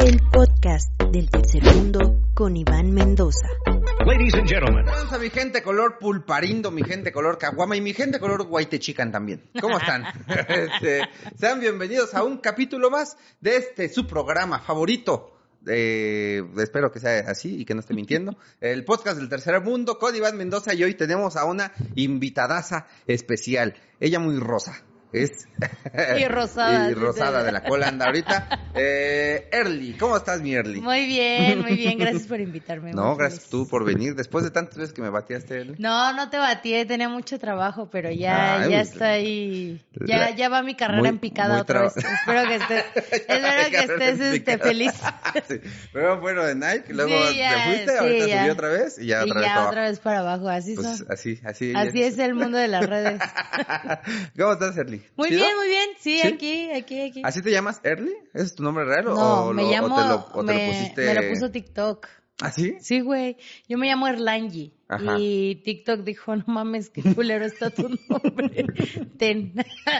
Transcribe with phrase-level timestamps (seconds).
[0.00, 3.46] El podcast del tercer mundo con Iván Mendoza.
[4.06, 4.86] Ladies and gentlemen.
[4.88, 9.42] A mi gente color pulparindo, mi gente color caguama y mi gente color guaitechican también.
[9.60, 10.04] ¿Cómo están?
[10.48, 11.02] Este,
[11.38, 15.36] sean bienvenidos a un capítulo más de este su programa favorito.
[15.66, 18.38] Eh, espero que sea así y que no esté mintiendo.
[18.58, 23.74] El podcast del tercer mundo con Iván Mendoza y hoy tenemos a una invitadaza especial.
[24.00, 24.82] Ella muy rosa.
[25.12, 25.46] Es
[26.18, 26.90] Y rosada.
[26.90, 28.58] y rosada de la cola anda ahorita.
[28.72, 30.80] Eh, Early, ¿cómo estás mi Early?
[30.80, 31.98] Muy bien, muy bien.
[31.98, 32.92] Gracias por invitarme.
[32.92, 34.14] No, gracias tú por venir.
[34.14, 35.74] Después de tantas veces que me bateaste, Early.
[35.78, 40.48] No, no te batí, tenía mucho trabajo, pero ya, Ay, ya pues, estoy, ya, ya
[40.48, 41.96] va mi carrera muy- en picada otra vez.
[41.96, 44.92] Espero que estés, espero que estés este, feliz.
[45.48, 45.56] Sí.
[45.92, 48.40] Pero bueno, de Nike, luego Sí, ya, te fuiste, sí, ahorita ya.
[48.42, 50.74] subí otra vez y ya y otra vez ya para otra vez para abajo, así
[50.76, 51.06] Pues son.
[51.10, 51.72] así, así.
[51.74, 53.20] Así es el mundo de las redes.
[54.38, 54.99] ¿Cómo estás, Early?
[55.16, 55.90] Muy bien, muy bien.
[55.98, 56.26] Sí, ¿Sí?
[56.26, 57.22] aquí, aquí, aquí.
[57.24, 58.14] ¿Así te llamas Early?
[58.34, 60.44] ¿Ese es tu nombre real o, no, o me lo, o llamo, te lo, o
[60.44, 61.06] te me, lo pusiste?
[61.06, 62.06] me lo puso TikTok.
[62.42, 62.76] ¿Ah, sí?
[62.80, 63.36] Sí, güey.
[63.68, 64.72] Yo me llamo Erlangi.
[64.88, 65.16] Ajá.
[65.18, 68.66] Y TikTok dijo, no mames, qué culero está tu nombre.
[69.18, 69.52] Ten.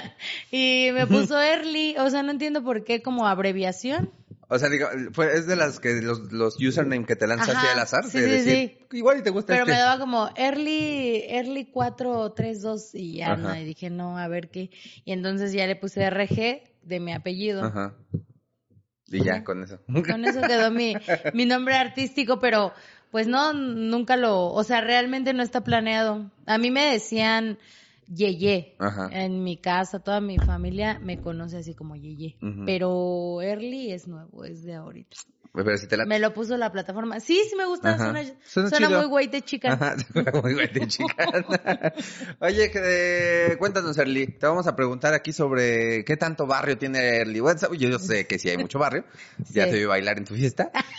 [0.50, 1.96] y me puso Early.
[1.98, 4.10] O sea, no entiendo por qué como abreviación.
[4.52, 7.66] O sea, digo, fue, es de las que los, los username que te lanzas así
[7.68, 8.04] al azar.
[8.04, 9.72] sí, de sí, decir, Igual y te gusta Pero este.
[9.72, 13.36] me daba como Early, Early 432 y ya, Ajá.
[13.36, 13.56] no.
[13.56, 14.70] Y dije, no, a ver qué.
[15.04, 17.64] Y entonces ya le puse RG de mi apellido.
[17.64, 17.94] Ajá.
[19.06, 19.80] Y ya, con eso.
[19.86, 20.96] Con eso quedó mi,
[21.32, 22.72] mi nombre artístico, pero
[23.12, 26.30] pues no, nunca lo, o sea, realmente no está planeado.
[26.46, 27.58] A mí me decían
[28.14, 28.76] Yeye.
[28.78, 29.08] Ajá.
[29.12, 32.36] En mi casa, toda mi familia me conoce así como Yeye.
[32.42, 32.64] Ujú.
[32.66, 35.16] Pero Early es nuevo, es de ahorita.
[35.52, 36.06] Pero si te la...
[36.06, 37.18] Me lo puso la plataforma.
[37.18, 38.04] Sí, sí me gusta, Ajá.
[38.12, 39.72] suena, Suena suena muy güey de chica.
[39.72, 39.96] Ajá,
[40.42, 41.26] muy guay, chica.
[42.40, 44.28] Oye, eh, cuéntanos, Erly.
[44.28, 47.38] Te vamos a preguntar aquí sobre qué tanto barrio tiene Erly.
[47.38, 49.04] Yo, yo sé que sí hay mucho barrio.
[49.50, 50.70] Ya te vi bailar en tu fiesta.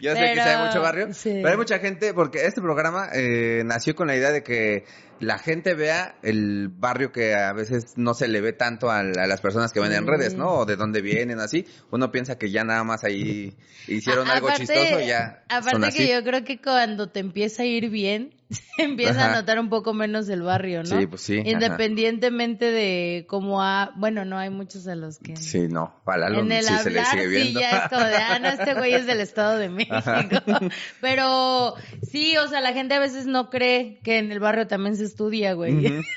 [0.00, 1.14] yo sé que sí hay mucho barrio.
[1.14, 1.30] sí.
[1.34, 4.84] Pero hay mucha gente, porque este programa eh, nació con la idea de que
[5.20, 9.02] la gente vea el barrio que a veces no se le ve tanto a, a
[9.26, 10.10] las personas que ven en Sí.
[10.10, 10.50] redes, ¿no?
[10.50, 11.66] O de dónde vienen, así.
[11.90, 13.56] Uno piensa que ya nada más ahí
[13.86, 17.62] hicieron A- algo aparte- chistoso, ya Aparte son que yo creo que cuando te empieza
[17.62, 18.34] a ir bien,
[18.76, 19.32] se empieza Ajá.
[19.32, 20.98] a notar un poco menos el barrio, ¿no?
[20.98, 21.48] Sí, pues sí, ajá.
[21.50, 26.34] Independientemente de cómo ha, bueno, no hay muchos a los que Sí, no, para el
[26.62, 27.60] sí se le hablar sigue sí viendo.
[27.60, 29.96] ya es como de, ah, no, este güey es del Estado de México.
[31.00, 31.74] Pero
[32.10, 35.04] sí, o sea, la gente a veces no cree que en el barrio también se
[35.04, 35.86] estudia, güey.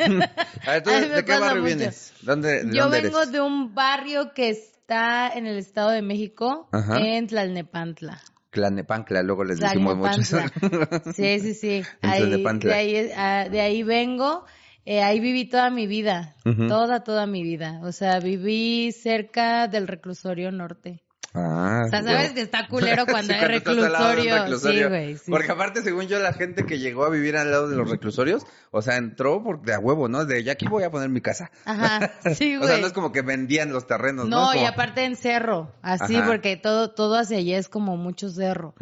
[0.67, 1.75] A ver, ¿tú A mí de qué barrio mucho.
[1.75, 2.13] vienes?
[2.21, 3.31] ¿Dónde, de Yo dónde vengo eres?
[3.31, 6.97] de un barrio que está en el Estado de México, Ajá.
[6.99, 8.21] en Tlalnepantla.
[8.49, 10.37] Clanepancla, luego les decimos mucho eso.
[10.59, 11.13] Tlalnepantla.
[11.15, 11.83] Sí, sí, sí.
[12.01, 12.71] En Ahí, Tlalnepantla.
[12.73, 14.45] de, ahí, ah, de ahí vengo.
[14.83, 17.79] Eh, ahí viví toda mi vida, toda, toda mi vida.
[17.83, 21.03] O sea, viví cerca del reclusorio norte.
[21.33, 24.35] Ah, O sea, sabes que está culero cuando Sí, hay un reclusorio.
[24.35, 24.83] reclusorio.
[24.83, 25.17] Sí, güey.
[25.17, 25.31] Sí.
[25.31, 28.43] Porque aparte, según yo, la gente que llegó a vivir al lado de los reclusorios,
[28.71, 30.25] o sea, entró por de a huevo, ¿no?
[30.25, 31.49] De ya aquí voy a poner mi casa.
[31.63, 32.81] Ajá, sí, o sea, güey.
[32.81, 34.53] no es como que vendían los terrenos, ¿no?
[34.53, 36.27] No, y aparte en cerro, así, Ajá.
[36.27, 38.75] porque todo, todo hacia allá es como mucho cerro.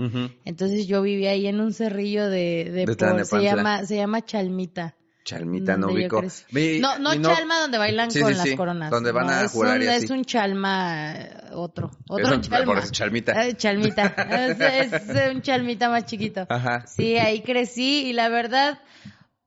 [0.43, 4.25] Entonces yo vivía ahí en un cerrillo de, de, De por, se llama, se llama
[4.25, 4.95] Chalmita.
[5.23, 6.33] Chalmita, no donde yo ubico.
[6.51, 8.89] Mi- no, no Chalma donde bailan Sí, con sí, las sí, coronas.
[8.89, 10.05] donde van No, a es jurar así.
[10.05, 12.65] es un Chalma eh, otro, otro Es Chalma.
[12.65, 13.45] por eso Chalmita.
[13.45, 14.05] Eh, Chalmita.
[14.47, 16.47] es, es un Chalmita más chiquito.
[16.49, 16.85] Ajá.
[16.87, 18.79] Sí, ahí crecí y la verdad,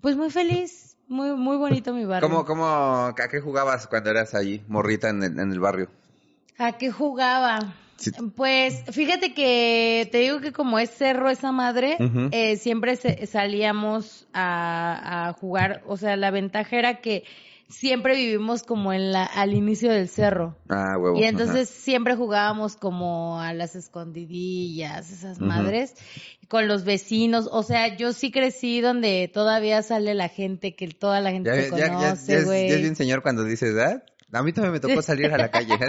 [0.00, 2.28] pues muy feliz, muy muy bonito mi barrio.
[2.28, 5.88] ¿Cómo, cómo, a qué jugabas cuando eras ahí, morrita en el, en el barrio?
[6.58, 7.74] ¿A qué jugaba?
[8.02, 8.10] Sí.
[8.34, 11.96] Pues fíjate que te digo que como es cerro esa madre,
[12.32, 17.24] eh, siempre se- salíamos a, a jugar, o sea, la ventaja era que
[17.68, 20.56] siempre vivimos como en la, al inicio del cerro.
[20.68, 21.18] Ah, huevo.
[21.18, 25.94] Y entonces siempre jugábamos como a las escondidillas, esas madres,
[26.48, 27.48] con los vecinos.
[27.50, 31.62] O sea, yo sí crecí donde todavía sale la gente, que toda la gente Ya,
[31.62, 32.68] se conoce, güey.
[32.68, 34.02] ya es bien señor cuando dices, ¿verdad?
[34.32, 35.78] A mí también me tocó salir a la calle.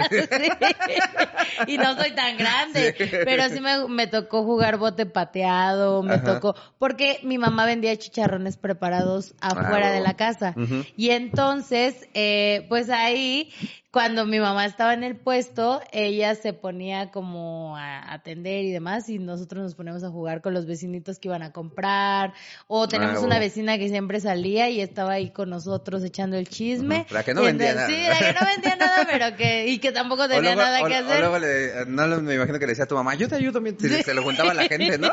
[1.64, 1.72] Sí.
[1.72, 2.94] y no soy tan grande,
[3.24, 6.24] pero sí me, me tocó jugar bote pateado, me Ajá.
[6.40, 10.54] tocó, porque mi mamá vendía chicharrones preparados afuera Ah, de la casa.
[10.96, 13.50] Y entonces, eh, pues ahí,
[13.94, 19.08] cuando mi mamá estaba en el puesto, ella se ponía como a atender y demás,
[19.08, 22.32] y nosotros nos poníamos a jugar con los vecinitos que iban a comprar,
[22.66, 26.48] o tenemos Ah, una vecina que siempre salía y estaba ahí con nosotros echando el
[26.48, 27.02] chisme.
[27.06, 27.14] Ujú.
[27.14, 28.18] La que no Y vendía entonces- nada.
[28.18, 30.86] Sí, la que no vendía nada, pero que, y que tampoco tenía luego, nada o-
[30.88, 31.20] que o hacer.
[31.20, 33.92] luego le- no me imagino que le decía a tu mamá, yo te ayudo mientras
[33.92, 35.10] se, se lo juntaba la gente, ¿no?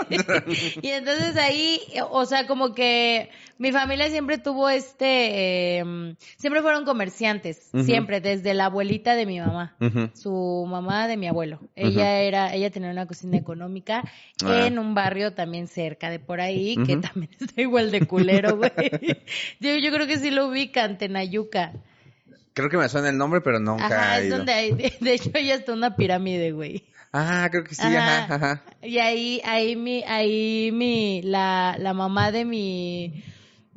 [0.82, 1.80] y entonces ahí,
[2.10, 3.30] o sea, como que
[3.62, 9.40] mi familia siempre tuvo este, eh, siempre fueron comerciantes, siempre, desde el abuelita de mi
[9.40, 9.76] mamá.
[10.16, 11.60] Su mamá de mi abuelo.
[11.76, 14.04] Ella era, ella tenía una cocina económica
[14.44, 14.66] Ah.
[14.66, 18.72] en un barrio también cerca de por ahí, que también está igual de culero, güey.
[19.60, 21.74] yo, yo creo que sí lo ubican, Tenayuca.
[22.54, 24.38] Creo que me suena el nombre, pero nunca Ajá, es ido.
[24.38, 26.84] donde hay, de, de hecho ya está una pirámide, güey.
[27.14, 28.36] Ah, creo que sí, ajá, Ajá.
[28.36, 28.64] ajá.
[28.82, 33.24] Y ahí, ahí mi, ahí mi, la, la mamá de mi,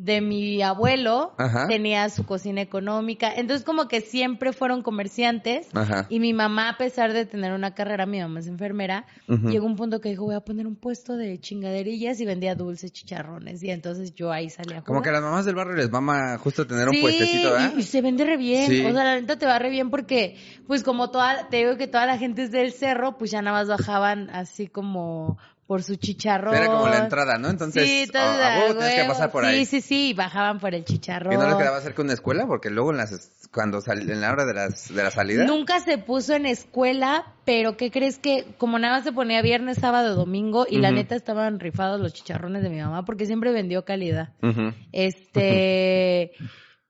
[0.04, 1.66] de mi abuelo Ajá.
[1.66, 3.32] tenía su cocina económica.
[3.34, 5.68] Entonces como que siempre fueron comerciantes.
[5.72, 6.06] Ajá.
[6.10, 9.76] Y mi mamá, a pesar de tener una carrera, mi mamá es enfermera, llegó un
[9.76, 13.62] punto que dijo, voy a poner un puesto de chingaderillas y vendía dulces, chicharrones.
[13.62, 14.82] Y entonces yo ahí salía.
[14.82, 17.72] Como que a las mamás del barrio les mama justo tener un puestecito, ¿verdad?
[17.74, 18.68] y, y se vende re bien.
[18.68, 18.84] Sí.
[18.84, 20.36] O sea, la neta te va re bien porque,
[20.66, 23.58] pues como toda, te digo que toda la gente es del cerro, pues ya nada
[23.58, 26.54] más bajaban así como por su chicharrón.
[26.54, 27.48] Era como la entrada, ¿no?
[27.48, 29.64] Entonces, sí, a- a a tienes que pasar por sí, ahí.
[29.64, 31.30] Sí, sí, y bajaban por el chicharrón.
[31.32, 32.46] ¿Que no les quedaba cerca una escuela?
[32.46, 35.44] Porque luego en las, cuando sal- en la hora de, las, de la salida.
[35.44, 39.78] Nunca se puso en escuela, pero ¿qué crees que como nada más se ponía viernes,
[39.78, 43.84] sábado, domingo y la neta estaban rifados los chicharrones de mi mamá porque siempre vendió
[43.84, 44.30] calidad.
[44.92, 46.32] Este,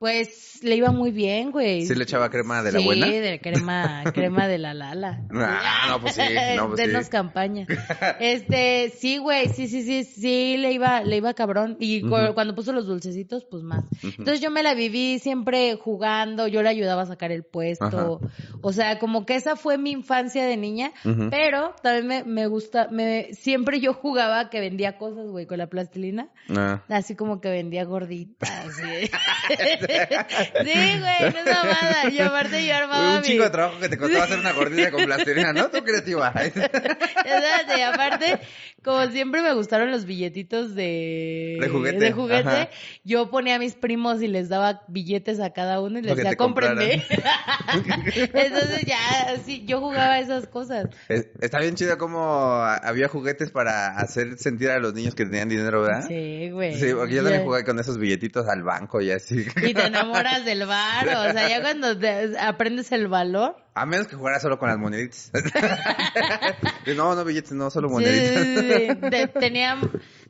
[0.05, 1.87] pues le iba muy bien, güey.
[1.87, 3.07] ¿Sí le echaba crema de la sí, buena?
[3.07, 5.23] de crema, crema de la Lala.
[5.33, 6.21] Ah, no, pues sí,
[6.57, 6.87] no, pues sí.
[6.87, 7.67] Denos campaña.
[8.21, 11.79] Este, sí, güey, sí, sí, sí, sí, le iba, le iba cabrón.
[11.81, 13.85] Y cuando puso los dulcecitos, pues más.
[14.03, 18.21] Entonces yo me la viví siempre jugando, yo le ayudaba a sacar el puesto.
[18.61, 20.93] O sea, como que esa fue mi infancia de niña.
[21.31, 25.69] Pero también me, me gusta, me, siempre yo jugaba que vendía cosas, güey, con la
[25.69, 26.29] plastilina.
[26.51, 26.83] Ah.
[26.91, 28.75] Así como que vendía gorditas.
[28.75, 29.11] Sí,
[29.99, 32.11] sí güey, no es mamada.
[32.11, 33.27] Y aparte yo armaba Un mi...
[33.27, 35.69] chingo de trabajo que te costaba hacer una gordita con plastilina, ¿no?
[35.71, 36.33] Tú creativa.
[36.45, 38.39] Espérate, y aparte,
[38.83, 41.59] como siempre me gustaron los billetitos de...
[41.61, 42.69] De juguete, de juguete, ajá.
[43.05, 46.37] yo ponía a mis primos y les daba billetes a cada uno y les decía,
[46.37, 47.03] cómprenme.
[48.33, 48.97] Entonces ya,
[49.45, 50.87] sí, yo jugaba esas cosas.
[51.09, 55.49] Es- Está bien chido como había juguetes para hacer sentir a los niños que tenían
[55.49, 56.07] dinero, ¿verdad?
[56.09, 56.75] Sí, güey.
[56.79, 59.45] Sí, porque yo también jugué con esos billetitos al banco y así.
[59.63, 63.57] Y te enamoras del bar, o sea, ya cuando te- aprendes el valor.
[63.75, 65.31] A menos que jugara solo con las moneditas.
[66.97, 68.43] no, no billetes, no, solo moneditas.
[68.43, 68.95] sí, sí.
[69.11, 69.79] De, tenía,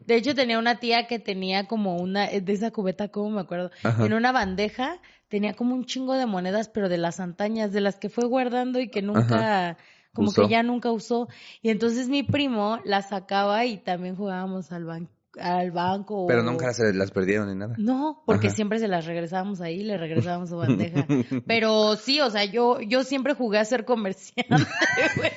[0.07, 3.71] de hecho, tenía una tía que tenía como una, de esa cubeta, ¿cómo me acuerdo?
[3.83, 4.05] Ajá.
[4.07, 4.99] En una bandeja
[5.29, 8.81] tenía como un chingo de monedas, pero de las antañas, de las que fue guardando
[8.81, 9.77] y que nunca,
[10.13, 10.43] como Usó.
[10.43, 11.29] que ya nunca usó.
[11.61, 15.09] Y entonces mi primo las sacaba y también jugábamos al, ban-
[15.41, 16.27] al banco.
[16.29, 17.75] Pero nunca se las perdieron ni nada.
[17.79, 18.57] No, porque Ajá.
[18.57, 21.07] siempre se las regresábamos ahí, le regresábamos su bandeja.
[21.47, 24.55] Pero sí, o sea, yo, yo siempre jugué a ser comerciante,
[25.17, 25.31] güey.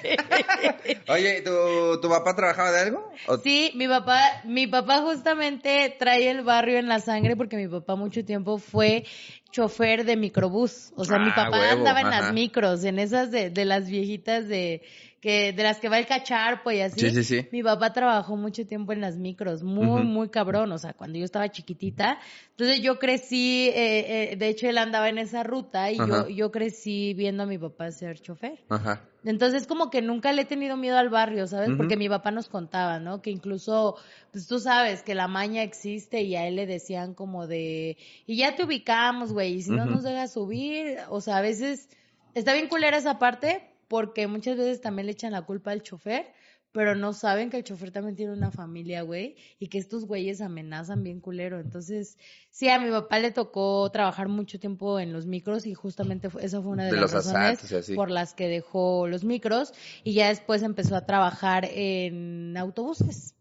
[1.09, 3.11] Oye, ¿tu, ¿tu papá trabajaba de algo?
[3.27, 7.67] ¿O- Sí, mi papá, mi papá justamente trae el barrio en la sangre porque mi
[7.67, 9.05] papá mucho tiempo fue
[9.51, 10.91] chofer de microbús.
[10.95, 12.21] O sea, mi Ah, papá huevo, andaba en ajá.
[12.21, 14.81] las micros, en esas de, de las viejitas de
[15.27, 17.01] que de las que va el cacharpo y así.
[17.01, 17.47] Sí, sí, sí.
[17.51, 21.25] Mi papá trabajó mucho tiempo en las micros, muy, muy cabrón, o sea, cuando yo
[21.25, 22.17] estaba chiquitita.
[22.51, 26.29] Entonces yo crecí, eh, eh, de hecho él andaba en esa ruta y yo, Ajá.
[26.29, 28.63] yo crecí viendo a mi papá ser chofer.
[28.69, 29.01] Ajá.
[29.25, 31.71] Entonces como que nunca le he tenido miedo al barrio, ¿sabes?
[31.75, 33.21] Porque mi papá nos contaba, ¿no?
[33.21, 33.97] Que incluso,
[34.31, 38.37] pues tú sabes que la maña existe y a él le decían como de, y
[38.37, 41.89] ya te ubicamos, güey, y si no nos dejas subir, o sea, a veces
[42.33, 46.25] está bien culera esa parte porque muchas veces también le echan la culpa al chofer,
[46.71, 50.41] pero no saben que el chofer también tiene una familia, güey, y que estos güeyes
[50.41, 51.59] amenazan bien culero.
[51.59, 52.17] Entonces,
[52.51, 56.61] sí, a mi papá le tocó trabajar mucho tiempo en los micros y justamente esa
[56.61, 57.59] fue una de, De las razones
[57.95, 59.73] por las que dejó los micros
[60.03, 63.36] y ya después empezó a trabajar en autobuses.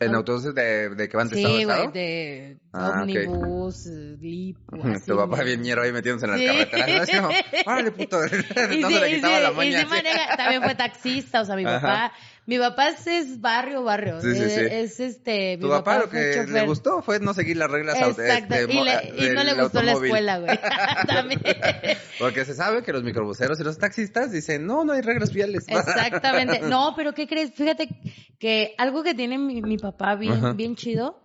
[0.00, 1.90] ¿En autobuses de, de que van de estado a Sí, estado?
[1.90, 3.86] de Ah, ómnibus,
[4.20, 6.46] Lipo, así, tu papá bien ñero ahí metiéndose en las Sí.
[6.46, 7.08] carreteras.
[7.14, 7.28] ¿no?
[7.66, 8.18] Órale, puto.
[8.72, 9.70] Y no sí, se le y quitaba sí, la y maña.
[9.70, 9.90] sí así.
[9.90, 11.80] maneja- también fue taxista, o sea, mi Ajá.
[11.80, 12.12] papá,
[12.48, 14.60] mi papá es, barrio, barrio, Sí, sí, es, sí.
[14.70, 18.22] es, este, mi Tu papá lo que le gustó fue no seguir las reglas Exacto,
[18.54, 20.58] este, y, mo- le- y no le gustó la escuela, güey.
[21.06, 21.42] También.
[22.18, 25.64] Porque se sabe que los microbuseros y los taxistas dicen, no, no hay reglas viales.
[25.68, 26.60] Exactamente.
[26.60, 27.52] No, pero ¿qué crees?
[27.52, 27.90] Fíjate
[28.38, 30.52] que algo que tiene mi, mi papá bien, Ajá.
[30.54, 31.20] bien chido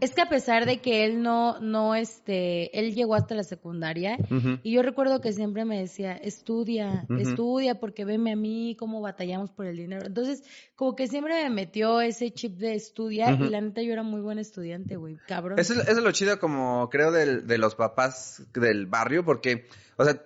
[0.00, 4.16] es que a pesar de que él no, no, este, él llegó hasta la secundaria
[4.62, 9.50] y yo recuerdo que siempre me decía, estudia, estudia porque veme a mí cómo batallamos
[9.50, 10.06] por el dinero.
[10.06, 10.42] Entonces,
[10.76, 14.20] como que siempre me metió ese chip de estudiar y la neta yo era muy
[14.20, 15.58] buen estudiante, güey, cabrón.
[15.58, 19.66] Eso, es- eso es lo chido como creo del- de los papás del barrio, porque,
[19.96, 20.20] o sea,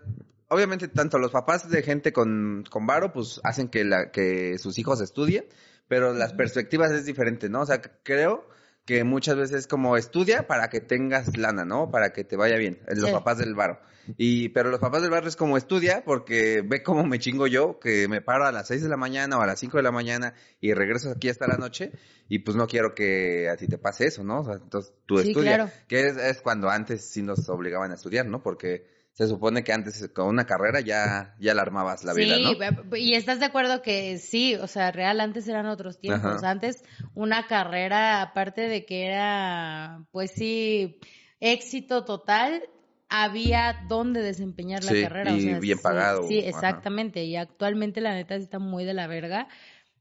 [0.48, 4.78] obviamente tanto los papás de gente con, con varo, pues hacen que, la, que sus
[4.78, 5.44] hijos estudien,
[5.88, 7.60] pero las perspectivas es diferente, ¿no?
[7.60, 8.48] O sea, creo
[8.88, 11.90] que muchas veces como estudia para que tengas lana, ¿no?
[11.90, 13.12] Para que te vaya bien, los Sí.
[13.12, 13.80] papás del barrio.
[14.16, 17.78] Y, pero los papás del barrio es como estudia porque ve cómo me chingo yo,
[17.78, 19.90] que me paro a las 6 de la mañana o a las 5 de la
[19.92, 21.92] mañana y regreso aquí hasta la noche
[22.30, 24.40] y pues no quiero que a ti te pase eso, ¿no?
[24.40, 25.70] O sea, entonces tú Sí, estudia, claro.
[25.86, 28.42] que es, es cuando antes sí nos obligaban a estudiar, ¿no?
[28.42, 28.86] Porque
[29.18, 32.96] se supone que antes con una carrera ya, ya la armabas la vida, ¿no?
[32.96, 36.36] Y estás de acuerdo que sí, o sea, real antes eran otros tiempos.
[36.36, 36.50] Ajá.
[36.50, 36.84] Antes
[37.14, 41.00] una carrera, aparte de que era, pues sí,
[41.40, 42.62] éxito total,
[43.08, 45.32] había dónde desempeñar la Sí, carrera.
[45.32, 46.48] o y sea, bien sí, pagado, Sí, ajá.
[46.50, 47.24] exactamente.
[47.24, 49.48] Y actualmente la neta sí está muy de la verga.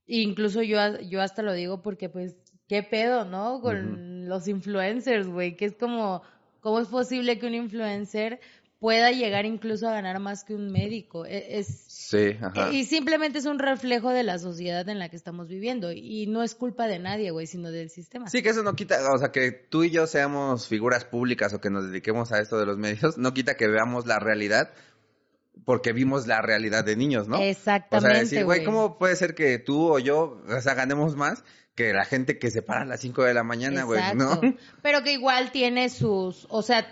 [0.06, 2.36] Incluso yo, yo hasta lo digo porque pues,
[2.68, 3.62] qué pedo, ¿no?
[3.62, 6.22] Con los influencers, güey, que es como,
[6.60, 8.40] ¿cómo es posible que un influencer
[8.80, 11.26] pueda llegar incluso a ganar más que un médico?
[11.26, 12.72] E- Es, Sí, ajá.
[12.72, 15.92] y simplemente es un reflejo de la sociedad en la que estamos viviendo.
[15.92, 18.30] Y no es culpa de nadie, güey, sino del sistema.
[18.30, 21.60] Sí, que eso no quita, o sea, que tú y yo seamos figuras públicas o
[21.60, 24.72] que nos dediquemos a esto de los medios, no quita que veamos la realidad
[25.66, 27.40] porque vimos la realidad de niños, ¿no?
[27.40, 28.64] O Exactamente, sea, decir, güey.
[28.64, 31.44] ¿cómo puede ser que tú o yo, o sea, ganemos más
[31.76, 34.40] que la gente que se para a las 5 de la mañana, güey, ¿no?
[34.84, 36.88] Pero que igual tiene sus, o sea,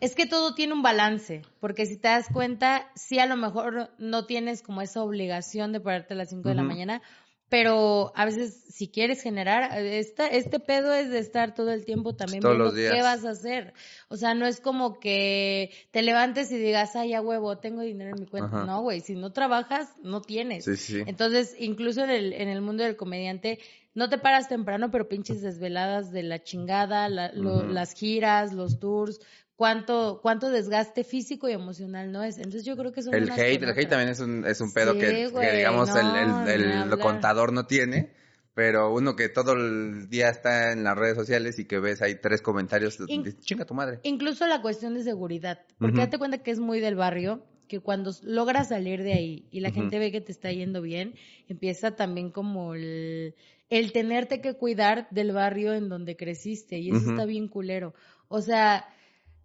[0.00, 3.90] es que todo tiene un balance, porque si te das cuenta, sí a lo mejor
[3.98, 7.02] no tienes como esa obligación de pararte a las 5 de la mañana,
[7.48, 12.14] pero a veces si quieres generar, esta, este pedo es de estar todo el tiempo
[12.14, 12.94] también Todos viendo los días.
[12.94, 13.74] qué vas a hacer.
[14.08, 18.10] O sea, no es como que te levantes y digas, ay, ya huevo, tengo dinero
[18.14, 18.56] en mi cuenta.
[18.58, 18.66] Ajá.
[18.66, 20.64] No, güey, si no trabajas, no tienes.
[20.64, 21.02] Sí, sí.
[21.06, 23.58] Entonces, incluso en el, en el mundo del comediante,
[23.94, 28.78] no te paras temprano, pero pinches desveladas de la chingada, la- lo- las giras, los
[28.78, 29.18] tours,
[29.60, 32.38] cuánto, cuánto desgaste físico y emocional no es.
[32.38, 34.94] Entonces yo creo que son El hate, el hate también es un, es un pedo
[34.94, 36.98] Sí, que, que, digamos, el, no, el, el hablar.
[36.98, 38.08] contador no tiene.
[38.54, 42.14] Pero uno que todo el día está en las redes sociales y que ves ahí
[42.14, 44.00] tres comentarios, In- chinga tu madre.
[44.02, 46.06] Incluso la cuestión de seguridad, porque Ujú.
[46.06, 49.68] date cuenta que es muy del barrio, que cuando logras salir de ahí y la
[49.68, 49.80] Ujú.
[49.80, 51.14] gente ve que te está yendo bien,
[51.48, 53.34] empieza también como el,
[53.68, 57.10] el tenerte que cuidar del barrio en donde creciste y eso Ujú.
[57.10, 57.92] está bien culero.
[58.28, 58.86] O sea,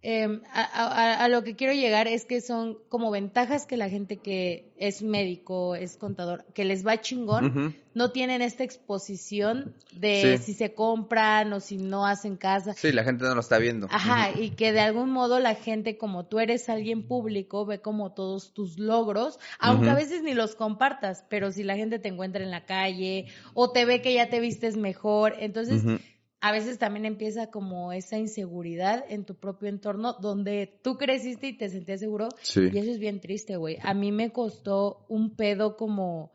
[0.08, 3.88] em, a, a- a lo que quiero llegar es que son como ventajas que la
[3.88, 10.36] gente que es médico, es contador, que les va chingón, no tienen esta exposición de
[10.38, 10.44] Sí.
[10.44, 12.74] si se compran o si no hacen casa.
[12.74, 13.88] Sí, la gente no lo está viendo.
[13.90, 18.12] Ajá, y que de algún modo la gente, como tú eres alguien público, ve como
[18.12, 22.44] todos tus logros, aunque a veces ni los compartas, pero si la gente te encuentra
[22.44, 25.82] en la calle o te ve que ya te vistes mejor, entonces.
[26.40, 31.56] A veces también empieza como esa inseguridad en tu propio entorno donde tú creciste y
[31.56, 32.68] te sentías seguro Sí.
[32.72, 33.78] y eso es bien triste, güey.
[33.82, 36.32] A mí me costó un pedo como...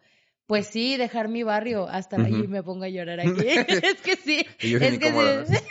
[0.48, 2.27] Pues sí, dejar mi barrio hasta Ujú.
[2.43, 3.29] y me pongo a llorar aquí.
[3.48, 4.46] es que sí.
[4.60, 5.55] Yo es que sí.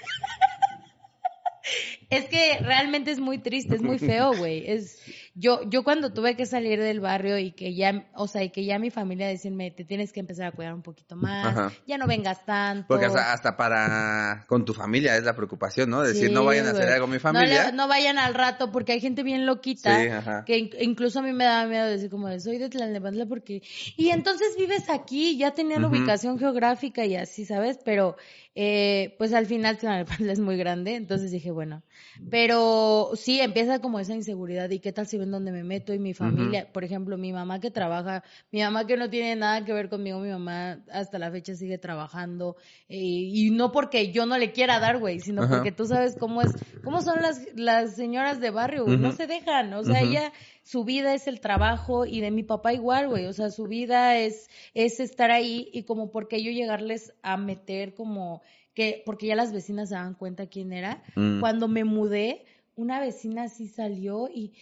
[2.10, 4.68] Es que realmente es muy triste, es muy feo, güey.
[4.68, 5.00] Es
[5.40, 8.64] yo yo cuando tuve que salir del barrio y que ya, o sea, y que
[8.64, 11.72] ya mi familia decirme, te tienes que empezar a cuidar un poquito más, Ajá.
[11.86, 12.86] ya no vengas tanto.
[12.88, 16.02] Porque hasta, hasta para con tu familia es la preocupación, ¿no?
[16.02, 17.66] Decir, Sí, no vayan a hacer algo mi No familia.
[17.66, 20.44] le- No, vayan al rato porque hay gente bien loquita Sí, ajá.
[20.44, 23.62] que in- incluso a mí me daba miedo decir como de, soy de Tlalnepantla porque
[23.96, 27.78] y entonces vives aquí, ya tenían ubicación geográfica y así, ¿sabes?
[27.84, 28.16] Pero
[28.54, 31.82] eh, pues al final Tlalnepantla es muy grande, entonces dije, bueno,
[32.30, 35.98] pero sí empieza como esa inseguridad y qué tal si ven dónde me meto y
[35.98, 39.72] mi familia, por ejemplo, mi mamá que trabaja, mi mamá que no tiene nada que
[39.72, 42.56] ver conmigo, mi mamá hasta la fecha sigue trabajando
[42.88, 46.42] eh, y no porque yo no le quiera dar, güey, sino porque tú sabes cómo
[46.42, 46.52] es,
[46.84, 50.32] cómo son las, las señoras de barrio, güey, no se dejan, o sea, ella,
[50.62, 54.16] su vida es el trabajo y de mi papá igual, güey, o sea, su vida
[54.18, 58.42] es, es estar ahí y como porque yo llegarles a meter como
[58.74, 61.40] que, porque ya las vecinas se daban cuenta quién era, Mm.
[61.40, 62.44] cuando me mudé,
[62.76, 64.52] una vecina así salió y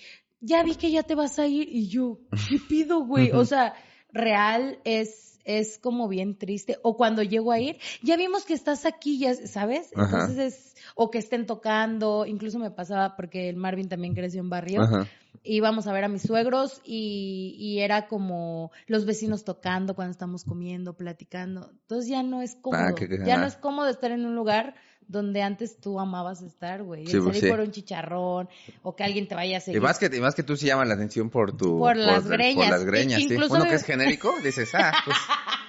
[0.41, 2.19] ya vi que ya te vas a ir y yo,
[2.51, 3.31] ¿qué pido, güey?
[3.33, 3.75] O sea,
[4.13, 6.79] real es, es como bien triste.
[6.83, 9.91] O cuando llego a ir, ya vimos que estás aquí, ya, ¿sabes?
[9.97, 10.21] Ajá.
[10.23, 14.51] Entonces es, o que estén tocando, incluso me pasaba porque el Marvin también creció en
[14.51, 14.83] barrio.
[14.83, 15.07] Ajá.
[15.45, 20.45] Íbamos a ver a mis suegros y, y era como los vecinos tocando cuando estamos
[20.45, 21.71] comiendo, platicando.
[21.71, 22.83] Entonces ya no es cómodo.
[22.83, 24.75] Ah, que- que- ya no es cómodo estar en un lugar
[25.09, 27.07] donde antes tú amabas estar, güey.
[27.07, 27.49] Sí, salir sí.
[27.49, 28.49] por un chicharrón
[28.83, 29.79] o que alguien te vaya a seguir.
[29.79, 31.79] Y más que, y más que tú sí llaman la atención por tu...
[31.79, 32.71] Por las Por greñas.
[32.71, 33.25] las greñas, sí.
[33.33, 35.17] incluso Uno me- que es genérico, dices, ah, pues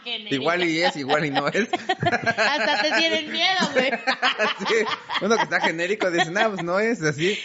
[0.31, 1.69] igual y es, igual y no es.
[2.01, 3.91] Hasta te tienen miedo, güey.
[4.67, 4.75] Sí,
[5.21, 7.37] uno que está genérico dice, no, pues no es así.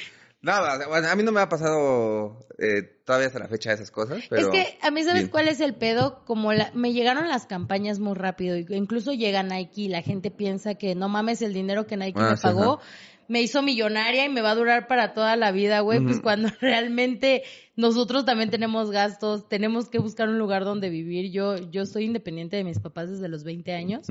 [0.89, 4.53] Bueno, a mí no me ha pasado eh, todavía hasta la fecha esas cosas, pero...
[4.53, 5.31] Es que a mí, ¿sabes bien.
[5.31, 6.23] cuál es el pedo?
[6.27, 10.31] Como la- me llegaron las campañas muy rápido, y incluso llega Nike y la gente
[10.31, 12.83] piensa que no mames el dinero que Nike Ah, me sí, pagó, ajá.
[13.29, 16.49] Me hizo millonaria y me va a durar para toda la vida, güey, pues cuando
[16.61, 17.43] realmente
[17.77, 21.31] nosotros también tenemos gastos, tenemos que buscar un lugar donde vivir.
[21.33, 24.07] Yo, yo soy independiente de mis papás desde los 20 años.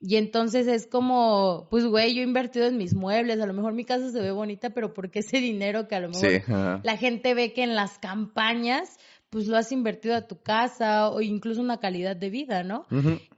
[0.00, 3.72] Y entonces es como, pues güey, yo he invertido en mis muebles, a lo mejor
[3.72, 6.42] mi casa se ve bonita, pero porque ese dinero que a lo mejor Sí,
[6.82, 8.98] la gente ve que en las campañas,
[9.30, 12.86] pues lo has invertido a tu casa o incluso una calidad de vida, ¿no?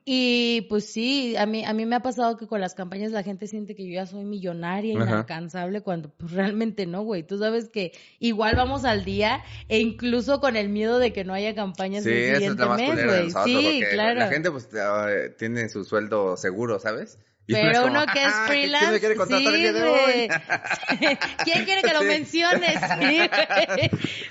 [0.05, 3.23] Y pues sí, a mí, a mí me ha pasado que con las campañas la
[3.23, 5.11] gente siente que yo ya soy millonaria, Ajá.
[5.11, 7.23] inalcanzable, cuando pues realmente no, güey.
[7.25, 11.35] Tú sabes que igual vamos al día e incluso con el miedo de que no
[11.35, 13.31] haya campañas Sí, el eso es siguiente lo más mes, güey.
[13.45, 14.21] Sí, claro.
[14.21, 17.19] la gente pues eh, tiene su sueldo seguro, ¿sabes?
[17.49, 19.81] Pero como, uno que es "Ah, freelance, ¿Quién me quiere contratar el sí, día de
[19.81, 19.95] güey.
[20.23, 20.29] hoy?
[21.45, 22.07] ¿Quién quiere que lo Sí.
[22.07, 22.79] menciones?
[23.01, 23.91] Sí.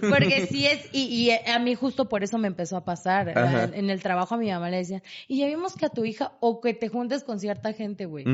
[0.09, 3.29] Porque sí es, y, y a mí justo por eso me empezó a pasar.
[3.29, 6.05] En, en el trabajo a mi mamá le decían, y ya vimos que a tu
[6.05, 8.25] hija, o que te juntes con cierta gente, güey.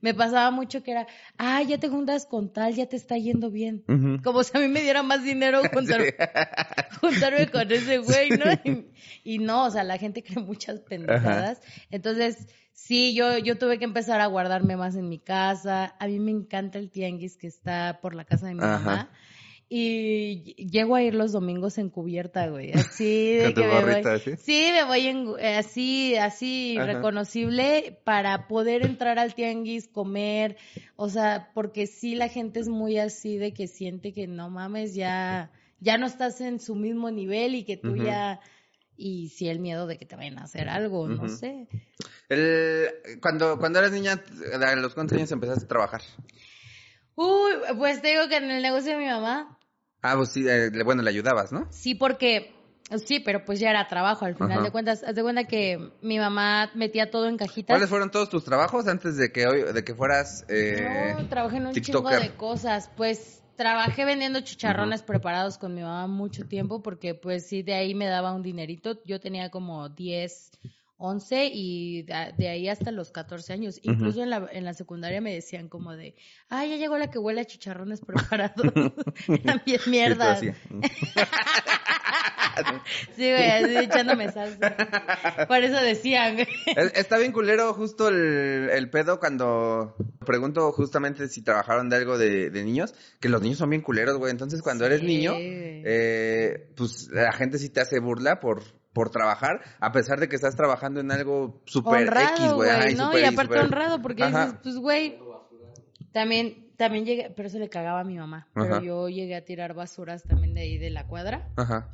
[0.00, 1.06] Me pasaba mucho que era,
[1.38, 3.84] ah, ya te juntas con tal, ya te está yendo bien.
[4.22, 6.14] Como si a mí me diera más dinero juntar-
[7.00, 8.44] juntarme con ese güey, ¿no?
[8.64, 8.86] Y,
[9.24, 11.60] y no, o sea, la gente cree muchas pendejadas.
[11.90, 12.46] Entonces,
[12.78, 15.96] sí, yo, yo tuve que empezar a guardarme más en mi casa.
[15.98, 18.78] A mí me encanta el tianguis que está por la casa de mi Ajá.
[18.78, 19.10] mamá.
[19.70, 22.72] Y llego a ir los domingos en cubierta, güey.
[22.72, 24.36] Así de Con tu que me voy.
[24.38, 24.70] ¿sí?
[24.72, 26.94] Me voy en, eh, así, así Ajá.
[26.94, 30.56] reconocible para poder entrar al tianguis, comer,
[30.96, 34.94] o sea, porque sí la gente es muy así de que siente que no mames,
[34.94, 38.40] ya, ya no estás en su mismo nivel y que tú ya,
[38.96, 41.68] y sí el miedo de que te vayan a hacer algo, no sé.
[42.28, 44.22] El, cuando, cuando eras niña,
[44.60, 46.02] ¿a los cuántos años empezaste a trabajar?
[47.14, 49.58] Uy, pues te digo que en el negocio de mi mamá,
[50.02, 51.66] Ah, pues sí, eh, bueno, le ayudabas, ¿no?
[51.70, 52.54] Sí, porque
[53.04, 54.62] sí, pero pues ya era trabajo al final Ajá.
[54.62, 55.02] de cuentas.
[55.02, 57.74] Haz de cuenta que mi mamá metía todo en cajitas.
[57.74, 61.56] ¿Cuáles fueron todos tus trabajos antes de que hoy, de que fueras eh, no, trabajé
[61.56, 62.18] en un TikToker?
[62.18, 62.90] chingo de cosas.
[62.96, 67.94] Pues trabajé vendiendo chicharrones preparados con mi mamá mucho tiempo porque pues sí, de ahí
[67.94, 69.02] me daba un dinerito.
[69.04, 70.52] Yo tenía como 10,
[70.98, 73.78] 11 y de, ahí hasta los 14 años.
[73.82, 76.16] Incluso en, la, en la secundaria me decían como de,
[76.50, 78.54] ah, ya llegó la que huele a chicharrones preparados.
[79.26, 80.38] Tú mierda.
[83.14, 85.46] Sí, güey, así echándome salsa.
[85.46, 86.38] Por eso decían,
[86.94, 89.94] Está bien culero justo el, el pedo cuando
[90.26, 94.18] pregunto justamente si trabajaron de algo de, de niños, que los niños son bien culeros,
[94.18, 94.32] güey.
[94.32, 98.62] Entonces cuando eres niño, eh, pues la gente sí te hace burla por,
[98.98, 102.02] por trabajar, a pesar de que estás trabajando en algo super
[102.34, 102.68] X, güey.
[102.68, 103.06] ajá, ¿no?
[103.06, 104.46] super- y aparte super- honrado, porque Ajá.
[104.46, 105.18] dices, pues, güey,
[106.10, 108.48] también, también llegué, pero eso le cagaba a mi mamá.
[108.54, 108.82] Pero Ajá.
[108.82, 111.48] yo llegué a tirar basuras también de ahí de la cuadra.
[111.54, 111.90] Ajá,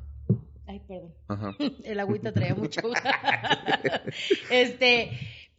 [0.66, 1.12] Ay, perdón.
[1.28, 1.54] ajá.
[1.84, 2.80] El agüita traía mucho.
[4.50, 5.10] este,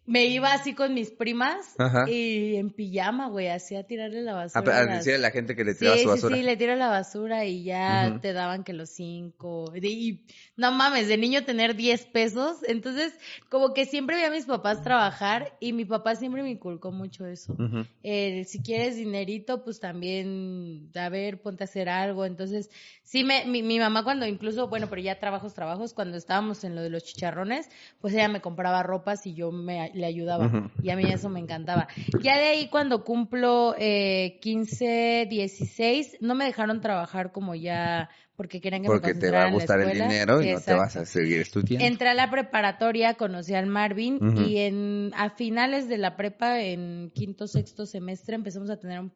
[0.08, 2.10] me iba así con mis primas Ajá.
[2.10, 4.78] y en pijama, güey, así a tirarle la basura.
[4.78, 6.36] a a las- decirle a la gente que le Sí, tiraba su sí, basura.
[6.36, 9.72] sí, le tiro la basura y ya te daban que los cinco.
[9.76, 10.26] Y
[10.58, 12.58] no mames, de niño tener 10 pesos.
[12.68, 13.14] Entonces,
[13.50, 17.26] como que siempre vi a mis papás trabajar y mi papá siempre me inculcó mucho
[17.26, 17.56] eso.
[18.04, 22.26] El, si quieres dinerito, pues también, a ver, ponte a hacer algo.
[22.26, 22.70] Entonces,
[23.04, 26.76] sí, me, mi, mi mamá cuando incluso, bueno, pero ya trabajos, trabajos, cuando estábamos en
[26.76, 30.70] lo de los chicharrones, pues ella me compraba ropas y yo me, le ayudaba.
[30.82, 31.88] Y a mí eso me encantaba.
[32.22, 38.62] Ya de ahí cuando cumplo eh, 15, 16, no me dejaron trabajar como ya, porque
[38.62, 40.78] querían que Porque me te va a gustar el dinero y no te Exacto.
[40.78, 41.86] vas a seguir estudiando.
[41.86, 44.42] Entré a la preparatoria, conocí al Marvin Ujú.
[44.42, 49.12] y en a finales de la prepa, en quinto, sexto semestre, empezamos a tener un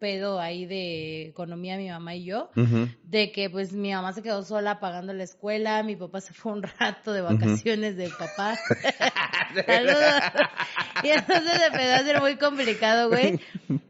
[0.00, 2.50] pedo ahí de economía mi mamá y yo,
[3.04, 6.52] de que pues mi mamá se quedó sola pagando la escuela, mi papá se fue
[6.52, 8.58] un rato de vacaciones de papá.
[9.66, 10.22] Saludos.
[11.04, 13.38] Y entonces empezó a ser muy complicado, güey.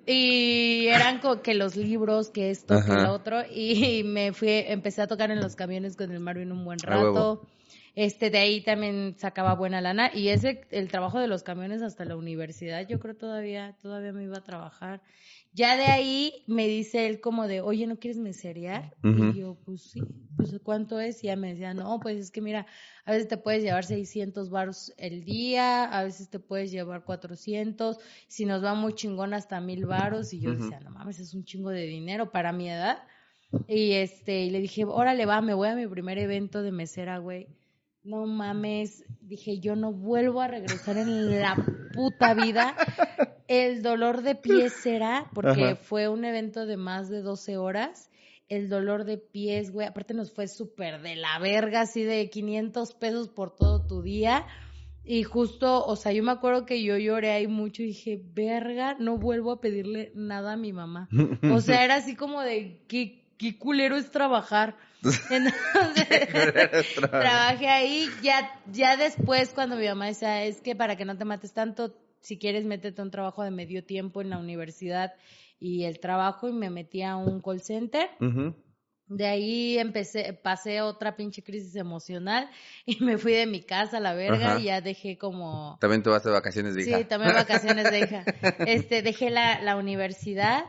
[0.06, 3.42] Y eran co- que los libros, que esto, que lo otro.
[3.52, 7.42] Y me fui, empecé a tocar en los camiones con el Marvin un buen rato.
[7.96, 10.10] Este, de ahí también sacaba buena lana.
[10.14, 14.24] Y ese, el trabajo de los camiones hasta la universidad, yo creo todavía, todavía me
[14.24, 15.00] iba a trabajar.
[15.52, 18.96] Ya de ahí me dice él como de, oye, ¿no quieres meserear?
[19.12, 21.22] Y yo, pues sí, pues ¿cuánto es?
[21.24, 22.66] Y ya me decía, no, pues es que mira,
[23.04, 27.98] a veces te puedes llevar 600 baros el día, a veces te puedes llevar 400,
[28.28, 30.32] si nos va muy chingón hasta mil baros.
[30.32, 32.98] Y yo decía, no mames, es un chingo de dinero para mi edad.
[33.66, 37.18] Y este, y le dije, órale, va, me voy a mi primer evento de mesera,
[37.18, 37.59] güey.
[38.02, 41.54] No mames, dije, yo no vuelvo a regresar en la
[41.94, 42.74] puta vida.
[43.46, 45.76] El dolor de pies era, porque Ajá.
[45.76, 48.10] fue un evento de más de 12 horas.
[48.48, 49.86] el dolor de pies, güey.
[49.86, 54.44] Aparte nos fue súper de la verga, así de 500 pesos por todo tu día.
[55.04, 58.96] Y justo, o sea, yo me acuerdo que yo lloré ahí mucho y dije, verga,
[58.98, 61.08] no vuelvo a pedirle nada a mi mamá.
[61.52, 64.76] O sea, era así como de, qué, qué culero es trabajar.
[65.30, 68.08] Entonces, trabajé ahí.
[68.22, 71.94] Ya, ya después, cuando mi mamá decía, es que para que no te mates tanto,
[72.20, 75.12] si quieres, métete a un trabajo de medio tiempo en la universidad
[75.58, 78.08] y el trabajo, y me metí a un call center.
[79.10, 82.48] De ahí empecé, pasé otra pinche crisis emocional
[82.86, 84.60] y me fui de mi casa a la verga Ajá.
[84.60, 85.76] y ya dejé como...
[85.80, 86.98] También tú vas de vacaciones de hija.
[86.98, 88.24] Sí, también vacaciones de hija.
[88.66, 90.64] Este, dejé la, la universidad,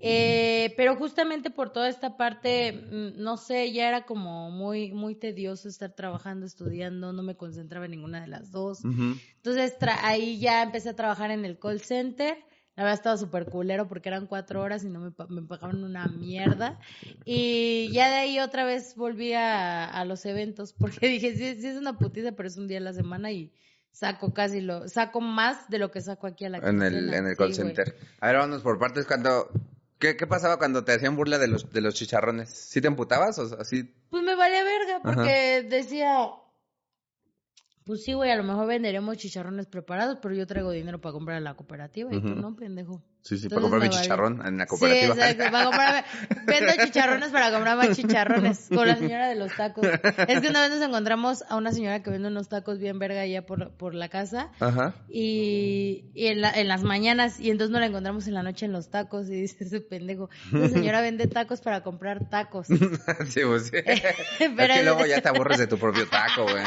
[0.00, 5.14] eh, pero justamente por toda esta parte, mm, no sé, ya era como muy, muy
[5.14, 8.84] tedioso estar trabajando, estudiando, no me concentraba en ninguna de las dos.
[8.84, 12.36] Entonces tra- ahí ya empecé a trabajar en el call center.
[12.76, 16.08] La verdad estaba súper culero porque eran cuatro horas y no me, me pagaban una
[16.08, 16.78] mierda.
[17.24, 21.68] Y ya de ahí otra vez volví a, a los eventos porque dije, sí, sí
[21.68, 23.52] es una putiza, pero es un día a la semana y
[23.92, 27.26] saco casi lo, saco más de lo que saco aquí a la En el, en
[27.26, 27.96] el Sí, call center.
[28.20, 29.06] A ver, vámonos por partes.
[29.06, 29.48] Cuando,
[29.98, 32.50] ¿qué, ¿Qué pasaba cuando te hacían burla de los, de los chicharrones?
[32.50, 33.94] ¿Sí te emputabas o así?
[34.10, 36.28] Pues me valía verga porque decía,
[37.84, 41.36] pues sí, güey, a lo mejor venderemos chicharrones preparados, pero yo traigo dinero para comprar
[41.36, 42.40] a la cooperativa y tú Ujú.
[42.40, 43.02] no, pendejo.
[43.20, 44.02] Sí, sí, Entonces para comprar mi vale.
[44.02, 45.14] chicharrón en la cooperativa.
[45.14, 46.04] Sí, exacto, para comprar,
[46.46, 49.86] vendo chicharrones para comprar más chicharrones con la señora de los tacos.
[50.28, 53.22] Es que una vez nos encontramos a una señora que vende unos tacos bien verga
[53.22, 54.94] allá por, por la casa Ajá.
[55.08, 58.66] y, y en, la- en las mañanas y entonces nos la encontramos en la noche
[58.66, 62.66] en los tacos y dice ese pendejo, la señora vende tacos para comprar tacos.
[63.28, 63.76] sí, pues sí.
[63.86, 66.62] es Pero- que luego ya te aburres de tu propio taco, güey.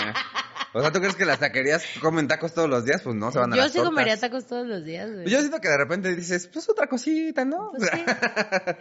[0.74, 3.02] O sea, ¿tú crees que las taquerías comen tacos todos los días?
[3.02, 4.30] Pues no, se van a Yo las sí comería tortas.
[4.30, 5.28] tacos todos los días, güey.
[5.30, 7.72] Yo siento que de repente dices, pues otra cosita, ¿no?
[7.76, 8.04] Pues sí.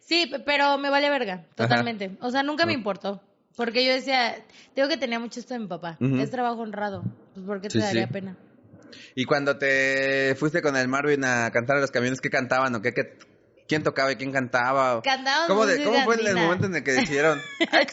[0.00, 2.16] Sí, pero me vale verga, totalmente.
[2.20, 3.22] O sea, nunca me importó.
[3.56, 4.36] Porque yo decía,
[4.74, 5.96] tengo que tenía mucho esto de mi papá.
[6.00, 6.16] Ujú.
[6.16, 7.04] Es trabajo honrado.
[7.34, 8.12] Pues ¿por qué te Sí, daría sí.
[8.12, 8.36] pena?
[9.14, 12.82] Y cuando te fuiste con el Marvin a cantar a los camiones, ¿qué cantaban o
[12.82, 13.18] qué, qué-
[13.68, 15.00] quién tocaba y quién cantaba?
[15.02, 17.40] Cantábamos ¿Cómo, de- ¿Cómo fue el momento en el que decidieron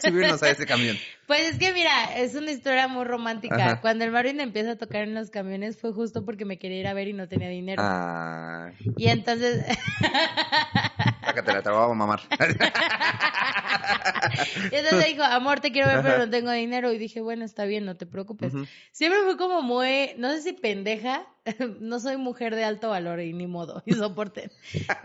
[0.02, 0.96] subirnos a ese camión?
[1.28, 3.54] Pues es que mira, es una historia muy romántica.
[3.56, 3.80] Ajá.
[3.80, 6.86] Cuando el Marvin empieza a tocar en los camiones fue justo porque me quería ir
[6.88, 7.82] a ver y no tenía dinero.
[7.84, 9.62] Ah, Y entonces,
[11.24, 12.20] sácate la trabajo mamar.
[14.72, 16.92] y entonces dijo, amor, te quiero ver, pero no tengo dinero.
[16.92, 18.52] Y dije, bueno, está bien, no te preocupes.
[18.92, 21.26] Siempre fui como muy, no sé si pendeja,
[21.80, 24.50] no soy mujer de alto valor y ni modo, y soporte.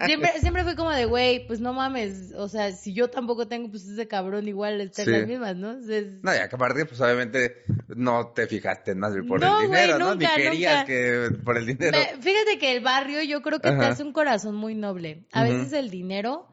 [0.06, 3.70] Siempre, siempre fui como de, güey, pues no mames, o sea, si yo tampoco tengo,
[3.70, 5.12] pues ese cabrón igual está en Sí.
[5.12, 5.80] las mismas, ¿no?
[6.22, 7.64] No, ya que aparte, pues obviamente
[7.96, 10.16] no te fijaste más por No, el güey, dinero, ¿no?
[10.16, 10.86] Ni nunca, querías nunca.
[10.86, 11.98] que por el dinero.
[12.22, 13.90] Fíjate que el barrio yo creo que te Ajá.
[13.90, 15.26] hace un corazón muy noble.
[15.32, 16.48] A veces el dinero,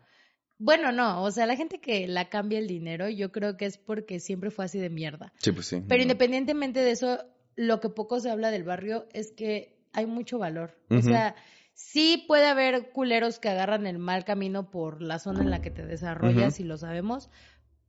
[0.58, 3.78] bueno, no, o sea, la gente que la cambia el dinero, yo creo que es
[3.78, 5.32] porque siempre fue así de mierda.
[5.38, 5.82] Sí, pues sí.
[5.88, 7.24] Pero independientemente de eso,
[7.56, 10.78] lo que poco se habla del barrio es que hay mucho valor.
[10.88, 11.34] O sea,
[11.74, 15.70] sí puede haber culeros que agarran el mal camino por la zona en la que
[15.70, 17.30] te desarrollas y lo sabemos,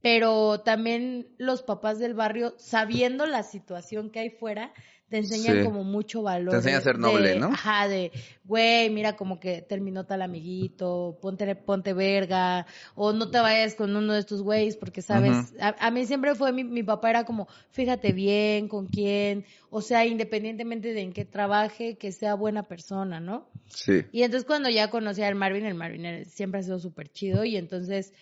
[0.02, 4.74] pero también los papás del barrio, sabiendo la situación que hay fuera,
[5.10, 5.64] te enseñan Sí.
[5.66, 6.52] como mucho valor.
[6.52, 7.48] Te enseña a ser noble, de- ¿no?
[7.48, 8.14] Ajá, de,
[8.46, 13.94] güey, mira como que terminó tal amiguito, ponte, ponte verga, o no te vayas con
[13.94, 17.26] uno de estos güeyes porque sabes, a, a mí siempre fue, mi, mi papá era
[17.26, 22.64] como, fíjate bien, con quién, o sea, independientemente de en qué trabaje, que sea buena
[22.70, 23.50] persona, ¿no?
[23.68, 24.04] Sí.
[24.14, 27.58] Y entonces cuando ya conocí al Marvin, el Marvin siempre ha sido súper chido y
[27.58, 28.14] entonces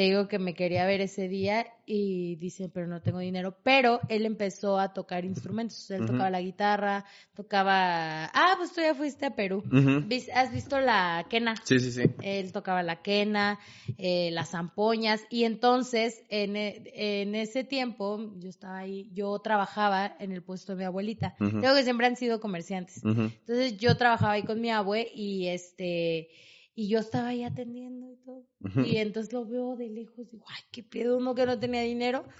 [0.00, 4.00] te digo que me quería ver ese día y dice, pero no tengo dinero, pero
[4.08, 9.26] él empezó a tocar instrumentos, él tocaba la guitarra, tocaba, ah, pues tú ya fuiste
[9.26, 10.00] a Perú, Ujú.
[10.06, 11.54] ¿Vis- ¿has visto la quena?
[11.64, 12.02] Sí, sí, sí.
[12.22, 13.58] Él tocaba la quena,
[13.98, 20.16] eh, las zampoñas, y entonces en, e- en ese tiempo yo estaba ahí, yo trabajaba
[20.18, 21.34] en el puesto de mi abuelita.
[21.38, 23.04] Creo que siempre han sido comerciantes.
[23.04, 26.28] Entonces yo trabajaba ahí con mi abue y este
[26.74, 28.46] y yo estaba ahí atendiendo y todo.
[28.86, 32.24] Y entonces lo veo de lejos, digo, ay, qué pedo, uno que no tenía dinero.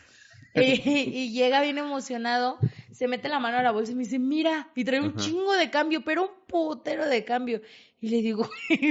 [0.53, 2.59] Y, y llega bien emocionado,
[2.91, 5.21] se mete la mano a la bolsa y me dice, mira, y trae un Ajá.
[5.21, 7.63] chingo de cambio, pero un putero de cambio.
[8.01, 8.49] Y le digo,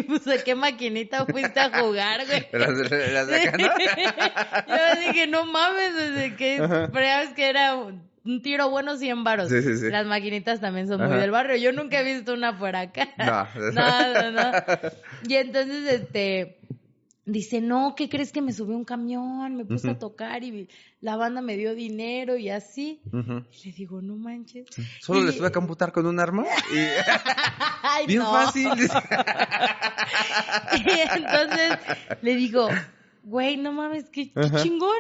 [0.08, 2.48] pues a qué maquinita fuiste a jugar, güey.
[3.48, 4.78] Acá, ¿no?
[4.78, 6.62] Yo dije, no mames, desde que
[7.36, 7.76] que era
[8.30, 9.50] un tiro bueno 100 varos.
[9.50, 9.90] Sí, sí, sí.
[9.90, 11.56] Las maquinitas también son muy del barrio.
[11.58, 13.08] Yo nunca he visto una por acá.
[13.18, 13.48] No.
[13.74, 14.52] no, no, no.
[15.28, 16.60] Y entonces, este,
[17.26, 19.56] dice, no, ¿qué crees que me subió un camión?
[19.56, 20.68] Me puse a tocar y
[21.02, 23.02] la banda me dio dinero y así.
[23.12, 24.68] Y le digo, no manches.
[25.02, 26.78] Solo Y- les tuve a computar con un arma y
[27.84, 28.70] Ay, bien fácil.
[30.76, 31.78] Y entonces
[32.22, 32.70] le digo,
[33.30, 35.00] güey, no mames, qué, chingón.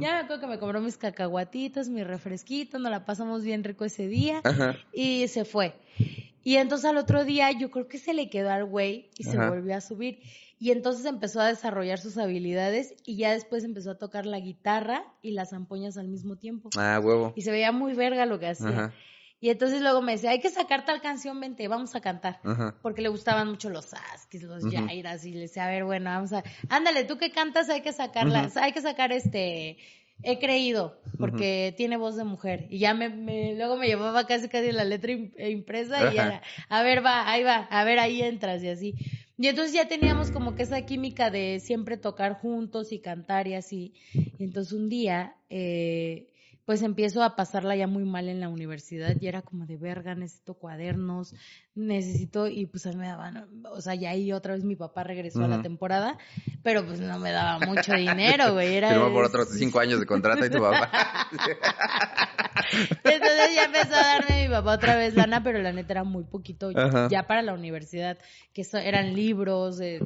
[0.00, 3.84] Ya me acuerdo que me compró mis cacahuatitos, mi refresquito, nos la pasamos bien rico
[3.84, 4.76] ese día Ajá.
[4.92, 5.74] y se fue.
[6.44, 9.36] Y entonces al otro día yo creo que se le quedó al güey y se
[9.38, 10.20] volvió a subir.
[10.60, 15.04] Y entonces empezó a desarrollar sus habilidades y ya después empezó a tocar la guitarra
[15.20, 16.70] y las zampoñas al mismo tiempo.
[16.76, 17.32] Ah, huevo.
[17.34, 18.68] Y se veía muy verga lo que hacía.
[18.68, 18.94] Ajá.
[19.40, 22.40] Y entonces luego me decía, hay que sacar tal canción, vente, vamos a cantar.
[22.44, 22.76] Ajá.
[22.80, 24.64] Porque le gustaban mucho los Askis, los.
[24.86, 27.92] Jairas, y le decía, a ver, bueno, vamos a, ándale, tú que cantas, hay que
[27.92, 29.76] sacarla, hay que sacar este,
[30.22, 32.66] he creído, porque tiene voz de mujer.
[32.70, 36.42] Y ya me, me- luego me llevaba casi casi la letra eh, impresa y era,
[36.70, 38.94] a ver, va, ahí va, a ver, ahí entras y así.
[39.36, 43.54] Y entonces ya teníamos como que esa química de siempre tocar juntos y cantar y
[43.54, 43.92] así.
[44.38, 46.28] Y entonces un día, eh,
[46.64, 50.14] pues empiezo a pasarla ya muy mal en la universidad y era como de verga,
[50.14, 51.34] necesito cuadernos,
[51.74, 55.04] necesito, y pues a mí me daban, o sea, ya ahí otra vez mi papá
[55.04, 56.16] regresó a la temporada,
[56.62, 58.90] pero pues no me daba mucho dinero, güey, era...
[58.90, 60.90] Firmó por otros cinco años de contrato y tu papá.
[63.04, 66.24] Entonces ya empezó a darme mi papá otra vez lana, pero la neta era muy
[66.24, 66.70] poquito.
[67.10, 68.18] Ya para la universidad,
[68.52, 70.00] que eso eran libros, eh,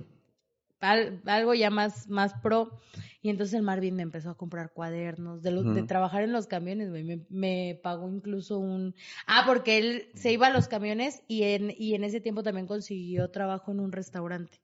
[0.81, 2.79] al- algo ya más, más pro.
[3.21, 6.47] Y entonces el Marvin me empezó a comprar cuadernos, de, los, de trabajar en los
[6.47, 7.03] camiones, güey.
[7.05, 8.95] Me, me pagó incluso un...
[9.27, 12.67] Ah, porque él se iba a los camiones y en, y en ese tiempo también
[12.69, 14.61] consiguió trabajo en un restaurante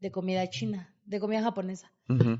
[0.00, 1.90] de comida china, de comida japonesa.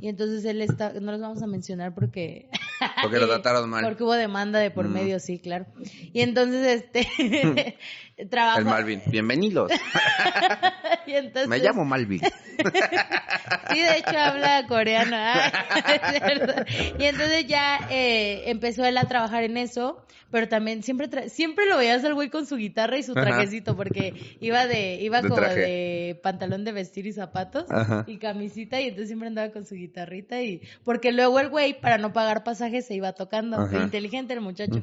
[0.01, 2.49] Y entonces él está, no los vamos a mencionar porque...
[3.03, 3.83] Porque lo trataron mal.
[3.85, 5.67] Porque hubo demanda de por medio, sí, claro.
[6.13, 7.77] Y entonces, este,
[8.31, 8.61] trabajo.
[8.61, 9.03] El Malvin.
[9.07, 9.73] Bienvenidos.
[11.07, 12.21] y entonces, Me llamo Malvin.
[12.21, 15.17] Sí, de hecho habla coreano.
[15.17, 16.67] Ay, verdad.
[16.99, 21.67] y entonces ya eh, empezó él a trabajar en eso, pero también siempre tra- siempre
[21.67, 25.29] lo veías al güey con su guitarra y su trajecito, porque iba de iba De
[25.29, 25.59] como traje.
[25.61, 28.05] de pantalón de vestir y zapatos Ajá.
[28.07, 31.99] y camisita y entonces siempre andaba con su guitarrita y porque luego el güey para
[31.99, 33.83] no pagar pasajes se iba tocando, Ajá.
[33.83, 34.81] inteligente el muchacho.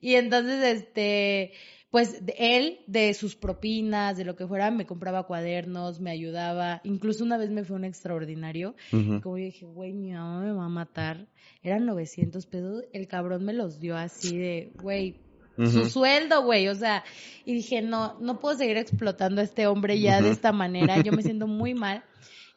[0.00, 1.52] Y entonces, este,
[1.92, 6.80] pues él, de sus propinas, de lo que fuera, me compraba cuadernos, me ayudaba.
[6.84, 8.74] Incluso una vez me fue un extraordinario.
[8.92, 9.20] Ujú.
[9.20, 11.28] Como yo dije, güey, mi mamá me va a matar.
[11.62, 12.84] Eran 900 pesos.
[12.92, 15.20] El cabrón me los dio así de, güey,
[15.56, 16.66] su sueldo, güey.
[16.68, 17.04] O sea,
[17.44, 21.00] y dije, no, no puedo seguir explotando a este hombre ya de esta manera.
[21.02, 22.02] Yo me siento muy mal.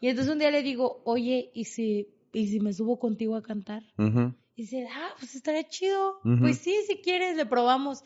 [0.06, 3.42] Y entonces un día le digo, oye, ¿y si, y si me subo contigo a
[3.42, 3.82] cantar?
[4.56, 6.20] Y dice, ah, pues estaría chido.
[6.42, 8.04] Pues sí, si quieres, le probamos.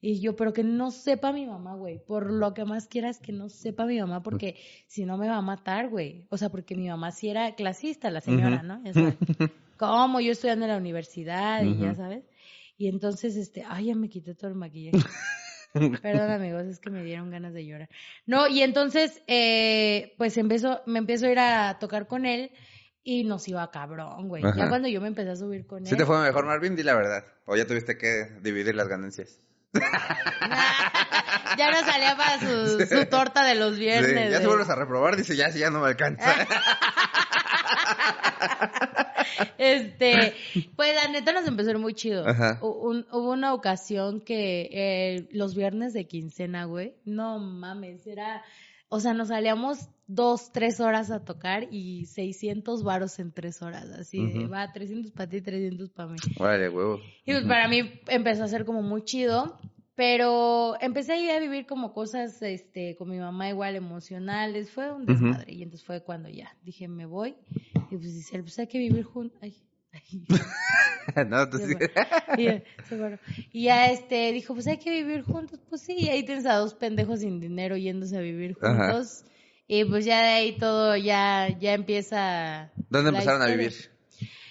[0.00, 2.04] Y yo, pero que no sepa mi mamá, güey.
[2.04, 4.56] Por lo que más quieras que no sepa mi mamá, porque
[4.88, 6.26] si no me va a matar, güey.
[6.30, 8.64] O sea, porque mi mamá sí era clasista, la señora.
[8.64, 8.82] ¿no?
[8.82, 9.14] Ya sabes.
[9.76, 10.18] ¿Cómo?
[10.18, 12.24] Yo estudiando en la universidad y ya sabes.
[12.76, 14.98] Y entonces, este, ay, ya me quité todo el maquillaje.
[16.02, 17.88] Perdón, amigos, es que me dieron ganas de llorar.
[18.26, 22.50] No, y entonces, eh, pues empezó, me empezó a ir a tocar con él
[23.02, 24.44] y nos iba cabrón, güey.
[24.44, 24.56] Ajá.
[24.56, 25.86] Ya cuando yo me empecé a subir con él.
[25.86, 26.76] ¿Sí te fue mejor, Marvin?
[26.76, 27.24] Di la verdad.
[27.44, 29.40] ¿O ya tuviste que dividir las ganancias?
[31.58, 34.32] ya no salía para su, su torta de los Sí, viernes.
[34.32, 36.34] ya se vuelves a reprobar, dice, ya, sí, ya no me alcanza.
[39.58, 40.32] Este,
[40.76, 42.24] pues la neta nos empezó a ir muy chido.
[42.62, 48.42] Un- hubo una ocasión que eh, los viernes de quincena, güey, no mames, era,
[48.88, 53.86] o sea, nos salíamos dos, tres horas a tocar y 600 varos en tres horas,
[53.90, 56.18] así de, va, 300 para ti, 300 para mí.
[56.38, 57.00] Vale, huevo.
[57.24, 59.58] Y pues para mí empezó a ser como muy chido,
[59.96, 65.06] pero empecé ahí a vivir como cosas, este, con mi mamá igual emocionales, fue un
[65.06, 67.34] desmadre, y entonces fue cuando ya dije, me voy,
[67.90, 69.56] y pues dice, pues hay que vivir juntos, ay,
[69.92, 70.24] ay.
[71.28, 71.74] no, tú sí.
[72.36, 72.62] Y.
[73.52, 76.56] Y ya este dijo, pues hay que vivir juntos, pues sí, y ahí tienes a
[76.56, 78.92] dos pendejos sin dinero yéndose a vivir Ajá.
[78.92, 79.24] juntos.
[79.68, 82.70] Y pues ya de ahí todo ya, ya empieza.
[82.90, 83.72] ¿Dónde empezaron a vivir?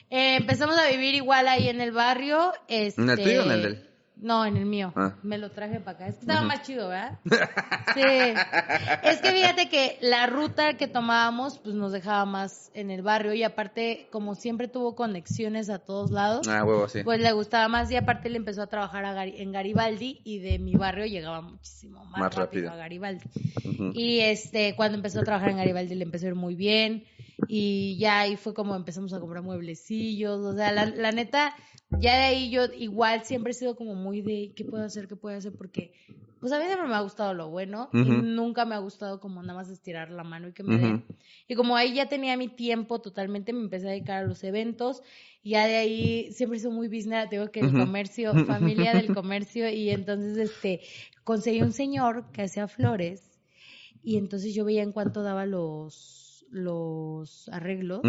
[0.09, 2.51] Eh, empezamos a vivir igual ahí en el barrio.
[2.67, 3.01] Este...
[3.01, 3.94] ¿En el tuyo o en el del?
[4.17, 4.93] No, en el mío.
[4.95, 5.15] Ah.
[5.23, 6.07] Me lo traje para acá.
[6.07, 7.19] Es que estaba más chido, ¿verdad?
[7.93, 8.01] Sí.
[9.03, 13.33] Es que fíjate que la ruta que tomábamos, pues nos dejaba más en el barrio
[13.33, 17.03] y aparte, como siempre tuvo conexiones a todos lados, Ah, huevo, sí.
[17.03, 20.59] pues le gustaba más y aparte le empezó a trabajar a en Garibaldi y de
[20.59, 22.71] mi barrio llegaba muchísimo más, Más rápido, rápido.
[22.71, 23.25] a Garibaldi.
[23.93, 27.05] Y este, cuando empezó a trabajar en Garibaldi le empezó a ir muy bien
[27.47, 31.55] y ya ahí fue como empezamos a comprar mueblecillos, o sea, la, la neta,
[31.99, 35.15] ya de ahí yo igual siempre he sido como muy de qué puedo hacer, qué
[35.15, 35.93] puedo hacer, porque
[36.45, 39.41] pues a mí siempre me ha gustado lo bueno y nunca me ha gustado como
[39.41, 41.03] nada más estirar la mano y que me den.
[41.47, 45.01] Y como ahí ya tenía mi tiempo totalmente, me empecé a dedicar a los eventos.
[45.41, 49.11] Y ya de ahí siempre he sido muy business, tengo que el comercio, familia del
[49.15, 49.67] comercio.
[49.69, 50.81] Y entonces este
[51.23, 53.39] conseguí un señor que hacía flores.
[54.03, 58.01] Y entonces yo veía en cuánto daba los, los arreglos.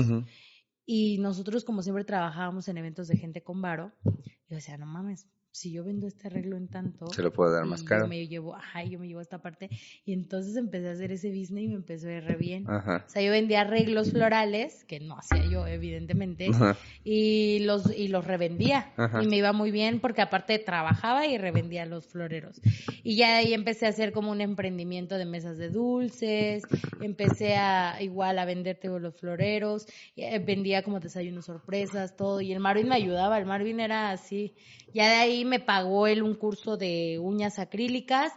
[0.85, 3.93] Y nosotros, como siempre, trabajábamos en eventos de gente con varo.
[4.05, 7.07] Yo decía, no mames, si yo vendo este arreglo en tanto.
[7.09, 8.05] Se lo puedo dar más caro.
[8.05, 9.71] Yo me llevo, ajá, yo me llevo esta parte.
[10.05, 12.69] Y entonces empecé a hacer ese business y me empezó a ir re bien.
[12.69, 13.05] Ajá.
[13.07, 16.77] O sea, yo vendía arreglos florales, que no hacía yo, evidentemente, Ajá.
[17.05, 18.93] y los, y los revendía.
[18.97, 19.23] Ajá.
[19.23, 22.61] Y me iba muy bien porque aparte trabajaba y revendía los floreros.
[23.03, 26.65] Y ya ahí empecé a hacer como un emprendimiento de mesas de dulces,
[27.01, 32.41] empecé a igual a venderte los floreros, eh, vendía como desayunos sorpresas, todo.
[32.41, 34.55] Y el Marvin me ayudaba, el Marvin era así.
[34.97, 38.33] Ya de ahí me pagó él un curso de uñas acrílicas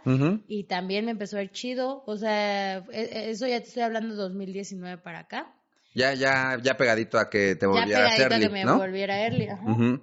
[0.46, 2.02] y también me empezó a ir chido.
[2.06, 5.54] O sea, e- e- eso ya te estoy hablando de 2019 para acá.
[5.94, 8.76] Ya, ya, ya pegadito a que te Ya volviera a pegadito a que me ¿no?
[8.76, 9.48] volviera early.
[9.48, 10.00] Ajá.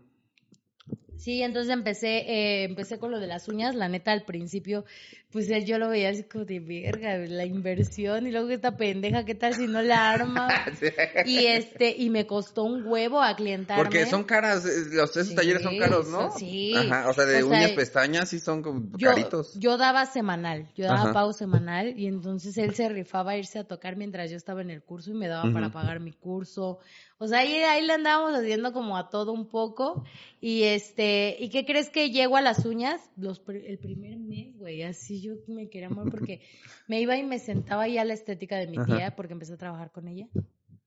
[1.17, 4.84] Sí, entonces empecé, eh, empecé con lo de las uñas, la neta al principio,
[5.32, 9.26] pues él yo lo veía así como de verga, la inversión y luego esta pendeja,
[9.26, 10.48] ¿qué tal si no la arma?
[10.80, 10.88] Sí.
[11.26, 13.84] y este, y me costó un huevo a clientarme.
[13.84, 16.30] Porque son caras, eh, los esos Sí, talleres son caros, ¿no?
[16.32, 16.74] sí.
[16.76, 19.54] Ajá, o sea, de O sea, uñas, pestañas, sí son como yo, caritos.
[19.60, 21.13] yo daba semanal, yo daba Ajá.
[21.13, 24.70] pago semanal y entonces él se rifaba a irse a tocar mientras yo estaba en
[24.70, 26.80] el curso y me daba para pagar mi curso.
[27.20, 30.04] O sea, ahí, ahí le andábamos haciendo como a todo un poco
[30.40, 33.02] y este, ¿y qué crees que llego a las uñas?
[33.16, 36.42] Los, el primer mes, güey, así yo me quería morir porque
[36.88, 39.58] me iba y me sentaba ya a la estética de mi tía porque empecé a
[39.58, 40.28] trabajar con ella.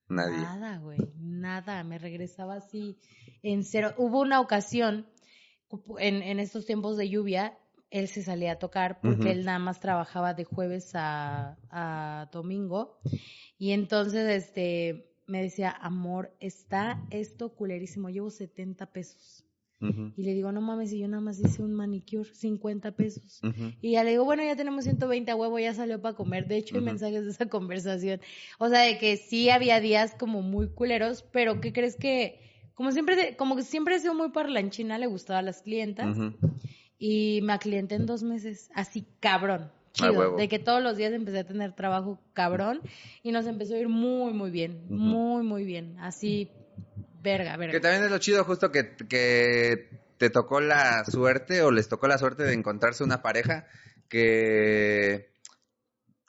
[0.08, 0.38] Nadie.
[0.38, 2.98] Nada, güey, nada, me regresaba así
[3.42, 3.94] en cero.
[3.96, 5.06] Hubo una ocasión
[5.98, 7.56] en, en estos tiempos de lluvia,
[7.90, 12.98] él se salía a tocar porque él nada más trabajaba de jueves a, a domingo
[13.58, 19.44] y entonces este me decía, amor, está esto culerísimo, llevo 70 pesos.
[20.16, 23.40] Y le digo, no mames, y yo nada más hice un manicure, 50 pesos.
[23.80, 26.46] Y ya le digo, bueno, ya tenemos 120 a huevo, ya salió para comer.
[26.46, 26.90] De hecho, hay Ujú.
[26.90, 28.20] mensajes de esa conversación.
[28.58, 32.40] O sea, de que sí había días como muy culeros, pero ¿qué crees que?
[32.74, 36.18] Como siempre, como que siempre he sido muy parlanchina, le gustaba a las clientas.
[36.98, 39.70] Y me aclienté en dos meses, así cabrón.
[39.92, 42.80] Chido, de que todos los días empecé a tener trabajo cabrón
[43.24, 45.96] y nos empezó a ir muy, muy bien, muy, muy bien.
[45.98, 46.48] Así,
[47.22, 47.72] verga, verga.
[47.72, 52.06] Que también es lo chido justo que, que te tocó la suerte o les tocó
[52.08, 53.66] la suerte de encontrarse una pareja
[54.08, 55.30] que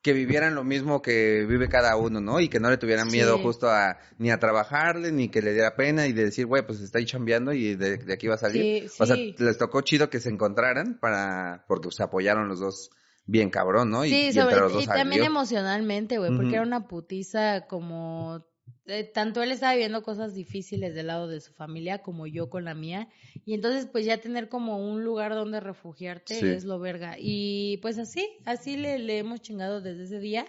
[0.03, 2.39] que vivieran lo mismo que vive cada uno, ¿no?
[2.39, 3.17] Y que no le tuvieran Sí.
[3.17, 6.65] miedo justo a ni a trabajarle, ni que le diera pena y de decir, güey,
[6.65, 8.89] pues está ahí chambeando y de, de aquí va a salir.
[8.89, 9.35] Sí, O sea, sí.
[9.37, 12.89] les tocó chido que se encontraran para porque se apoyaron los dos
[13.27, 14.03] bien cabrón, ¿no?
[14.03, 18.43] Y, Sí, y sobre- dos y también emocionalmente, güey, porque era una putiza como...
[18.87, 22.65] eh, tanto él estaba viviendo cosas difíciles del lado de su familia como yo con
[22.65, 23.07] la mía.
[23.45, 26.47] Y entonces pues ya tener como un lugar donde refugiarte Sí.
[26.47, 27.15] es lo verga.
[27.19, 30.45] Y pues así, así le, le hemos chingado desde ese día.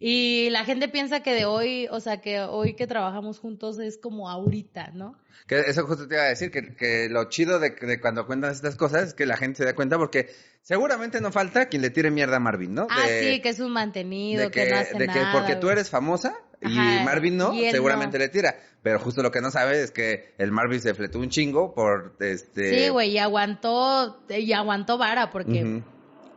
[0.00, 3.98] Y la gente piensa que de hoy, o sea, que hoy que trabajamos juntos es
[3.98, 5.18] como ahorita, ¿no?
[5.48, 8.52] Que eso justo te iba a decir, que, que lo chido de, de cuando cuentan
[8.52, 10.28] estas cosas es que la gente se da cuenta porque
[10.62, 12.86] seguramente no falta quien le tire mierda a Marvin, ¿no?
[12.90, 15.68] Ah, sí, que es un mantenido, de que, que, no hace de que porque tú
[15.68, 18.24] eres famosa y Ajá, Marvin no, y seguramente no.
[18.24, 18.56] le tira.
[18.82, 22.16] Pero justo lo que no sabe es que el Marvin se fletó un chingo por
[22.20, 22.84] este.
[22.86, 25.82] Sí, güey, y aguantó, y aguantó vara, porque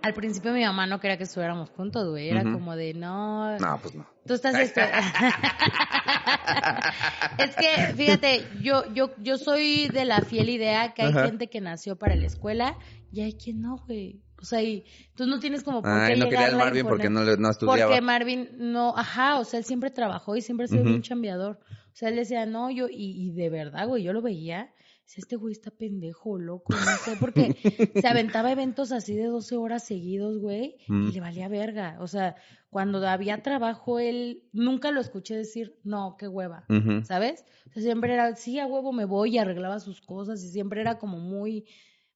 [0.01, 2.29] al principio mi mamá no quería que estuviéramos juntos, güey.
[2.29, 4.07] Era como de, no, No, pues no.
[4.25, 4.81] tú estás esto.
[7.37, 11.61] es que, fíjate, yo, yo, yo soy de la fiel idea que hay gente que
[11.61, 12.77] nació para la escuela
[13.11, 14.21] y hay quien no, güey.
[14.41, 14.83] O sea, y
[15.15, 17.85] tú no tienes como por Ay, no quería al Marvin porque no, no estudiaba.
[17.85, 21.59] Porque Marvin no, ajá, o sea, él siempre trabajó y siempre ha sido un chambeador.
[21.69, 24.73] O sea, él decía, no, yo, y, y de verdad, güey, yo lo veía.
[25.17, 27.57] Este güey está pendejo, loco, no sé, porque
[27.99, 31.09] se aventaba eventos así de 12 horas seguidos, güey, Mm.
[31.09, 31.97] y le valía verga.
[31.99, 32.37] O sea,
[32.69, 36.63] cuando había trabajo, él nunca lo escuché decir, no, qué hueva.
[37.03, 37.43] ¿sabes?
[37.69, 40.79] O sea, siempre era, sí, a huevo me voy y arreglaba sus cosas y siempre
[40.79, 41.65] era como muy...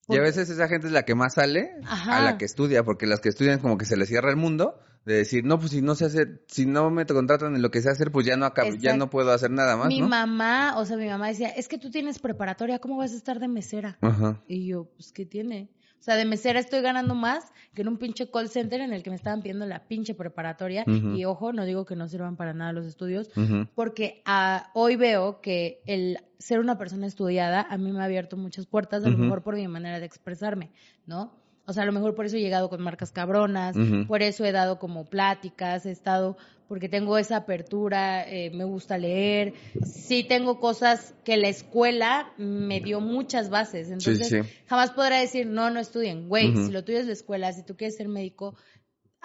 [0.07, 2.17] Y a veces esa gente es la que más sale Ajá.
[2.17, 4.79] a la que estudia, porque las que estudian como que se les cierra el mundo
[5.05, 7.81] de decir, no, pues si no se hace, si no me contratan en lo que
[7.81, 10.09] sé hacer, pues ya no acabo, ya no puedo hacer nada más, mi ¿no?
[10.09, 13.39] mamá, o sea, mi mamá decía, es que tú tienes preparatoria, ¿cómo vas a estar
[13.39, 13.97] de mesera?
[14.01, 14.41] Ajá.
[14.47, 15.69] Y yo, pues, ¿qué tiene?
[16.05, 19.01] O sea, de mesera estoy ganando más que en un pinche call center en el
[19.01, 20.83] que me estaban pidiendo la pinche preparatoria.
[20.85, 23.31] Y ojo, no digo que no sirvan para nada los estudios,
[23.73, 28.37] porque ah, hoy veo que el ser una persona estudiada a mí me ha abierto
[28.37, 30.69] muchas puertas, a lo mejor por mi manera de expresarme,
[31.08, 31.31] ¿no?
[31.65, 33.75] O sea, a lo mejor por eso he llegado con marcas cabronas,
[34.08, 36.37] por eso he dado como pláticas, he estado,
[36.67, 39.53] porque tengo esa apertura, eh, me gusta leer,
[39.83, 44.39] sí tengo cosas que la escuela me dio muchas bases, entonces sí.
[44.65, 47.75] jamás podrá decir, no, no estudien, güey, si lo tuyo es la escuela, si tú
[47.75, 48.55] quieres ser médico,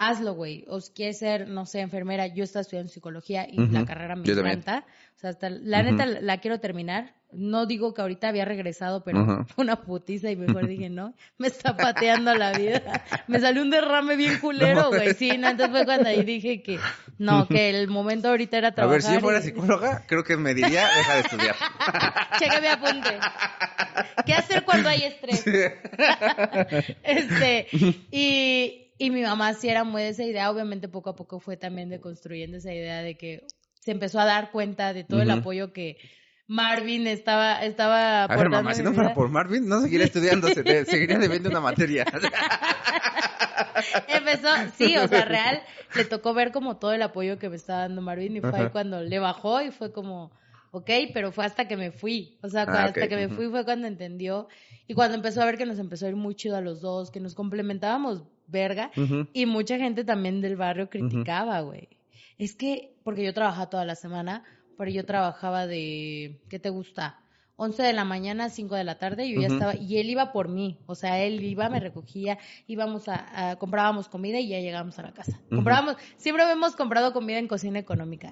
[0.01, 0.65] hazlo, güey.
[0.67, 4.25] O si quieres ser, no sé, enfermera, yo estoy estudiando psicología y la carrera me
[4.25, 4.85] Yo encanta.
[5.21, 7.13] Sea, hasta, la neta la quiero terminar.
[7.33, 11.47] No digo que ahorita había regresado, pero fue una putiza y mejor dije, no, me
[11.47, 12.81] está pateando la vida.
[13.27, 15.13] Me salió un derrame bien culero, güey.
[15.13, 16.77] Sí, no, entonces fue cuando ahí dije que
[17.17, 19.01] no, que el momento ahorita era A trabajar.
[19.01, 21.55] ver, si yo fuera y- psicóloga, creo que me diría, deja de estudiar.
[22.39, 23.09] Cheque mi apunte.
[24.25, 25.45] ¿Qué hacer cuando hay estrés?
[27.03, 27.67] este,
[28.11, 30.51] y, y mi mamá sí era muy de esa idea.
[30.51, 33.45] Obviamente, poco a poco fue también deconstruyendo esa idea de que
[33.81, 35.97] se empezó a dar cuenta de todo el apoyo que
[36.47, 40.85] Marvin estaba, estaba A ver, mamá, si no fuera por Marvin, no seguiría estudiando, se
[40.85, 42.05] seguiría debiendo una materia.
[44.07, 45.61] Empezó, sí, o sea, real,
[45.95, 48.69] le tocó ver como todo el apoyo que me estaba dando Marvin y fue ahí
[48.69, 50.31] cuando le bajó y fue como,
[50.69, 53.65] ok, pero fue hasta que me fui, o sea, Ah, hasta que me fui fue
[53.65, 54.47] cuando entendió
[54.87, 57.09] y cuando empezó a ver que nos empezó a ir muy chido a los dos,
[57.09, 58.91] que nos complementábamos verga
[59.33, 61.87] y mucha gente también del barrio criticaba, güey.
[62.41, 64.43] Es que, porque yo trabajaba toda la semana,
[64.75, 67.19] pero yo trabajaba de, ¿qué te gusta?
[67.55, 70.09] 11 de la mañana a 5 de la tarde y yo ya estaba, y él
[70.09, 74.47] iba por mí, o sea, él iba, me recogía, íbamos a, a- comprábamos comida y
[74.47, 75.39] ya llegábamos a la casa.
[75.51, 78.31] Comprábamos, siempre hemos comprado comida en cocina económica.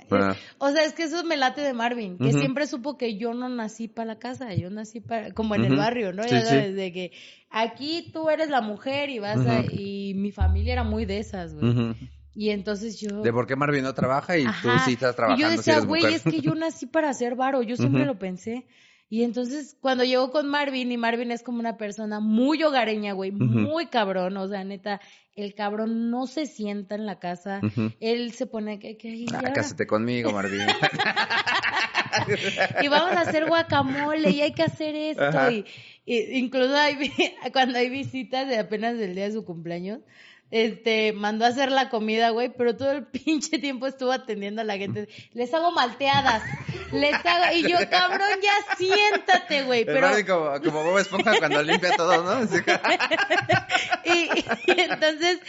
[0.58, 3.48] O sea, es que eso me late de Marvin, que siempre supo que yo no
[3.48, 6.24] nací para la casa, yo nací para, como en el barrio, ¿no?
[6.24, 6.48] Sí, ya sí.
[6.48, 7.12] sabes, de que
[7.52, 11.54] aquí tú eres la mujer y vas a, y mi familia era muy de esas,
[11.54, 11.96] güey.
[12.36, 13.22] Y entonces yo...
[13.22, 14.86] De por qué Marvin no trabaja y tú Ajá.
[14.86, 17.76] sí estás trabajando Y yo decía, güey, es que yo nací para hacer varo, yo
[17.76, 18.66] siempre lo pensé.
[19.12, 23.32] Y entonces, cuando llegó con Marvin, y Marvin es como una persona muy hogareña, güey,
[23.32, 25.02] muy cabrón, o sea, neta,
[25.36, 27.60] el cabrón no se sienta en la casa,
[28.00, 30.62] él se pone que, que Ah, cásate conmigo, Marvin.
[32.84, 35.52] y vamos a hacer guacamole y hay que hacer esto Ajá.
[35.52, 35.66] y,
[36.06, 36.98] y incluso hay,
[37.54, 40.00] cuando hay visitas de apenas del día de su cumpleaños
[40.52, 44.66] este mandó a hacer la comida güey pero todo el pinche tiempo estuvo atendiendo a
[44.66, 46.44] la gente les hago malteadas
[46.92, 51.96] les hago y yo cabrón ya siéntate güey pero como, como Bob Esponja cuando limpia
[51.96, 52.50] todo, ¿no?
[54.06, 54.30] Y,
[54.66, 55.40] y entonces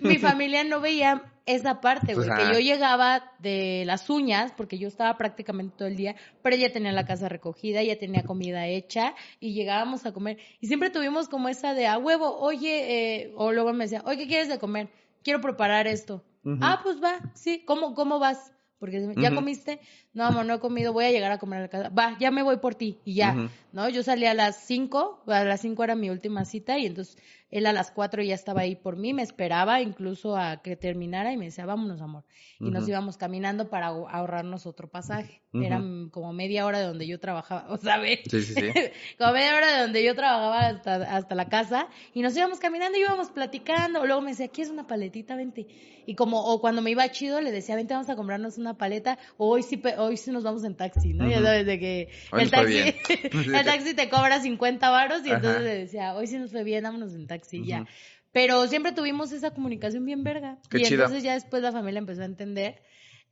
[0.00, 4.88] mi familia no veía esa parte, güey, que yo llegaba de las uñas, porque yo
[4.88, 9.14] estaba prácticamente todo el día, pero ella tenía la casa recogida, ella tenía comida hecha
[9.40, 10.38] y llegábamos a comer.
[10.60, 14.18] Y siempre tuvimos como esa de a huevo, oye, eh, o luego me decía, oye,
[14.18, 14.88] ¿qué quieres de comer?
[15.22, 16.24] Quiero preparar esto.
[16.60, 18.52] Ah, pues va, sí, ¿cómo, cómo vas?
[18.78, 19.80] Porque ¿ya comiste?
[20.12, 21.88] No, amor, no he comido, voy a llegar a comer a la casa.
[21.88, 23.48] Va, ya me voy por ti y ya.
[23.72, 23.88] ¿no?
[23.88, 27.16] Yo salí a las 5, a las 5 era mi última cita y entonces
[27.54, 31.32] él a las 4 ya estaba ahí por mí, me esperaba incluso a que terminara
[31.32, 32.24] y me decía, vámonos, amor.
[32.60, 35.40] Y nos íbamos caminando para ahor- ahorrarnos otro pasaje.
[35.52, 35.62] Ujú.
[35.62, 35.80] Era
[36.10, 38.62] como media hora de donde yo trabajaba, o sea, ve, Sí, sí, sí.
[39.18, 42.98] como media hora de donde yo trabajaba hasta, hasta la casa y nos íbamos caminando
[42.98, 44.04] y íbamos platicando.
[44.04, 45.36] Luego me decía, ¿quieres una paletita?
[45.36, 45.66] Vente.
[46.06, 49.16] Y como, o cuando me iba chido, le decía, vente, vamos a comprarnos una paleta,
[49.38, 51.26] o hoy sí, hoy sí nos vamos en taxi, ¿no?
[51.28, 51.46] Ya Ujú.
[51.46, 52.78] sabes, de que Hoy el taxi,
[53.54, 55.36] el taxi te cobra 50 varos y Ajá.
[55.36, 57.86] entonces le decía, hoy sí nos fue bien, vámonos en taxi, ya.
[58.32, 60.58] Pero siempre tuvimos esa comunicación bien verga.
[60.68, 62.82] Qué y entonces ya después la familia empezó a entender,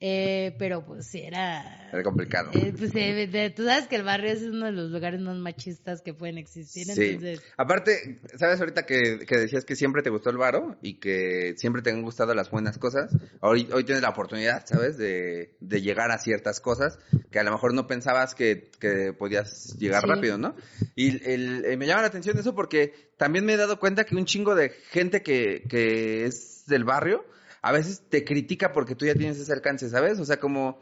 [0.05, 1.88] eh, pero pues sí era...
[1.92, 2.50] Era complicado.
[2.55, 6.03] eh, pues, eh, tú sabes que el barrio es uno de los lugares más machistas
[6.03, 7.03] que pueden existir, Sí.
[7.11, 7.40] entonces...
[7.57, 11.82] Aparte, ¿sabes ahorita que, que decías que siempre te gustó el varo y que siempre
[11.82, 13.14] te han gustado las buenas cosas?
[13.42, 14.96] Hoy, hoy tienes la oportunidad, ¿sabes?
[14.98, 16.98] De, de llegar a ciertas cosas
[17.30, 20.09] que a lo mejor no pensabas que, que podías llegar Sí.
[20.09, 20.57] rápido, ¿no?
[20.96, 24.16] Y el- eh, me llama la atención eso porque también me he dado cuenta que
[24.16, 27.24] un chingo de gente que, que es del barrio
[27.62, 30.18] a veces te critica porque tú ya tienes ese alcance, ¿sabes?
[30.18, 30.78] O sea, como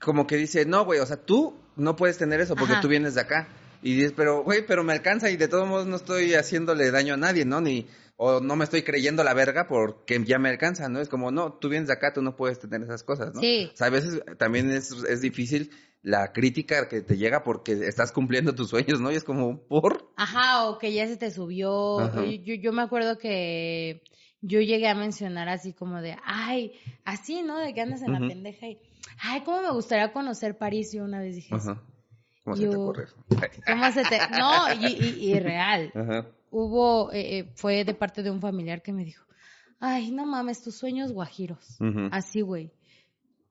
[0.00, 2.82] como que dice, no, güey, o sea, tú no puedes tener eso porque Ajá.
[2.82, 3.48] tú vienes de acá.
[3.82, 7.14] Y dices, pero, güey, pero me alcanza y de todos modos no estoy haciéndole daño
[7.14, 7.60] a nadie, ¿no?
[7.60, 7.86] Ni,
[8.16, 11.00] o no me estoy creyendo la verga porque ya me alcanza, ¿no?
[11.00, 13.40] Es como, no, tú vienes de acá, tú no puedes tener esas cosas, ¿no?
[13.40, 13.70] Sí.
[13.72, 15.70] O sea, a veces también es, es difícil
[16.00, 19.10] la crítica que te llega porque estás cumpliendo tus sueños, ¿no?
[19.10, 20.12] Y es como, ¿por?
[20.16, 22.00] Ajá, o que ya se te subió.
[22.00, 22.24] Ajá.
[22.24, 24.02] Yo, yo, yo me acuerdo que
[24.42, 26.72] yo llegué a mencionar así como de, ay,
[27.04, 27.58] así, ¿no?
[27.58, 28.78] De que andas en la pendeja y,
[29.20, 30.92] ay, ¿cómo me gustaría conocer París?
[30.92, 31.80] Yo una vez dije eso.
[32.44, 33.06] ¿Cómo se te ocurre?
[33.66, 34.18] ¿Cómo se te...?
[34.36, 35.92] No, y, y, y real.
[36.50, 39.24] Hubo, eh, eh, fue de parte de un familiar que me dijo,
[39.78, 41.78] ay, no mames, tus sueños guajiros.
[42.10, 42.72] Así, güey.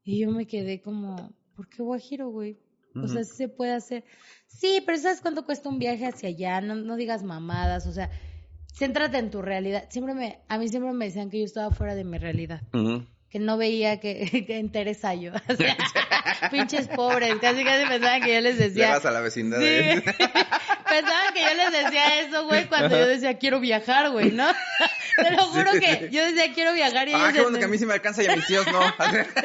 [0.04, 2.60] Y yo me quedé como, ¿por qué guajiro, güey?
[2.96, 4.04] O sea, sí se puede hacer.
[4.48, 6.60] Sí, pero ¿sabes cuánto cuesta un viaje hacia allá?
[6.60, 8.10] No, no digas mamadas, o sea,
[8.74, 9.86] céntrate en tu realidad.
[9.90, 12.62] Siempre me, a mí siempre me decían que yo estaba fuera de mi realidad.
[13.30, 15.32] Que no veía que, que yo.
[15.50, 15.78] O sea,
[16.52, 18.88] pinches pobres, casi casi pensaban que yo les decía.
[18.88, 19.60] Llegas a la vecindad.
[19.60, 19.64] Sí.
[19.66, 20.04] de-
[20.90, 24.48] Pensaban que yo les decía eso, güey, cuando yo decía quiero viajar, güey, ¿no?
[25.16, 27.78] Te lo juro que yo decía quiero viajar y ellos Ah, bueno que a mí
[27.78, 28.82] sí me alcanza y a mis tíos no.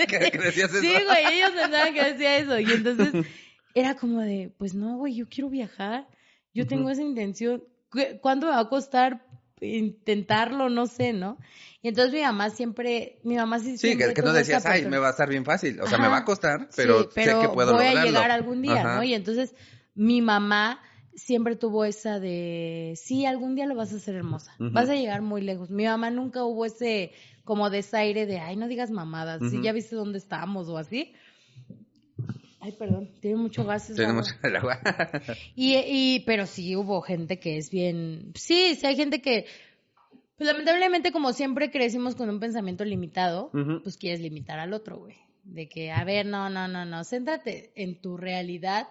[0.09, 0.81] que, que decías eso.
[0.81, 2.59] Sí, güey, ellos pensaban que decía eso.
[2.59, 3.27] Y entonces
[3.75, 6.09] era como de, pues no, güey, yo quiero viajar.
[6.53, 7.63] Yo tengo esa intención.
[7.97, 9.27] ¿Cu- ¿Cuánto me va a costar
[9.61, 10.69] intentarlo?
[10.69, 11.39] No sé, ¿no?
[11.83, 14.71] Y entonces mi mamá siempre, mi mamá sí Sí, siempre que, que no decías, ay,
[14.81, 14.91] apertura".
[14.91, 15.81] me va a estar bien fácil.
[15.81, 16.03] O sea, Ajá.
[16.07, 18.01] me va a costar, pero, Sí, pero sé que puedo voy lograrlo.
[18.01, 18.97] a llegar algún día, Ajá.
[18.97, 19.03] ¿no?
[19.05, 19.55] Y entonces
[19.95, 20.81] mi mamá
[21.15, 25.23] siempre tuvo esa de, sí, algún día lo vas a hacer hermosa, vas a llegar
[25.23, 25.71] muy lejos.
[25.71, 27.13] Mi mamá nunca hubo ese
[27.45, 29.63] como desaire de, ay, no digas mamadas, si Ujú.
[29.65, 31.15] ya viste dónde estamos o así.
[32.67, 33.93] Ay, perdón, tiene mucho gas.
[33.95, 34.49] Tenemos agua.
[34.49, 34.81] el agua.
[35.55, 39.47] Y, y, pero sí hubo gente que es bien, sí, sí hay gente que,
[40.37, 43.53] pues lamentablemente como siempre crecimos con un pensamiento limitado,
[43.85, 45.15] pues quieres limitar al otro, güey.
[45.45, 48.89] De que, a ver, no, no, no, no, céntrate en tu realidad,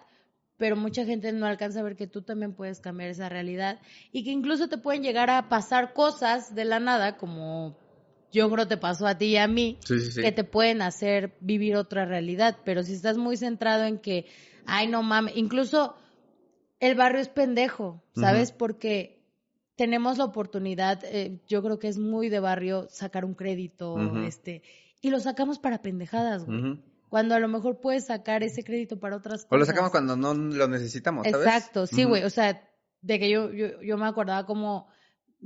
[0.56, 3.82] pero mucha gente no alcanza a ver que tú también puedes cambiar esa realidad
[4.14, 7.76] y que incluso te pueden llegar a pasar cosas de la nada, como
[8.36, 10.22] yo creo te pasó a ti y a mí, Sí, sí, sí.
[10.22, 14.26] que te pueden hacer vivir otra realidad, pero si estás muy centrado en que,
[14.66, 15.96] ay, no mames, incluso
[16.80, 18.52] el barrio es pendejo, ¿sabes?
[18.52, 19.24] Porque
[19.76, 24.62] tenemos la oportunidad, eh, yo creo que es muy de barrio sacar un crédito, este,
[25.02, 26.80] y lo sacamos para pendejadas, güey.
[27.10, 29.52] Cuando a lo mejor puedes sacar ese crédito para otras cosas.
[29.52, 31.46] O lo sacamos cuando no lo necesitamos, ¿sabes?
[31.46, 32.24] Exacto, sí, güey.
[32.24, 32.62] O sea,
[33.02, 34.88] de que yo, yo, yo me acordaba como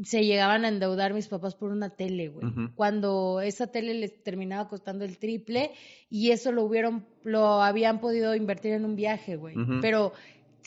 [0.03, 2.69] se llegaban a endeudar mis papás por una tele, güey.
[2.75, 5.71] Cuando esa tele les terminaba costando el triple
[6.09, 9.55] y eso lo hubieron, lo habían podido invertir en un viaje, güey.
[9.81, 10.13] Pero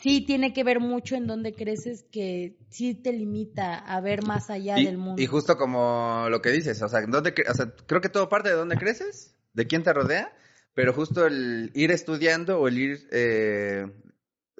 [0.02, 4.50] sí tiene que ver mucho en dónde creces que sí te limita a ver más
[4.50, 5.22] allá y, del mundo.
[5.22, 8.48] y justo como lo que dices, o sea, ¿dónde o sea, creo que todo parte
[8.48, 10.34] de dónde creces, de quién te rodea,
[10.74, 13.86] pero justo el ir estudiando o el ir eh,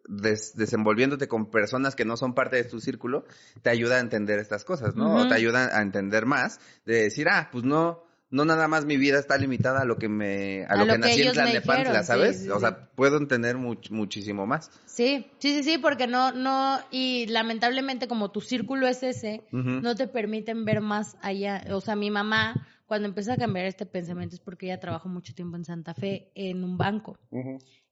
[0.09, 3.25] des- desenvolviéndote con personas que no son parte de tu círculo,
[3.63, 5.15] te ayuda a entender estas cosas, ¿no?
[5.15, 8.97] O te ayuda a entender más, de decir, ah, pues no, no nada más mi
[8.97, 12.07] vida está limitada a lo que me, a, lo, que, nací en Tlalnepantla, dijeron, sí,
[12.07, 12.43] ¿sabes?
[12.43, 12.61] sí, o sí.
[12.61, 14.71] sea, puedo entender much- muchísimo más.
[14.87, 19.95] Sí, sí, sí, sí, porque no, no, y lamentablemente como tu círculo es ese, no
[19.95, 21.65] te permiten ver más allá.
[21.71, 25.34] O sea, mi mamá, cuando empezó a cambiar este pensamiento es porque ella trabajó mucho
[25.34, 27.16] tiempo en Santa Fe en un banco.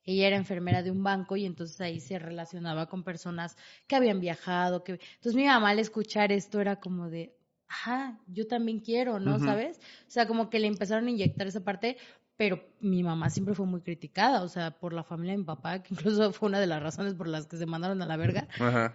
[0.05, 4.20] Ella era enfermera de un banco y entonces ahí se relacionaba con personas que habían
[4.20, 4.84] viajado.
[4.84, 5.01] Que...
[5.14, 7.34] Entonces mi mamá al escuchar esto era como de,
[7.66, 9.38] ajá, yo también quiero, ¿no?
[9.38, 9.78] ¿Sabes?
[10.07, 11.96] O sea, como que le empezaron a inyectar esa parte,
[12.36, 15.82] pero mi mamá siempre fue muy criticada, o sea, por la familia de mi papá,
[15.82, 18.48] que incluso fue una de las razones por las que se mandaron a la verga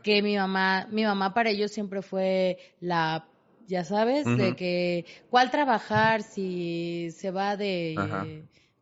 [0.03, 3.27] que mi mamá, mi mamá para ellos siempre fue la,
[3.68, 8.26] ya sabes, de que cuál trabajar si se va de Ajá.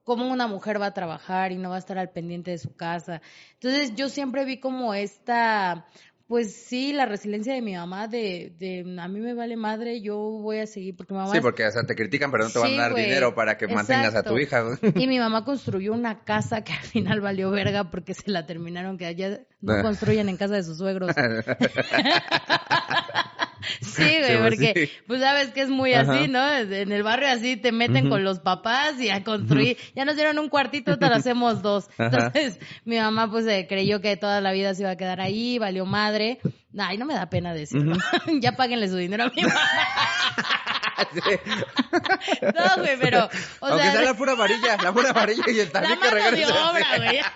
[0.03, 2.75] cómo una mujer va a trabajar y no va a estar al pendiente de su
[2.75, 3.21] casa.
[3.53, 5.87] Entonces yo siempre vi como esta
[6.25, 10.17] pues sí, la resiliencia de mi mamá de, de a mí me vale madre, yo
[10.17, 12.59] voy a seguir porque mi mamá Sí, porque o sea, te critican, pero no te
[12.59, 14.63] van Sí, a dar dinero para que mantengas a tu hija.
[14.95, 18.97] Y mi mamá construyó una casa que al final valió verga porque se la terminaron,
[18.97, 19.81] que allá no Ah.
[19.81, 21.11] construyen en casa de sus suegros.
[23.81, 24.93] Sí, güey, porque sí.
[25.07, 26.13] pues sabes que es muy Ajá.
[26.13, 26.51] así, ¿no?
[26.55, 29.77] En el barrio así te meten con los papás y a construir.
[29.95, 31.89] Ya nos dieron un cuartito, te lo hacemos dos.
[31.97, 32.05] Ajá.
[32.05, 35.59] Entonces, mi mamá pues eh, creyó que toda la vida se iba a quedar ahí,
[35.59, 36.39] valió madre.
[36.77, 37.95] Ay, no me da pena decirlo.
[38.39, 39.59] ya páguenle su dinero a mi mamá.
[42.55, 43.29] No, güey, pero,
[43.59, 46.09] o Aunque sea, sea la pura varilla, la pura varilla y el la mano de
[46.11, 46.71] regresa.
[46.71, 47.19] obra, güey.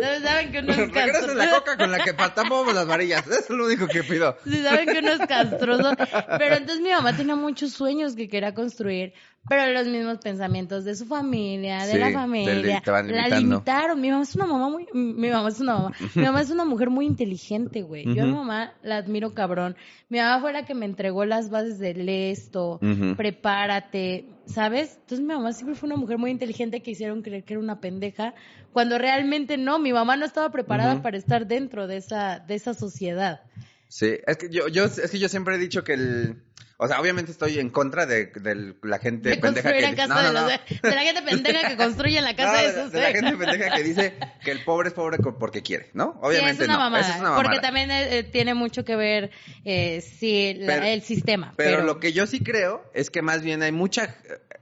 [0.00, 1.34] ¿Saben- ¿Saben que uno es castroso?
[1.34, 3.26] la coca con la que patamos las varillas.
[3.26, 4.36] Eso es lo único que pido.
[4.44, 5.94] Sí, saben que uno es castroso.
[6.38, 9.12] Pero entonces mi mamá tenía muchos sueños que quería construir,
[9.48, 14.00] pero los mismos pensamientos de su familia, de Sí, la familia, te van la limitaron.
[14.00, 16.64] Mi mamá es una mamá muy, mi mamá es una mamá, mi mamá es una
[16.64, 18.04] mujer muy inteligente, güey.
[18.14, 19.76] Yo a mi mamá la admiro cabrón.
[20.08, 22.80] Mi mamá fue la que me entregó las bases de lee esto,
[23.16, 24.98] prepárate, ¿sabes?
[25.00, 27.80] Entonces mi mamá siempre fue una mujer muy inteligente que hicieron creer que era una
[27.80, 28.34] pendeja,
[28.72, 32.74] cuando realmente no, mi mamá no estaba preparada para estar dentro de esa, de esa
[32.74, 33.40] sociedad.
[33.88, 36.42] Sí, es que yo, yo, es que yo siempre he dicho que el,
[36.80, 40.32] o sea, obviamente estoy en contra de, de la gente de pendeja que casa no,
[40.32, 40.46] no, no.
[40.46, 40.60] de
[40.94, 44.14] la gente pendeja que construye la casa de sus de la gente pendeja que dice
[44.44, 46.18] que el pobre es pobre porque quiere, ¿no?
[46.22, 46.84] Obviamente sí, es una no.
[46.84, 47.42] mamada, Eso es una mamada.
[47.42, 49.30] porque también eh, eh, tiene mucho que ver,
[49.64, 51.52] eh, sí, la- Pero- el sistema.
[51.56, 54.04] Pero, Pero, lo que yo sí creo es que más bien hay mucha,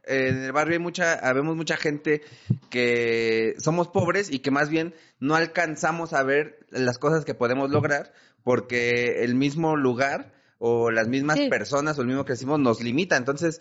[0.06, 2.22] eh, en el barrio hay mucha, habemos mucha gente
[2.70, 7.70] que somos pobres y que más bien no alcanzamos a ver las cosas que podemos
[7.70, 8.12] lograr
[8.42, 11.48] porque el mismo lugar o las mismas Sí.
[11.48, 13.16] personas o el mismo que decimos nos limita.
[13.16, 13.60] Entonces,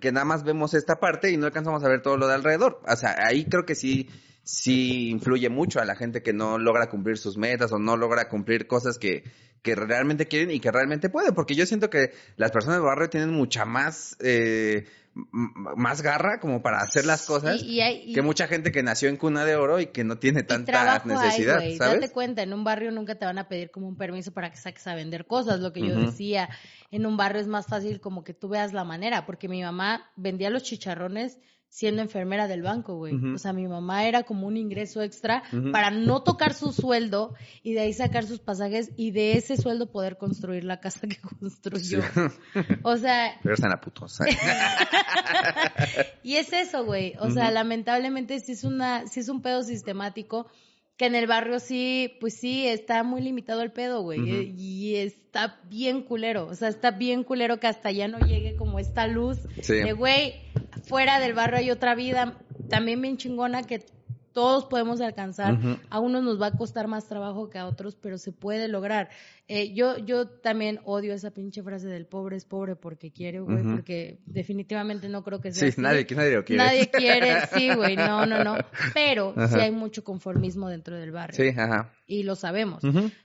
[0.00, 2.80] que nada más vemos esta parte y no alcanzamos a ver todo lo de alrededor.
[2.86, 4.08] O sea, ahí creo que sí,
[4.42, 8.28] sí influye mucho a la gente que no logra cumplir sus metas o no logra
[8.28, 9.24] cumplir cosas que,
[9.62, 11.34] que realmente quieren y que realmente pueden.
[11.34, 14.86] Porque yo siento que las personas del barrio tienen mucha más, eh,
[15.32, 18.82] más garra como para hacer las cosas Sí, y hay- y- que mucha gente que
[18.82, 21.76] nació en cuna de oro y que no tiene tanta hay, necesidad, güey.
[21.76, 22.00] ¿sabes?
[22.00, 24.56] Date cuenta, en un barrio nunca te van a pedir como un permiso para que
[24.56, 26.48] saques a vender cosas, lo que yo decía.
[26.90, 30.10] En un barrio es más fácil como que tú veas la manera, porque mi mamá
[30.16, 31.38] vendía los chicharrones
[31.70, 33.14] siendo enfermera del banco, güey.
[33.34, 37.74] O sea, mi mamá era como un ingreso extra para no tocar su sueldo y
[37.74, 42.00] de ahí sacar sus pasajes y de ese sueldo poder construir la casa que construyó.
[42.84, 44.18] O sea, Pero están a putos.
[46.22, 47.14] y es eso, güey.
[47.20, 50.46] O sea, lamentablemente sí es una, sí es un pedo sistemático
[50.96, 54.18] que en el barrio sí, pues sí, está muy limitado el pedo, güey.
[54.58, 56.46] Y está bien culero.
[56.46, 59.74] O sea, está bien culero que hasta ya no llegue como esta luz Sí.
[59.74, 60.34] de, güey,
[60.88, 62.36] fuera del barrio hay otra vida
[62.68, 63.84] también bien chingona que
[64.38, 65.58] todos podemos alcanzar.
[65.90, 69.08] A unos nos va a costar más trabajo que a otros, pero se puede lograr.
[69.48, 73.64] Eh, yo, yo también odio esa pinche frase del pobre es pobre porque quiere, güey,
[73.64, 75.80] porque definitivamente no creo que sea Sí, así.
[75.80, 76.62] nadie, nadie lo quiere.
[76.64, 78.54] Nadie quiere, sí, güey, no, no, no.
[78.94, 81.34] Pero sí hay mucho conformismo dentro del barrio.
[81.36, 81.92] Sí, ajá.
[82.06, 82.80] Y lo sabemos.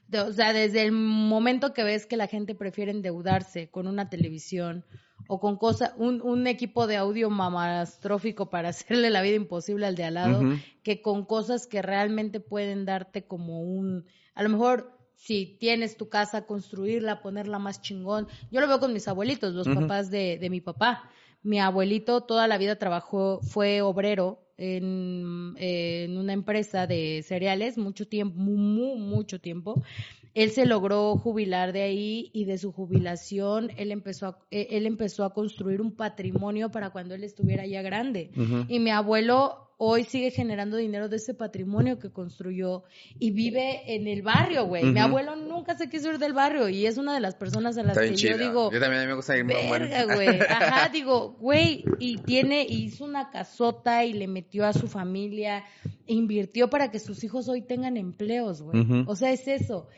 [0.08, 4.08] De- O sea, desde el momento que ves que la gente prefiere endeudarse con una
[4.10, 4.84] televisión
[5.26, 9.96] o con cosas, un, un equipo de audio mamastrófico para hacerle la vida imposible al
[9.96, 10.42] de al lado,
[10.82, 16.08] que con cosas que realmente pueden darte como un, a lo mejor si tienes tu
[16.08, 18.28] casa, construirla, ponerla más chingón.
[18.50, 21.08] Yo lo veo con mis abuelitos, los papás de, de mi papá.
[21.44, 28.08] Mi abuelito toda la vida trabajó, fue obrero en, en una empresa de cereales, mucho
[28.08, 29.82] tiempo, mu- mu- mucho tiempo.
[30.34, 34.86] Él se logró jubilar de ahí y de su jubilación él empezó a, eh, él
[34.86, 38.30] empezó a construir un patrimonio para cuando él estuviera ya grande.
[38.68, 42.84] Y mi abuelo hoy sigue generando dinero de ese patrimonio que construyó
[43.18, 44.84] y vive en el barrio, güey.
[44.84, 47.82] Mi abuelo nunca se quiso ir del barrio y es una de las personas a
[47.82, 50.28] las Está que yo digo, Yo también a mí me gusta irme verga, güey.
[50.48, 55.64] Ajá, digo, güey, y tiene, hizo una casota y le metió a su familia,
[56.06, 59.04] invirtió para que sus hijos hoy tengan empleos, güey.
[59.06, 59.88] O sea, es eso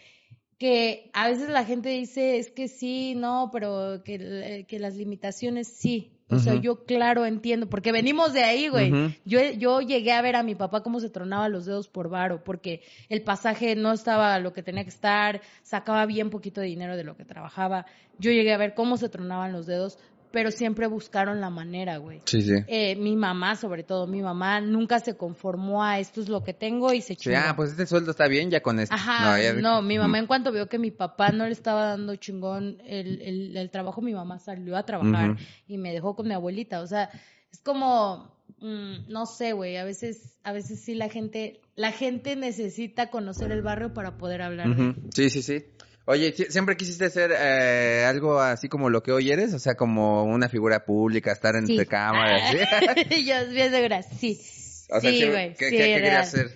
[0.59, 5.68] que a veces la gente dice es que sí, no, pero que, que las limitaciones
[5.68, 6.16] sí.
[6.29, 9.14] O sea, yo claro entiendo, porque venimos de ahí, güey.
[9.24, 12.43] Yo, yo llegué a ver a mi papá cómo se tronaba los dedos por varo,
[12.43, 16.97] porque el pasaje no estaba lo que tenía que estar, sacaba bien poquito de dinero
[16.97, 17.87] de lo que trabajaba.
[18.18, 19.99] Yo llegué a ver cómo se tronaban los dedos,
[20.37, 22.20] pero siempre buscaron la manera, güey.
[22.26, 22.53] Sí, sí.
[22.66, 26.53] Eh, mi mamá, sobre todo, mi mamá nunca se conformó a esto es lo que
[26.53, 27.39] tengo y se Sí, chingó.
[27.39, 28.95] ah, pues este sueldo está bien ya con esto.
[28.95, 32.14] Ajá, ya- no, mi mamá en cuanto vio que mi papá no le estaba dando
[32.16, 36.34] chingón el, el, el trabajo, mi mamá salió a trabajar y me dejó con mi
[36.34, 36.82] abuelita.
[36.82, 37.09] O sea,
[37.51, 42.37] es como, mm, no sé, güey, a veces, a veces sí la gente, la gente
[42.37, 44.95] necesita conocer el barrio para poder hablar de Ujú.
[45.14, 45.64] Sí, sí, sí.
[46.07, 49.53] Oye, ¿sie- ¿siempre quisiste ser eh, algo así como lo que hoy eres?
[49.55, 51.87] O sea, como una figura pública, estar entre Sí.
[51.87, 52.53] cámaras.
[52.53, 53.25] ¿sí?
[53.27, 54.41] Yo bien segura, sí.
[54.89, 55.55] O sea, sí, ¿qué- güey.
[55.55, 55.95] ¿qué, sí, qué-?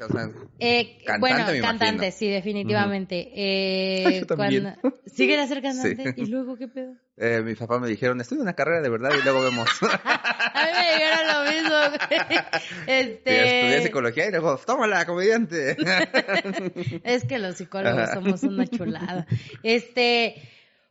[0.04, 2.12] O sea, Eh, Cantante, bueno, me cantante, imagino.
[2.16, 3.30] sí, definitivamente.
[3.34, 4.72] Eh, Yo cuando-
[5.06, 6.12] ¿Sí querías ser cantante?
[6.14, 6.22] Sí.
[6.22, 6.92] ¿Y luego qué pedo?
[7.16, 9.68] eh, mis papás me dijeron, estudia una carrera de verdad y luego vemos.
[9.82, 12.20] A mí me dijeron lo mismo, güey.
[12.86, 15.76] Y estudié Este, psicología y luego, tómala, comediante.
[17.04, 18.14] es que los psicólogos Ajá.
[18.14, 19.26] somos una chulada.
[19.62, 20.36] Este,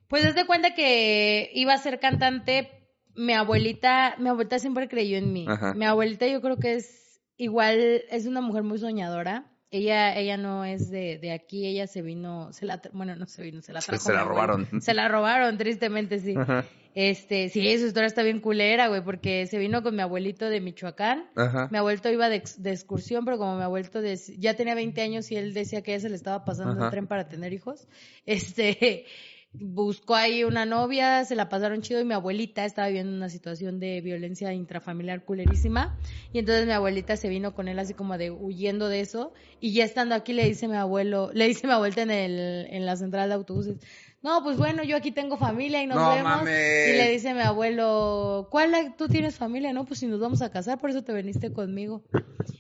[0.08, 2.70] pues desde cuenta que iba a ser cantante,
[3.16, 5.46] mi abuelita, mi abuelita siempre creyó en mí.
[5.48, 5.74] Ajá.
[5.74, 7.09] Mi abuelita yo creo que es
[7.40, 9.46] igual, es una mujer muy soñadora.
[9.72, 13.44] Ella, ella no es de, de aquí, ella se vino, se la, bueno, no se
[13.44, 14.02] vino, se la trajo.
[14.04, 14.68] se la robaron.
[14.82, 16.34] Se la robaron, tristemente, sí.
[16.38, 16.66] Ajá.
[16.96, 20.60] Este, sí, su historia está bien culera, güey, porque se vino con mi abuelito de
[20.60, 21.30] Michoacán.
[21.36, 21.68] Ajá.
[21.72, 25.30] Mi abuelito iba de, de excursión, pero como mi abuelito dec- ya tenía 20 años
[25.32, 26.86] y él decía que ya se le estaba pasando Ajá.
[26.86, 27.88] el tren para tener hijos,
[28.26, 29.06] este,
[29.54, 33.80] buscó ahí una novia, se la pasaron chido y mi abuelita estaba viviendo una situación
[33.80, 35.98] de violencia intrafamiliar culerísima.
[36.32, 39.34] Y entonces mi abuelita se vino con él así como de huyendo de eso.
[39.60, 42.86] Y ya estando aquí le dice mi abuelo, le dice mi abuelita en el, en
[42.86, 43.78] la central de autobuses,
[44.22, 46.24] no, pues bueno, yo aquí tengo familia y nos No vemos.
[46.24, 46.90] mames.
[46.90, 49.72] Y le dice mi abuelo, ¿cuál la- tú tienes familia?
[49.74, 52.04] No, pues si nos vamos a casar, por eso te viniste conmigo.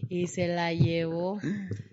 [0.09, 1.39] Y se la llevó.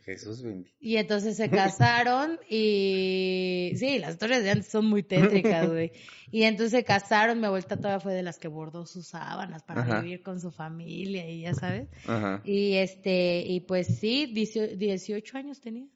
[0.05, 0.71] Jesús bendito.
[0.81, 5.93] Y entonces se casaron y sí, las historias de antes son muy tétricas, güey.
[6.31, 9.83] Y entonces se casaron, mi abuelita todavía fue de las que bordó sus sábanas para
[9.83, 10.01] Ajá.
[10.01, 11.89] vivir con su familia y ya sabes.
[12.07, 12.41] Ajá.
[12.45, 15.87] Y este, y pues sí, 18 18 años tenía.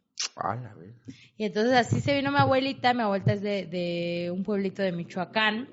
[1.37, 4.93] Y entonces así se vino mi abuelita, mi abuelita es de, de un pueblito de
[4.93, 5.69] Michoacán.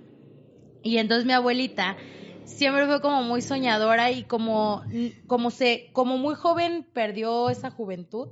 [0.81, 1.97] Y entonces mi abuelita
[2.45, 4.83] siempre fue como muy soñadora y como,
[5.27, 8.29] como se, como muy joven perdió esa juventud.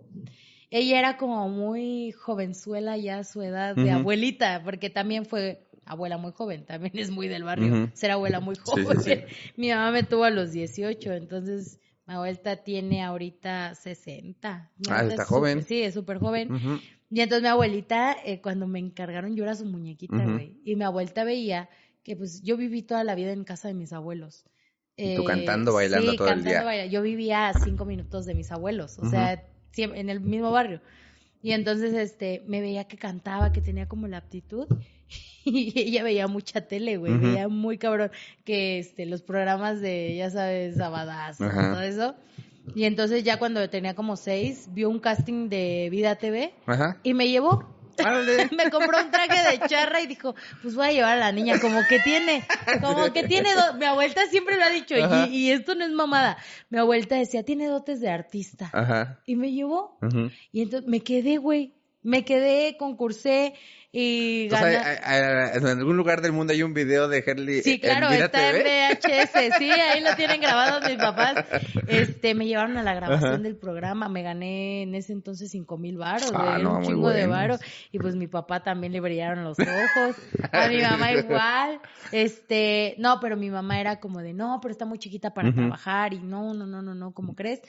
[0.71, 6.17] Ella era como muy jovenzuela ya a su edad de abuelita, porque también fue abuela
[6.17, 9.01] muy joven, también es muy del barrio, ser abuela muy joven.
[9.01, 9.21] sí, sí.
[9.55, 11.79] Mi mamá me tuvo a los 18, entonces
[12.13, 14.71] abuelita tiene ahorita 60.
[14.77, 15.63] Mi Ah, está es joven.
[15.63, 16.49] Sí, es súper joven.
[17.09, 20.59] Y entonces mi abuelita, eh, cuando me encargaron, yo era su muñequita, güey.
[20.63, 21.69] Y mi abuelita veía
[22.03, 24.45] que pues yo viví toda la vida en casa de mis abuelos.
[24.97, 26.63] Eh, Y tú cantando, bailando sí, todo el día.
[26.63, 26.91] bailando.
[26.91, 30.81] Yo vivía a cinco minutos de mis abuelos, o sea, siempre, en el mismo barrio.
[31.41, 34.67] Y entonces este me veía que cantaba, que tenía como la aptitud.
[35.47, 37.17] Y ella veía mucha tele, güey.
[37.19, 38.09] Veía muy cabrón
[38.45, 42.15] que este los programas de, ya sabes, Sabadazo, todo eso.
[42.75, 46.99] Y entonces ya cuando tenía como seis, vio un casting de Vida TV Ajá.
[47.03, 47.71] y me llevó.
[48.57, 51.59] Me compró un traje de charra y dijo, pues voy a llevar a la niña,
[51.61, 52.43] como que tiene,
[52.81, 55.91] como que tiene, do- mi abuelita siempre lo ha dicho, y, y esto no es
[55.91, 56.37] mamada,
[56.69, 59.21] mi abuelita decía, tiene dotes de artista, Ajá.
[59.25, 59.97] y me llevó,
[60.51, 61.74] y entonces me quedé, güey,
[62.05, 63.53] me quedé, concursé,
[63.97, 64.77] y gané.
[65.55, 68.39] en algún lugar del mundo hay un video de Herley Sí, claro, en Vida está
[68.51, 68.89] TV.
[68.89, 71.45] en VHS, sí, ahí lo tienen grabado mis papás.
[71.87, 73.41] Este, me llevaron a la grabación Ajá.
[73.41, 77.25] del programa, me gané en ese entonces cinco mil varos, Ah, no, un chingo de
[77.25, 77.61] varos.
[77.93, 80.15] Y pues mi papá también le brillaron los ojos,
[80.51, 81.79] a mi mamá igual.
[82.11, 86.13] Este, no, pero mi mamá era como de, no, pero está muy chiquita para trabajar
[86.13, 87.61] y no, no, no, no, no, ¿cómo crees?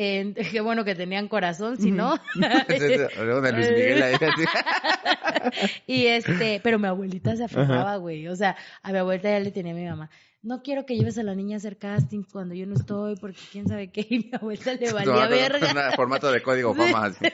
[0.00, 2.16] Eh, qué bueno que tenían corazón, si no.
[5.86, 8.28] Y este, pero mi abuelita se aferraba, güey.
[8.28, 10.08] O sea, a mi abuelita ya le tenía a mi mamá.
[10.40, 13.40] No quiero que lleves a la niña a hacer casting cuando yo no estoy, porque
[13.50, 14.06] quién sabe qué.
[14.10, 15.70] Y mi abuelita le valía Tomando- verga.
[15.72, 17.06] una- formato de código fama.
[17.06, 17.24] así.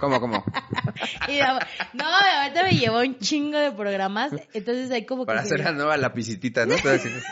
[0.00, 0.42] ¿Cómo, cómo?
[1.28, 4.32] Y abue- no, mi abuelita me llevó un chingo de programas.
[4.54, 5.26] Entonces ahí como que.
[5.26, 6.74] Para se- hacer la nueva lapicitita, ¿no?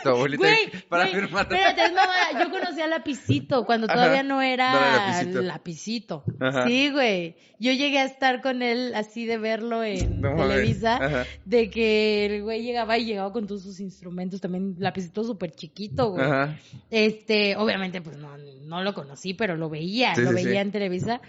[0.03, 1.47] Tu abuelita Güey, para güey, firmar.
[1.51, 2.43] espérate, es mamada.
[2.43, 3.95] Yo conocí a Lapicito cuando Ajá.
[3.95, 5.41] todavía no era, No Lapicito.
[5.41, 6.23] Lapicito.
[6.67, 7.35] Sí, güey.
[7.61, 10.35] Yo llegué a estar con él así de verlo en No.
[10.37, 15.51] Televisa, de que el güey llegaba y llegaba con todos sus instrumentos, también Lapicito súper
[15.51, 16.23] chiquito, güey.
[16.25, 16.57] Ajá.
[16.89, 20.57] Este, obviamente, pues no, no lo conocí, pero lo veía, Sí, lo sí, veía sí.
[20.57, 21.21] en Televisa.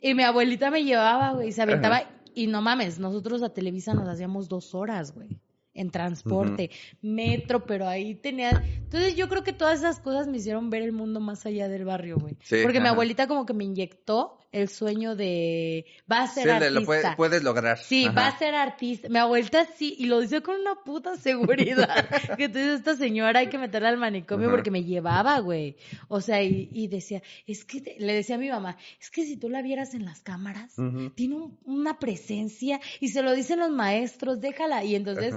[0.00, 1.96] Y mi abuelita me llevaba, güey, se aventaba.
[1.98, 2.10] Ajá.
[2.34, 5.28] Y no mames, nosotros a Televisa nos hacíamos dos horas, güey.
[5.72, 6.70] En transporte,
[7.00, 8.50] metro, pero ahí tenía.
[8.50, 11.84] Entonces yo creo que todas esas cosas me hicieron ver el mundo más allá del
[11.84, 12.36] barrio, güey.
[12.42, 16.50] Sí, Porque mi abuelita como que me inyectó el sueño de va a ser Sí,
[16.50, 16.80] artista.
[16.80, 17.78] lo puede- puedes lograr.
[17.78, 18.14] Sí, Ajá.
[18.20, 19.08] va a ser artista.
[19.08, 21.88] Mi abuelita sí, y lo dice con una puta seguridad.
[22.38, 24.56] que tú dices, esta señora hay que meterla al manicomio Ajá.
[24.56, 25.76] porque me llevaba, güey.
[26.08, 29.24] O sea, y, y decía, es que, te- le decía a mi mamá, es que
[29.24, 30.74] si tú la vieras en las cámaras,
[31.14, 34.82] tiene un- una presencia, y se lo dicen los maestros, déjala.
[34.84, 35.34] Y entonces,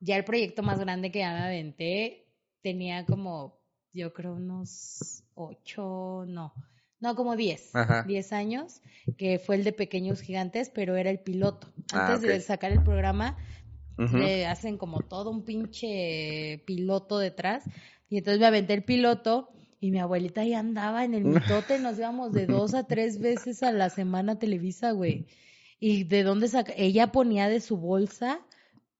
[0.00, 2.26] ya el proyecto más grande que ya me aventé,
[2.62, 3.60] tenía como,
[3.92, 6.52] yo creo, unos ocho, no.
[7.06, 7.72] No, como diez.
[7.72, 8.02] Ajá.
[8.02, 8.82] Diez años,
[9.16, 11.68] que fue el de Pequeños Gigantes, pero era el piloto.
[11.92, 13.36] Ah, Antes de sacar el programa,
[13.96, 17.62] le hacen como todo un pinche piloto detrás.
[18.08, 21.24] Y entonces me aventé el piloto y mi abuelita ya andaba en el
[21.64, 21.78] mitote.
[21.78, 25.26] Nos íbamos de dos a tres veces a la semana a Televisa, güey.
[25.78, 26.72] ¿Y de dónde saca?
[26.76, 28.40] Ella ponía de su bolsa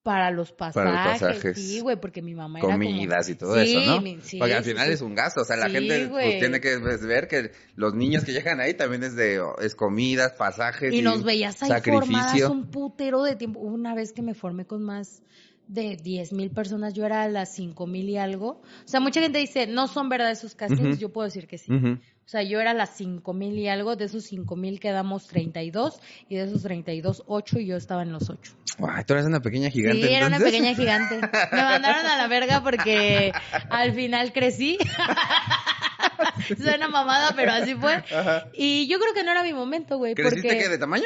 [0.07, 0.73] para los pasajes.
[0.91, 1.57] Para los pasajes.
[1.57, 4.01] Sí, güey, porque mi mamá era como- comidas y todo Sí, eso, ¿no?
[4.01, 4.93] mi- sí, Porque al final sí.
[4.93, 8.23] es un gasto, o sea, la gente pues, tiene que pues, ver que los niños
[8.23, 12.49] que llegan ahí también es de es comidas, pasajes Y nos veías ahí formadas sacrificio.
[12.51, 13.59] un putero de tiempo.
[13.59, 15.21] Una vez que me formé con más
[15.67, 18.61] de 10 mil personas, yo era a las 5 mil y algo.
[18.85, 21.73] O sea, mucha gente dice, no son verdad esos castings, yo puedo decir que sí.
[21.73, 21.97] Ujú.
[22.27, 26.01] O sea, yo era las 5 mil y algo, de esos 5 mil quedamos 32
[26.27, 28.51] y de esos 32, 8 y yo estaba en los 8.
[28.85, 30.05] Ay, tú eres una pequeña gigante.
[30.05, 31.21] Sí, era una pequeña gigante.
[31.21, 33.31] Me mandaron a la verga porque
[33.69, 34.77] al final crecí.
[36.57, 37.95] Suena mamada, pero así fue.
[37.95, 38.47] Ajá.
[38.53, 40.13] Y yo creo que no era mi momento, güey.
[40.15, 40.63] ¿Creciste porque...
[40.63, 41.05] qué, de tamaño?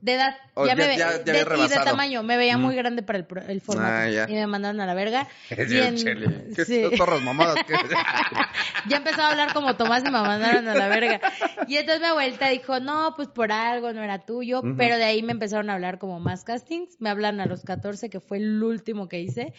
[0.00, 2.36] De edad, O ya, ya- me ve- ya- ya de, había y de tamaño, me
[2.36, 2.60] veía Mm.
[2.62, 3.88] muy grande para el, pro- el formato.
[3.92, 4.26] Ah, ya.
[4.28, 5.28] Y me mandaron a la verga.
[5.50, 6.46] Es Y en- chele.
[6.56, 6.76] ¿Qué sí.
[6.82, 7.74] estos torros mamadas que
[8.88, 11.20] ya empezaba a hablar como Tomás y me mandaron a la verga.
[11.68, 14.62] Y entonces mi abuelita dijo, no, pues por algo no era tuyo.
[14.76, 17.00] Pero de ahí me empezaron a hablar como más castings.
[17.00, 19.52] Me hablan a los 14, que fue el último que hice,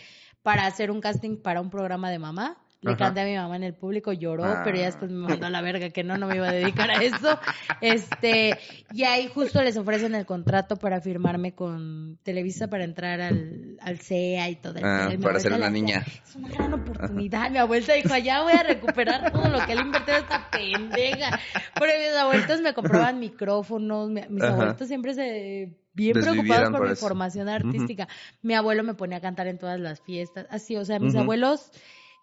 [0.43, 2.57] para hacer un casting para un programa de mamá.
[2.85, 3.05] Le Ajá.
[3.05, 4.61] canté a mi mamá en el público, lloró, Ah.
[4.63, 6.89] pero ya después me mandó a la verga que no, no me iba a dedicar
[6.91, 7.39] a eso.
[7.81, 8.57] Este,
[8.93, 13.99] y ahí justo les ofrecen el contrato para firmarme con Televisa para entrar al, al
[13.99, 14.77] CEA y todo.
[14.79, 15.09] el Ah.
[15.13, 15.99] Y para ser una niña.
[16.05, 17.49] decía, Es una gran oportunidad.
[17.51, 21.39] Mi abuelita dijo, allá voy a recuperar todo lo que he invertido esta pendeja.
[21.79, 24.53] Pero mis abuelitos me compraban micrófonos, mi- mis Ajá.
[24.53, 28.07] abuelitos siempre se bien preocupados por, por mi formación artística.
[28.41, 31.71] Mi abuelo me ponía a cantar en todas las fiestas, así, o sea, mis abuelos,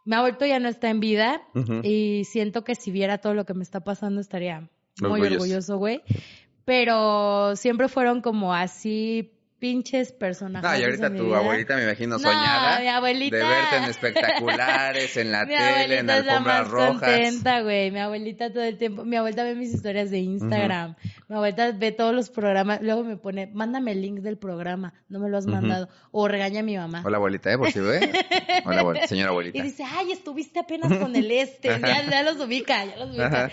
[0.05, 1.43] mi abuelito ya no está en vida
[1.83, 4.69] y siento que si viera todo lo que me está pasando estaría
[5.01, 5.35] muy Orgulloso.
[5.35, 6.03] orgulloso, güey.
[6.65, 9.33] Pero siempre fueron como así
[9.63, 10.69] pinches personajes.
[10.69, 11.39] No, y ahorita tu vida.
[11.39, 13.37] abuelita me imagino No, soñada mi abuelita.
[13.37, 16.91] de verte en espectaculares, en la Mi tele, en alfombras rojas.
[17.01, 17.93] contenta, güey.
[17.93, 19.05] Mi abuelita todo el tiempo.
[19.05, 20.97] Mi abuelita ve mis historias de Instagram.
[21.29, 22.83] Mi abuelita ve todos los programas.
[22.83, 24.95] Luego me pone, mándame el link del programa.
[25.09, 25.89] No me lo has mandado.
[26.11, 27.03] O regaña a mi mamá.
[27.05, 27.57] Hola abuelita, ¿eh?
[27.57, 28.11] Por si ve.
[28.65, 29.59] Hola señora abuelita.
[29.59, 31.69] Y dice, ay, estuviste apenas con el este.
[31.69, 33.27] ya, ya los ubica, ya los ubica.
[33.27, 33.51] Ajá.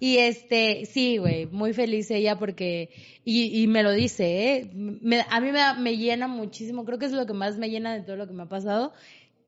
[0.00, 2.90] Y este, sí, güey, muy feliz ella porque,
[3.24, 4.70] y, y me lo dice, ¿eh?
[4.74, 7.92] Me- a mí me, me llena muchísimo, creo que es lo que más me llena
[7.94, 8.92] de todo lo que me ha pasado,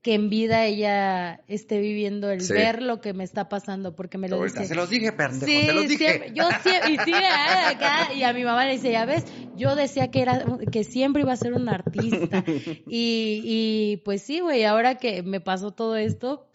[0.03, 2.53] que en vida ella esté viviendo el Sí.
[2.53, 4.67] ver lo que me está pasando, porque me lo dice.
[4.67, 6.07] Se los dije, pendejo, Sí, se los dije.
[6.09, 9.25] siempre- yo siempre, y sigue acá, y a mi mamá le dice, ya ves,
[9.57, 12.45] yo decía que era, que siempre iba a ser un artista.
[12.87, 16.47] Y, y pues sí, güey, ahora que me pasó todo esto,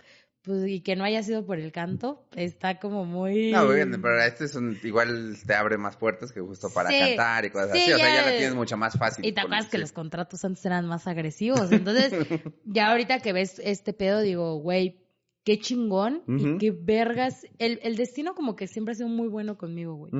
[0.50, 3.52] pues, y que no haya sido por el canto, está como muy...
[3.52, 6.98] No, bien, pero este es un, igual te abre más puertas que justo para Sí.
[7.00, 7.94] cantar y cosas Sí, así.
[7.94, 9.24] O sea, ya la tienes mucho más fácil.
[9.24, 9.82] Y te acuerdas que sí.
[9.82, 11.72] los contratos antes eran más agresivos.
[11.72, 12.12] Entonces,
[12.66, 15.06] ya ahorita que ves este pedo, digo, güey,
[15.44, 17.46] qué chingón y qué vergas.
[17.60, 20.12] El, el destino como que siempre ha sido muy bueno conmigo, güey.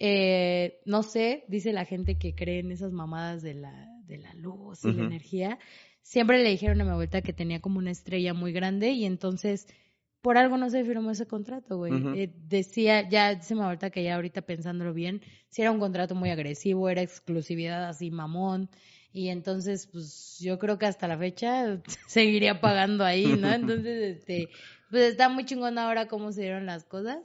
[0.00, 4.34] Eh, no sé, dice la gente que cree en esas mamadas de la, de la
[4.34, 5.58] luz y la energía.
[6.04, 9.66] Siempre le dijeron a mi abuelita que tenía como una estrella muy grande y entonces
[10.20, 11.92] por algo no se firmó ese contrato, güey.
[12.16, 16.14] Eh, decía, ya dice mi abuelita que ya ahorita pensándolo bien, si era un contrato
[16.14, 18.68] muy agresivo, era exclusividad así mamón.
[19.12, 23.50] Y entonces, pues yo creo que hasta la fecha seguiría pagando ahí, ¿no?
[23.52, 24.50] Entonces, este,
[24.90, 27.18] pues está muy chingón ahora cómo se dieron las cosas.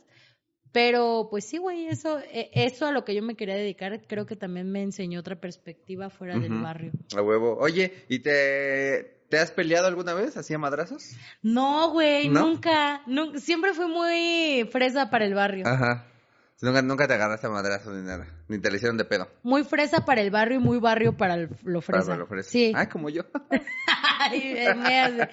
[0.72, 4.26] Pero pues sí, güey, eso, eh, eso a lo que yo me quería dedicar, creo
[4.26, 6.91] que también me enseñó otra perspectiva fuera del barrio.
[7.17, 7.57] A huevo.
[7.59, 11.15] Oye, ¿y te, te has peleado alguna vez así a madrazos?
[11.41, 12.41] No, güey, ¿No?
[12.41, 15.65] nunca, nunca, siempre fui muy fresa para el barrio.
[15.67, 16.05] Ajá.
[16.61, 18.28] Nunca, nunca te agarraste a madrazos ni nada.
[18.49, 19.30] Ni te le hicieron de pedo.
[19.43, 22.05] Muy fresa para el barrio y muy barrio para el- lo fresa.
[22.05, 22.49] Para lo fresa.
[22.49, 22.74] Sí.
[22.76, 23.24] Ay, como yo.
[24.20, 25.30] Ay, me hace-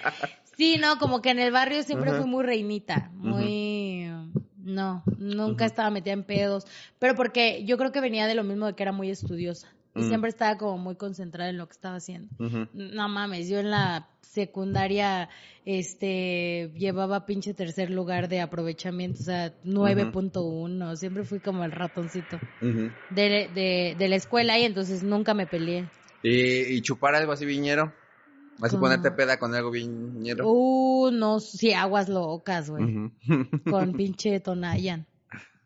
[0.57, 4.09] Sí, no, como que en el barrio siempre fui muy reinita, muy...
[4.67, 6.64] No, nunca estaba metida en pedos,
[6.99, 10.01] pero porque yo creo que venía de lo mismo de que era muy estudiosa y
[10.03, 10.09] Mm.
[10.09, 12.29] siempre estaba como muy concentrada en lo que estaba haciendo.
[12.75, 15.29] No mames, yo en la secundaria
[15.64, 22.41] este llevaba pinche tercer lugar de aprovechamiento, o sea, 9.1, siempre fui como el ratoncito
[23.09, 25.87] de, de la escuela y entonces nunca me peleé.
[26.23, 27.93] ¿Y, y chupar algo así viñero?
[28.63, 28.83] Así ¿Cómo?
[28.83, 30.49] ponerte peda con algo viñero.
[30.49, 33.11] Uh, no, sí, aguas locas, güey.
[33.71, 35.07] Con pinche Tonayan.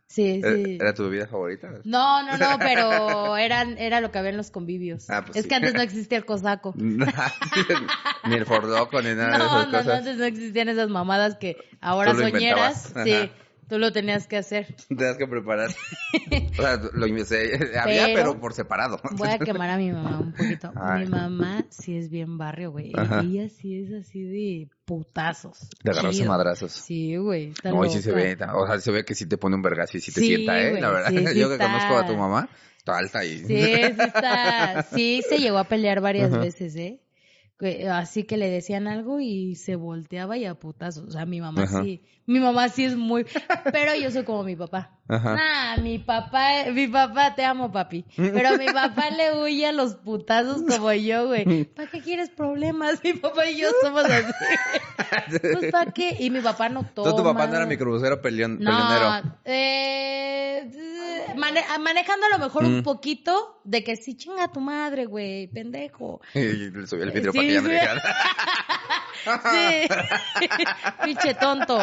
[0.07, 0.79] Sí, ¿Era, sí.
[0.81, 1.71] era tu bebida favorita?
[1.85, 5.09] No, no, no, pero eran, era lo que había en los convivios.
[5.09, 5.49] Ah, pues es sí.
[5.49, 6.75] que antes no existía el cosaco.
[6.77, 11.37] ni el fordoco, ni nada de No, esas no, no, antes no existían esas mamadas
[11.37, 12.93] que ahora soñeras.
[13.05, 13.31] Sí, Ajá.
[13.71, 14.75] Tú lo tenías que hacer.
[14.89, 15.71] Tenías que preparar.
[15.71, 17.79] o sea, lo inventé.
[17.79, 19.01] Había, Pero- pero por separado.
[19.13, 20.71] Voy a quemar a mi mamá un poquito.
[20.77, 21.05] Ay.
[21.05, 22.93] Mi mamá sí es bien barrio, güey.
[22.95, 23.21] Ajá.
[23.21, 25.69] Ella sí es así de putazos.
[25.83, 26.73] De agarrarse madrazos.
[26.73, 27.55] Sí, güey.
[27.65, 30.01] No, sí se ve, o sea, se ve que sí te pone un vergazo y
[30.01, 30.81] sí te Sí, sienta, ¿eh?
[30.81, 31.67] La verdad, sí, sí yo que está.
[31.67, 33.39] conozco a tu mamá, está alta y...
[33.39, 34.83] Sí, sí está.
[34.93, 37.01] Sí, se llegó a pelear varias veces, ¿eh?
[37.93, 41.09] Así que le decían algo y se volteaba y a putazos.
[41.09, 41.83] O sea, mi mamá Ajá.
[41.83, 42.03] sí.
[42.27, 43.27] Mi mamá sí es muy.
[43.73, 44.99] Pero yo soy como mi papá.
[45.09, 45.35] Ajá.
[45.35, 48.05] Nah, mi papá, mi papá, te amo, papi.
[48.17, 51.65] Pero mi papá le huye a los putazos como yo, güey.
[51.65, 53.01] ¿Para qué quieres problemas?
[53.03, 54.33] Mi papá y yo somos así.
[55.41, 56.17] Pues, ¿para qué?
[56.21, 57.09] Y mi papá no toma.
[57.09, 59.23] Entonces tu papá no era mi crucero peleón, peleonero.
[59.25, 60.71] No, eh,
[61.37, 62.83] mane- manejando a lo mejor un Mm.
[62.83, 66.21] poquito de que sí chinga a tu madre, güey, pendejo.
[66.35, 67.63] Y le subí el vidrio Sí, para ya
[69.23, 69.89] sí.
[71.05, 71.79] pinche tonto.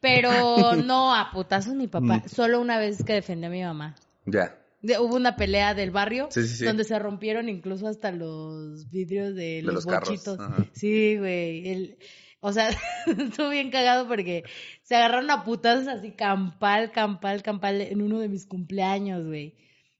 [0.00, 2.18] Pero no, a putazos mi papá.
[2.18, 2.28] Mm.
[2.28, 3.96] Solo una vez que defendí a mi mamá.
[4.26, 4.56] Ya.
[4.82, 6.64] De- hubo una pelea del barrio Sí, sí, sí.
[6.64, 10.38] donde se rompieron incluso hasta los vidrios de, los, los bochitos.
[10.72, 11.96] Sí, güey.
[12.40, 12.70] o sea,
[13.06, 14.44] estuvo bien cagado porque
[14.82, 19.54] se agarraron a putazos así campal, campal, campal en uno de mis cumpleaños, güey.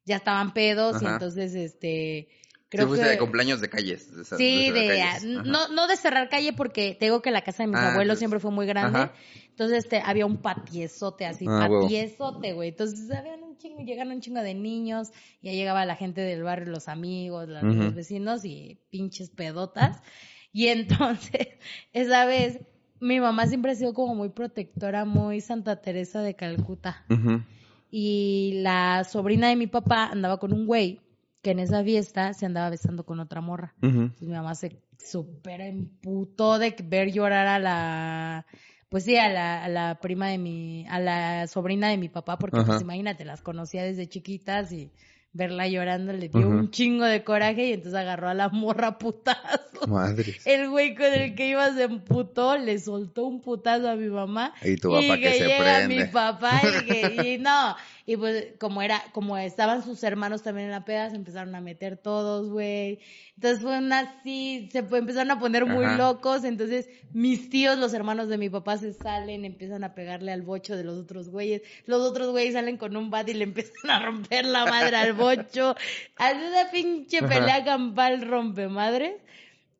[0.04, 2.28] Ya estaban pedos y entonces, este,
[2.68, 3.12] Creo fuiste que...
[3.12, 4.14] de cumpleaños de calles.
[4.14, 5.24] de Sí, de, calles.
[5.24, 8.14] No, no de cerrar calle porque te digo que la casa de mis Ah, abuelos
[8.14, 8.98] pues, siempre fue muy grande.
[8.98, 9.12] ajá.
[9.50, 12.70] Entonces este, había un patiezote así, Ah, patiezote, güey.
[12.70, 16.70] Entonces habían un chingo, llegaron un chingo de niños, ya llegaba la gente del barrio,
[16.70, 20.02] los amigos, los vecinos y pinches pedotas.
[20.52, 21.48] Y entonces,
[21.92, 22.58] esa vez,
[23.00, 27.06] mi mamá siempre ha sido como muy protectora, muy Santa Teresa de Calcuta.
[27.90, 31.00] Y la sobrina de mi papá andaba con un güey
[31.46, 33.72] que en esa fiesta se andaba besando con otra morra.
[33.80, 38.46] Entonces mi mamá se súper emputó de ver llorar a la,
[38.88, 42.36] pues sí, a la, a la prima de mi, a la sobrina de mi papá,
[42.36, 42.66] porque Ajá.
[42.66, 44.90] pues imagínate, las conocía desde chiquitas y
[45.36, 49.86] verla llorando le dio un chingo de coraje y entonces agarró a la morra putazo.
[49.86, 50.34] Madre.
[50.46, 54.54] El güey con el que iba se emputó, le soltó un putazo a mi mamá.
[54.64, 55.96] Y tu papá que se llega prende.
[55.96, 57.76] mi papá y que, y no,
[58.06, 61.60] y pues como era, como estaban sus hermanos también en la peda, se empezaron a
[61.60, 63.00] meter todos, güey.
[63.34, 65.96] Entonces fue una así, se fue- empezaron a poner muy Ajá.
[65.96, 70.42] locos, entonces mis tíos, los hermanos de mi papá se salen, empiezan a pegarle al
[70.42, 73.90] bocho de los otros güeyes, los otros güeyes salen con un bat y le empiezan
[73.90, 75.74] a romper la madre al bocho,
[76.16, 79.14] hace una pinche pelea campal rompe madres.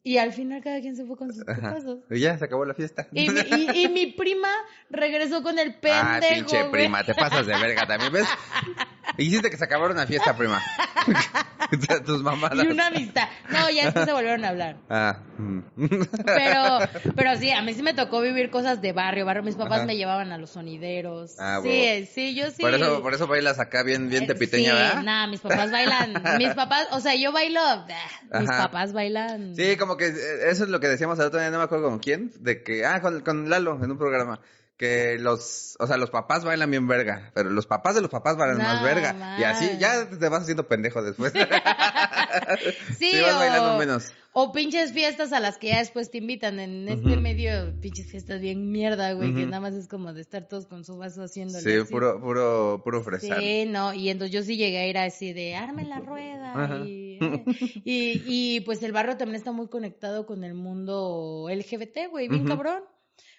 [0.06, 1.98] Y al final cada quien se fue con sus putazos.
[2.08, 3.08] Y ya se acabó la fiesta.
[3.10, 4.48] Y, mi- y- y mi prima
[4.88, 6.34] regresó con el ah, pendejo.
[6.34, 6.70] pinche güey.
[6.70, 8.28] prima, te pasas de verga también, ¿ves?
[9.18, 10.62] Hiciste que se acabara una fiesta, prima.
[12.06, 12.64] Tus mamadas.
[12.64, 13.28] Y una amistad.
[13.50, 14.76] No, ya después se volvieron a hablar.
[14.88, 15.18] Ah.
[15.38, 15.60] mm.
[16.24, 16.78] Pero,
[17.14, 19.42] pero sí, a mí sí me tocó vivir cosas de barrio, barrio.
[19.42, 19.86] Mis papás Ajá.
[19.86, 21.36] me llevaban a los sonideros.
[21.38, 22.06] Ah, sí, huevo.
[22.12, 22.62] sí, yo sí.
[22.62, 25.02] Por eso, por eso bailas acá bien, bien Eh, tepiteña, sí, ¿verdad?
[25.02, 26.14] nada, mis papás bailan.
[26.38, 27.60] Mis papás, o sea, yo bailo.
[27.60, 27.86] ah,
[28.40, 28.64] Mis Ajá.
[28.64, 29.54] papás bailan.
[29.56, 31.88] Sí, como que eh, eso es lo que decíamos el otro día, no me acuerdo
[31.88, 34.40] con quién, de que, ah, con, con Lalo en un programa,
[34.76, 38.36] que los, o sea, los papás bailan bien verga, pero los papás de los papás
[38.36, 39.36] bailan No, más verga.
[39.38, 41.32] Y así ya te vas haciendo pendejo después.
[42.98, 44.12] Sí, Sí, vas o, bailando menos.
[44.32, 46.60] o pinches fiestas a las que ya después te invitan.
[46.60, 50.46] En este medio, pinches fiestas bien mierda, güey, que nada más es como de estar
[50.46, 51.60] todos con su vaso haciéndole.
[51.62, 51.90] Sí, así.
[51.90, 53.40] puro, puro, puro fresar.
[53.40, 57.18] Sí, no, y entonces yo sí llegué a ir así de arme la rueda y,
[57.84, 62.46] y, y, pues el barrio también está muy conectado con el mundo LGBT, güey, bien
[62.46, 62.82] cabrón.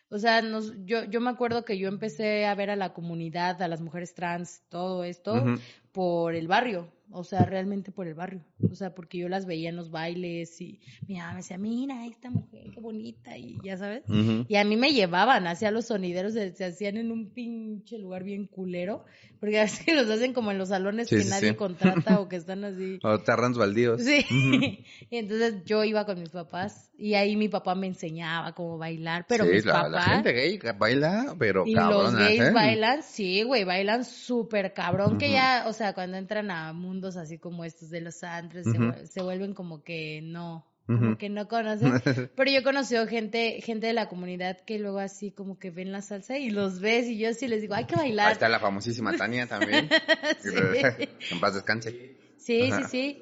[0.09, 3.61] O sea, nos, yo, yo me acuerdo que yo empecé a ver a la comunidad,
[3.61, 5.43] a las mujeres trans, todo esto,
[5.91, 6.91] por el barrio.
[7.11, 8.43] O sea, realmente por el barrio.
[8.69, 12.05] O sea, porque yo las veía en los bailes y mi mamá me decía, mira,
[12.05, 14.03] esta mujer, qué bonita, y ya sabes.
[14.09, 14.45] Ujú.
[14.49, 18.25] Y a mí me llevaban hacia los sonideros, se, se hacían en un pinche lugar
[18.25, 19.05] bien culero,
[19.39, 21.55] porque así los hacen como en los salones Sí, que sí, nadie sí.
[21.55, 22.99] contrata o que están así.
[23.03, 24.01] O terrenos baldíos.
[24.03, 24.25] Sí,
[25.09, 29.25] y entonces yo iba con mis papás y ahí mi papá me enseñaba cómo bailar,
[29.29, 32.51] pero Sí, mis la, papás la gente gay baila, pero y los cabronas, gays ¿eh?
[32.51, 37.37] bailan, sí, güey, bailan súper cabrón, que ya, o sea, cuando entran a mundos así
[37.37, 38.79] como estos de los antros, se, Ujú.
[38.89, 41.91] vuel- se vuelven como que no, como que no conocen,
[42.35, 45.91] pero yo he conocido gente, gente de la comunidad que luego así como que ven
[45.91, 48.31] la salsa y los ves y yo sí les digo, hay que Ahí bailar.
[48.31, 49.89] está la famosísima Tania también.
[50.41, 50.49] Sí.
[51.31, 52.17] en paz descanse.
[52.37, 53.21] Sí, sí, sí.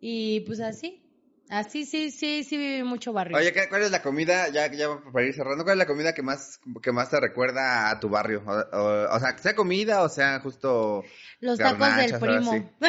[0.00, 1.03] Y pues así,
[1.50, 3.36] así sí, sí, sí viví mucho barrio.
[3.36, 6.14] Oye, ¿qué- ¿cuál es la comida, ya, ya para ir cerrando, cuál es la comida
[6.14, 8.42] que más, que más te recuerda a tu barrio?
[8.46, 11.04] O, o- o sea, sea comida o sea justo...
[11.40, 12.50] los tacos del primo.
[12.52, 12.86] ahora sí.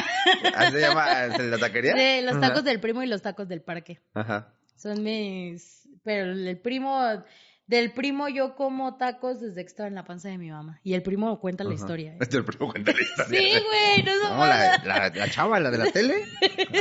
[0.56, 1.94] ¿Así se llama la taquería?
[1.96, 2.48] Sí, los Ajá.
[2.48, 4.02] tacos del primo y los tacos del parque.
[4.14, 4.54] Ajá.
[4.76, 5.88] Son mis...
[6.04, 7.24] Pero el primo...
[7.68, 10.80] Del primo yo como tacos desde que estaba en la panza de mi mamá.
[10.84, 12.14] Y el primo cuenta la historia.
[12.14, 12.20] ¿eh?
[12.32, 13.40] El primo cuenta la historia.
[13.40, 16.26] Sí, güey, no la, la, la chava, la de la tele,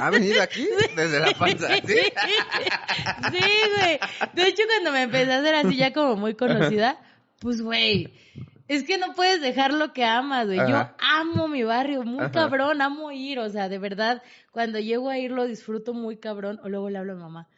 [0.02, 1.80] ha venido aquí desde la panza, ¿sí?
[1.86, 3.44] Sí,
[3.76, 3.98] güey.
[4.34, 6.98] De hecho, cuando me empecé a hacer así ya como muy conocida,
[7.38, 8.12] pues, güey,
[8.68, 10.58] es que no puedes dejar lo que amas, güey.
[10.58, 12.32] Yo amo mi barrio, muy Ajá.
[12.32, 14.22] cabrón, amo ir, o sea, de verdad,
[14.52, 17.48] cuando llego a ir lo disfruto muy cabrón, o luego le hablo a mamá.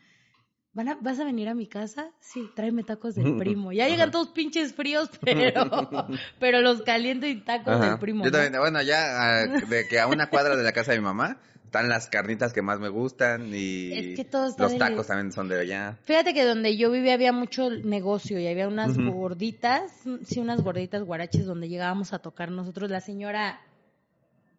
[0.76, 2.10] ¿Van a, ¿Vas a venir a mi casa?
[2.20, 3.72] Sí, tráeme tacos del primo.
[3.72, 5.70] Ya llegan todos pinches fríos, pero,
[6.38, 7.88] pero los caliento y tacos Ajá.
[7.88, 8.22] del primo.
[8.22, 8.36] Yo ¿no?
[8.36, 11.40] también, bueno, ya ah, de que a una cuadra de la casa de mi mamá
[11.64, 15.32] están las carnitas que más me gustan y Es que todo está los tacos también
[15.32, 15.96] son de allá.
[16.02, 19.90] Fíjate que donde yo vivía había mucho negocio y había unas gorditas,
[20.26, 22.90] sí, unas gorditas guaraches donde llegábamos a tocar nosotros.
[22.90, 23.62] La señora,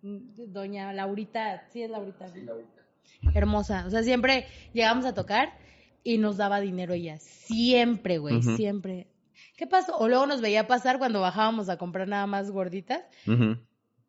[0.01, 2.25] doña Laurita, sí es Laurita.
[3.35, 3.85] Hermosa.
[3.85, 5.66] O sea, siempre llegábamos a tocar
[6.07, 7.17] y nos daba dinero ella.
[7.19, 9.07] Siempre, güey, siempre.
[9.57, 9.97] ¿Qué pasó?
[9.97, 13.01] O luego nos veía pasar cuando bajábamos a comprar nada más gorditas.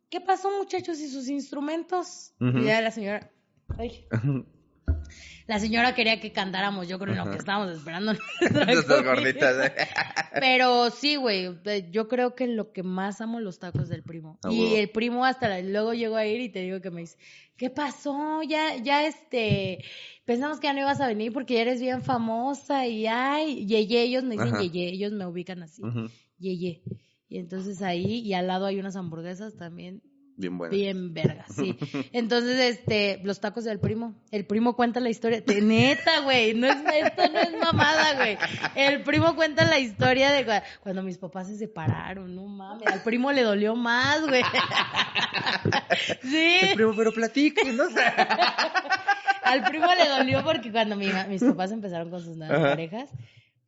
[0.09, 2.35] ¿Qué pasó, muchachos, y sus instrumentos?
[2.41, 2.59] Ujú.
[2.59, 3.33] Y ya la señora,
[3.77, 4.07] ay,
[5.47, 8.13] La señora quería que cantáramos, yo creo, en lo que estábamos esperando.
[9.05, 9.67] Gorditas.
[9.67, 9.73] ¿eh?
[10.41, 11.57] Pero sí, güey,
[11.91, 14.39] yo creo que lo que más amo los tacos del primo.
[14.51, 17.17] Y el primo hasta la- luego llegó a ir y te digo que me dice,
[17.57, 18.43] ¿qué pasó?
[18.43, 19.85] Ya, ya este,
[20.25, 24.03] pensamos que ya no ibas a venir porque ya eres bien famosa y ay, yeye,
[24.03, 26.09] ellos me dicen yeye, ellos me ubican así, Ujú.
[26.39, 26.83] yeye.
[27.31, 30.03] Y entonces ahí, y al lado hay unas hamburguesas también
[30.41, 30.73] Bien bueno.
[30.73, 31.77] Bien verga, sí.
[32.13, 34.15] Entonces, este, los tacos del primo.
[34.31, 35.41] El primo cuenta la historia.
[35.41, 36.55] De neta, güey.
[36.55, 38.39] No es, esto no es mamada, güey.
[38.77, 42.37] El primo cuenta la historia de cua- cuando mis papás se separaron.
[42.37, 42.87] No mames.
[42.87, 44.43] Al primo le dolió más, güey.
[46.23, 46.57] Sí.
[46.63, 47.85] El primo, pero platique, ¿no?
[49.43, 52.69] Al primo le dolió porque cuando mi mis papás empezaron con sus nuevas Ajá.
[52.71, 53.11] parejas,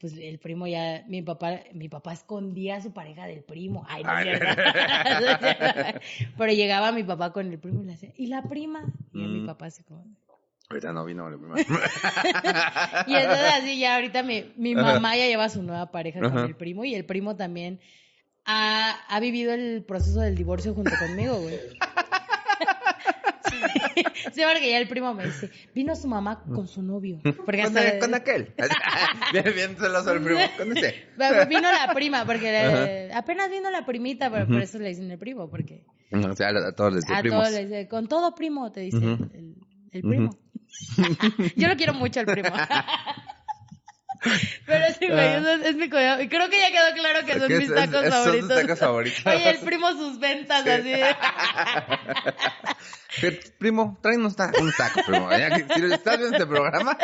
[0.00, 3.84] pues el primo ya, mi papá, mi papá escondía a su pareja del primo.
[3.86, 4.22] Ay, no es
[5.38, 6.00] cierto.
[6.38, 8.82] Pero llegaba mi papá con el primo y le decía, ¿y la prima?
[9.12, 9.46] Y mi Mm.
[9.46, 10.04] papá así como...
[10.70, 11.54] Ahorita no vino el primo.
[13.06, 16.38] Y entonces así ya ahorita mi, mi mamá ya lleva a su nueva pareja con
[16.38, 16.46] Ajá.
[16.46, 17.80] el primo y el primo también
[18.44, 21.58] ha, ha vivido el proceso del divorcio junto conmigo, güey.
[24.32, 27.20] Sí, porque ya el primo me dice, vino su mamá con su novio.
[27.44, 28.54] Porque Con, hasta, con aquel.
[29.32, 30.40] bien, bien celoso el primo.
[30.56, 31.04] Con ese.
[31.48, 35.18] Vino la prima, porque le- apenas vino la primita, pero por eso le dicen el
[35.18, 37.42] primo, porque O sea, a todos les primos.
[37.42, 39.30] todos les dice, con todo primo, te dice Ujú.
[39.34, 39.54] el,
[39.92, 40.30] el primo.
[41.56, 42.48] Yo lo quiero mucho al primo.
[44.66, 45.36] Pero sí, güey, Ah.
[45.38, 46.22] eso es, es mi cuidado.
[46.22, 48.48] Y creo que ya quedó claro que son mis es- tacos es- son tus favoritos.
[48.60, 49.26] tacos favoritos.
[49.26, 50.92] Oye, el primo sus ventas así.
[53.20, 55.28] Que, Primo, tacos, unos tacos, primo.
[55.30, 56.96] Si estás viendo este programa.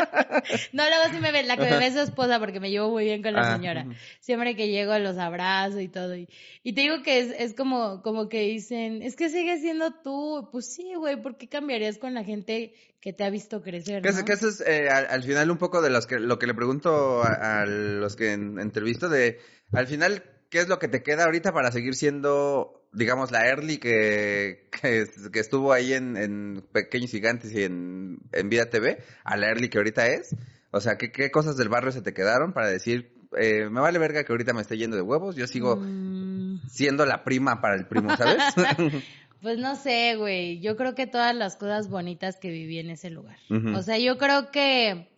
[0.73, 2.91] No, luego sí me ve, la que me ve es su esposa porque me llevo
[2.91, 3.87] muy bien con la Ah, señora.
[4.21, 6.15] Siempre que llego los abrazo y todo.
[6.17, 6.29] Y,
[6.63, 10.49] y te digo que es, es como, como que dicen, es que sigue siendo tú.
[10.53, 14.03] Pues sí, güey, ¿por qué cambiarías con la gente que te ha visto crecer?
[14.03, 14.25] Que, no?
[14.25, 16.55] que eso es eh, al, al final un poco de los que, lo que le
[16.55, 19.39] pregunto a, a los que en- entrevisto de,
[19.73, 23.79] al final, ¿qué es lo que te queda ahorita para seguir siendo, digamos, la early
[23.79, 28.99] que, que, es- que estuvo ahí en, en Pequeños Gigantes y en, en Vida TV,
[29.25, 30.35] a la early que ahorita es?
[30.71, 33.99] O sea, ¿qué, qué cosas del barrio se te quedaron para decir, eh, me vale
[33.99, 37.75] verga que ahorita me esté yendo de huevos, yo sigo Mm, siendo la prima para
[37.77, 38.43] el primo, ¿sabes?
[39.43, 40.61] Pues no sé, güey.
[40.61, 43.37] Yo creo que todas las cosas bonitas que viví en ese lugar.
[43.75, 45.09] O sea, yo creo que,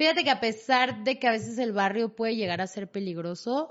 [0.00, 3.70] fíjate que a pesar de que a veces el barrio puede llegar a ser peligroso,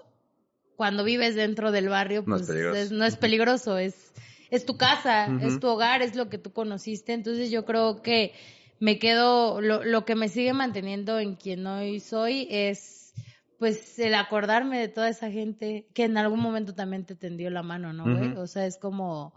[0.76, 2.80] cuando vives dentro del barrio, No es pues peligroso.
[2.80, 4.14] es- no es peligroso, es,
[4.52, 7.14] es tu casa, es tu hogar, es lo que tú conociste.
[7.14, 8.34] Entonces yo creo que
[8.80, 13.14] me quedo, lo, lo que me sigue manteniendo en quien hoy soy es
[13.58, 17.64] pues el acordarme de toda esa gente que en algún momento también te tendió la
[17.64, 18.38] mano, ¿no, güey?
[18.38, 19.34] O sea, es como,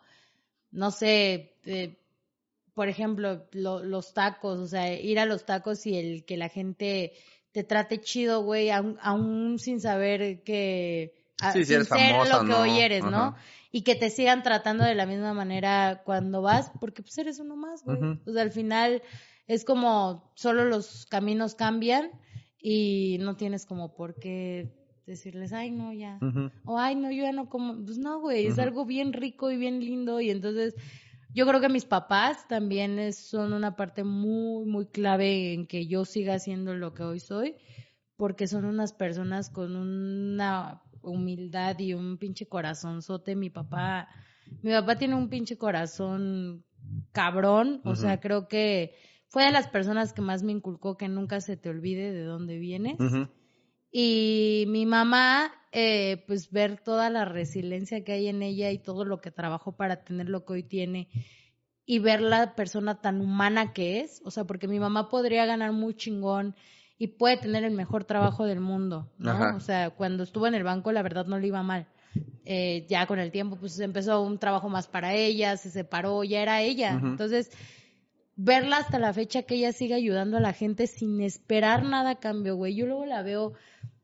[0.71, 1.99] no sé, eh,
[2.75, 6.49] por ejemplo, lo- los tacos, o sea, ir a los tacos y el que la
[6.49, 7.13] gente
[7.53, 11.13] te trate chido, güey, aún, aún sin saber que...
[11.41, 12.61] a- Sí, si sin ser famosa lo que no.
[12.63, 13.09] hoy eres, ¿no?
[13.17, 13.37] Ajá.
[13.71, 17.57] Y que te sigan tratando de la misma manera cuando vas, porque pues eres uno
[17.57, 17.99] más, güey.
[18.27, 19.03] O sea, al final
[19.47, 22.11] es como solo los caminos cambian
[22.61, 24.73] y no tienes como por qué
[25.07, 26.19] decirles, ay, no, ya.
[26.65, 27.83] O, ay, no, yo ya no como.
[27.85, 30.21] Pues no, güey, es algo bien rico y bien lindo.
[30.21, 30.75] Y entonces,
[31.35, 35.87] yo creo que mis papás también es- son una parte muy, muy clave en que
[35.87, 37.57] yo siga siendo lo que hoy soy,
[38.17, 43.35] porque son unas personas con una humildad y un pinche corazonzote.
[43.35, 44.09] Mi papá,
[44.63, 46.65] mi papá tiene un pinche corazón
[47.13, 47.81] cabrón.
[47.85, 48.95] O sea, creo que
[49.27, 52.59] fue de las personas que más me inculcó que nunca se te olvide de dónde
[52.59, 52.97] vienes.
[53.93, 59.05] Y mi mamá, eh, pues ver toda la resiliencia que hay en ella y todo
[59.05, 61.09] lo que trabajó para tener lo que hoy tiene
[61.85, 65.73] y ver la persona tan humana que es, o sea, porque mi mamá podría ganar
[65.73, 66.55] muy chingón
[66.97, 69.33] y puede tener el mejor trabajo del mundo, ¿no?
[69.33, 69.57] Ajá.
[69.57, 71.87] O sea, cuando estuvo en el banco, la verdad no le iba mal.
[72.45, 76.43] Eh, ya con el tiempo, pues empezó un trabajo más para ella, se separó, ya
[76.43, 76.93] era ella.
[76.93, 77.51] Entonces,
[78.45, 82.15] verla hasta la fecha que ella sigue ayudando a la gente sin esperar nada a
[82.21, 82.75] cambio, güey.
[82.75, 83.53] Yo luego la veo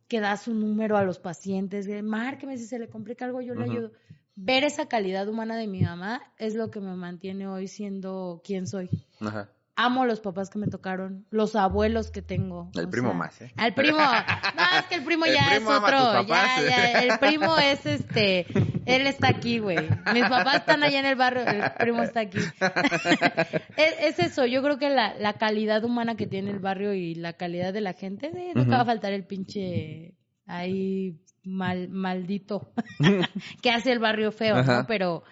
[0.07, 3.55] que da su número a los pacientes, que, márqueme si se le complica algo, yo
[3.55, 3.93] le ayudo.
[4.37, 8.69] Ver esa calidad humana de mi mamá es lo que me mantiene hoy siendo quien
[8.69, 8.89] soy.
[9.21, 9.51] Ajá.
[9.75, 12.71] Amo los papás que me tocaron, los abuelos que tengo.
[12.75, 13.53] El primo sea, más, ¿eh?
[13.57, 13.99] Al primo.
[13.99, 16.27] No, es que el primo El ya primo es otro.
[16.27, 18.47] Ya, ya, el primo es este.
[18.89, 19.77] Él está aquí, güey.
[20.13, 22.39] Mis papás están allá en el barrio, el primo está aquí.
[23.77, 27.15] es, es eso, yo creo que la, la calidad humana que tiene el barrio y
[27.15, 30.15] la calidad de la gente, eh, nunca va a faltar el pinche
[30.47, 32.73] ahí mal, maldito
[33.63, 34.79] que hace el barrio feo, Ajá.
[34.81, 34.87] ¿no?
[34.87, 35.23] Pero,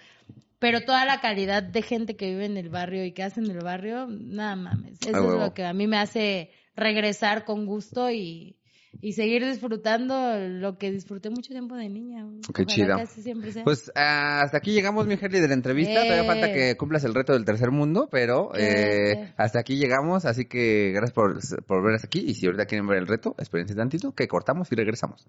[0.58, 3.50] pero toda la calidad de gente que vive en el barrio y que hace en
[3.50, 4.98] el barrio, nada mames.
[5.02, 8.56] Eso Ah, es lo que a mí me hace regresar con gusto y,
[9.00, 12.26] y seguir disfrutando lo que disfruté mucho tiempo de niña.
[12.54, 13.06] Qué Ojalá chido.
[13.06, 13.64] siempre sea.
[13.64, 15.94] Pues ah, hasta aquí llegamos, mi Harley, de la entrevista.
[16.02, 16.26] Todavía Eh.
[16.26, 19.12] falta que cumplas el reto del tercer mundo, pero Eh.
[19.12, 20.24] eh, hasta aquí llegamos.
[20.24, 22.20] Así que gracias por, por ver hasta aquí.
[22.26, 25.26] Y si ahorita quieren ver el reto, espérense tantito, que cortamos y regresamos.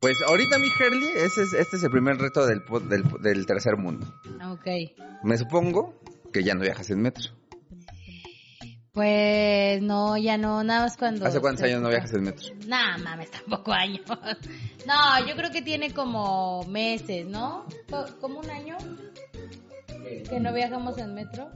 [0.00, 3.76] Pues ahorita, mi Harley, ese es, este es el primer reto del, del, del tercer
[3.78, 4.06] mundo.
[4.52, 4.66] ok.
[5.24, 5.94] Me supongo
[6.32, 7.24] que ya no viajas en metro.
[8.96, 11.26] Pues no, ya no, nada más cuando...
[11.26, 12.46] ¿Hace cuántos años no viajas en metro?
[12.66, 14.00] Nah, mames, tampoco años.
[14.86, 17.66] No, yo creo que tiene como meses, ¿no?
[17.90, 18.78] Co- ¿Como un año?
[20.30, 21.50] Que no viajamos en metro.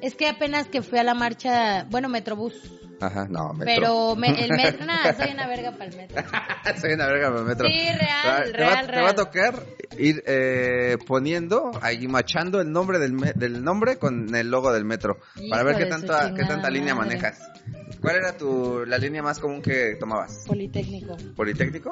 [0.00, 2.54] Es que apenas que fui a la marcha, bueno, Metrobús,
[3.00, 3.64] Ajá, no, metro.
[3.74, 6.22] pero me- el metro, nada, soy una verga para el metro.
[6.80, 7.66] Soy una verga para el metro.
[7.68, 9.62] Sí, real, te va, real, te va a tocar
[9.98, 14.84] ir eh, poniendo, ahí machando el nombre del, me- del nombre con el logo del
[14.84, 15.18] metro.
[15.50, 17.16] para ver qué, tanta, qué tanta línea madre.
[17.16, 17.40] manejas.
[18.00, 20.44] ¿Cuál era tu, la línea más común que tomabas?
[20.46, 21.16] Politécnico.
[21.34, 21.90] ¿Politécnico?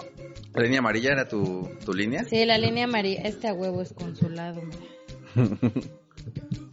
[0.54, 2.22] ¿La línea amarilla era tu, tu línea?
[2.24, 4.60] Sí, la línea amarilla, este a huevo es consulado.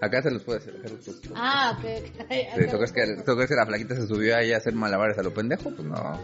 [0.00, 0.74] Acá se los puede hacer.
[0.74, 1.20] los.
[1.34, 1.84] Ah, ok.
[2.20, 2.30] ok.
[2.30, 5.18] Sí, ¿tú, crees que, tú crees que la flaquita se subió ahí a hacer malabares
[5.18, 5.70] a lo pendejo?
[5.70, 5.96] Pues no.
[5.96, 6.20] A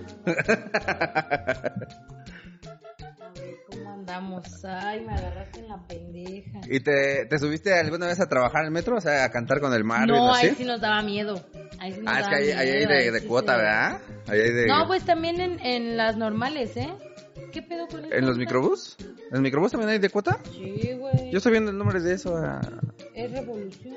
[3.34, 4.64] ver, ¿cómo andamos?
[4.64, 6.60] Ay, me agarraste en la pendeja.
[6.68, 8.96] ¿Y te, te subiste alguna vez a trabajar al metro?
[8.96, 10.06] O sea, a cantar con el mar.
[10.06, 10.46] No, así?
[10.46, 11.44] ahí sí nos daba miedo.
[11.80, 14.00] Ahí sí nos Ah, es que ahí, ahí hay miedo, de, cuota, ¿verdad?
[14.28, 14.66] Ahí hay de...
[14.66, 16.92] No, pues también en, en las normales, ¿eh?
[17.52, 18.04] ¿Qué pedo con?
[18.12, 18.96] ¿En los microbús?
[19.00, 20.38] ¿En los microbús también hay de cuota?
[20.52, 21.30] Sí, güey.
[21.30, 22.34] Yo estoy viendo el nombre de eso.
[23.14, 23.96] Es revolución.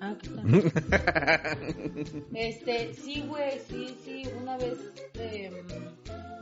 [0.00, 0.14] Ah.
[2.34, 4.76] Este, sí, güey, sí, sí, una vez
[5.14, 5.50] eh,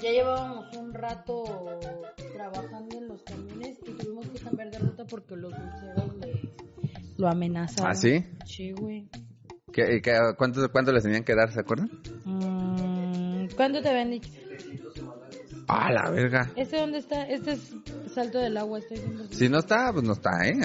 [0.01, 1.79] ya llevábamos un rato
[2.33, 6.33] trabajando en los camiones y tuvimos que cambiar de ruta porque los dulceros le,
[7.19, 7.91] lo amenazaron.
[7.91, 8.25] ¿Ah, sí?
[8.47, 9.09] Sí, güey.
[9.73, 11.91] ¿Qué, qué- cuánto, ¿Cuánto les tenían que dar, se acuerdan?
[12.25, 14.31] Mm, ¿Cuándo te habían dicho?
[15.75, 16.51] Ah, la verga.
[16.57, 17.23] ¿Este dónde está?
[17.29, 17.75] Este es
[18.15, 19.25] Salto del Agua, estoy viendo.
[19.33, 20.59] Si no está, pues no está, ¿eh?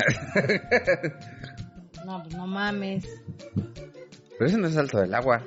[2.05, 3.05] No, pues no mames.
[4.37, 5.43] Pero ese no es salto del agua.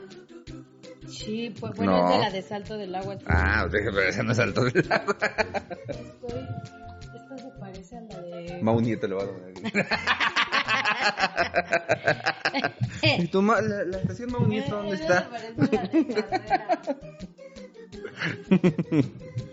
[1.09, 2.09] Sí, pues bueno, No.
[2.11, 3.15] es de la de Salto del Agua.
[3.15, 5.17] estoy Ah, pero ese no es salto del agua.
[5.89, 6.47] Estoy...
[7.15, 8.59] Esta se parece a la de...
[8.63, 9.87] Mau Nieto le va a poner.
[13.23, 15.23] ¿Y tu ma- la, la estación Mau Nieto dónde está?
[15.23, 16.25] se parece a la de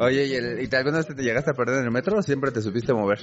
[0.00, 2.22] Oye, ¿y, el- y te- alguna vez te llegaste a perder en el metro o
[2.22, 3.18] siempre te supiste mover?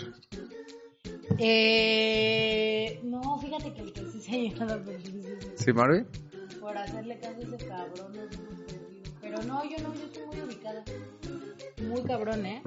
[1.38, 5.38] Eh, no, fíjate que el que sí se ha llegado a perder.
[5.56, 6.08] ¿Sí, Marvin?
[6.60, 8.14] por hacerle caso a ese cabrón.
[9.22, 10.84] Pero no, yo no, yo estoy muy ubicada.
[11.84, 12.64] Muy cabrón, ¿eh?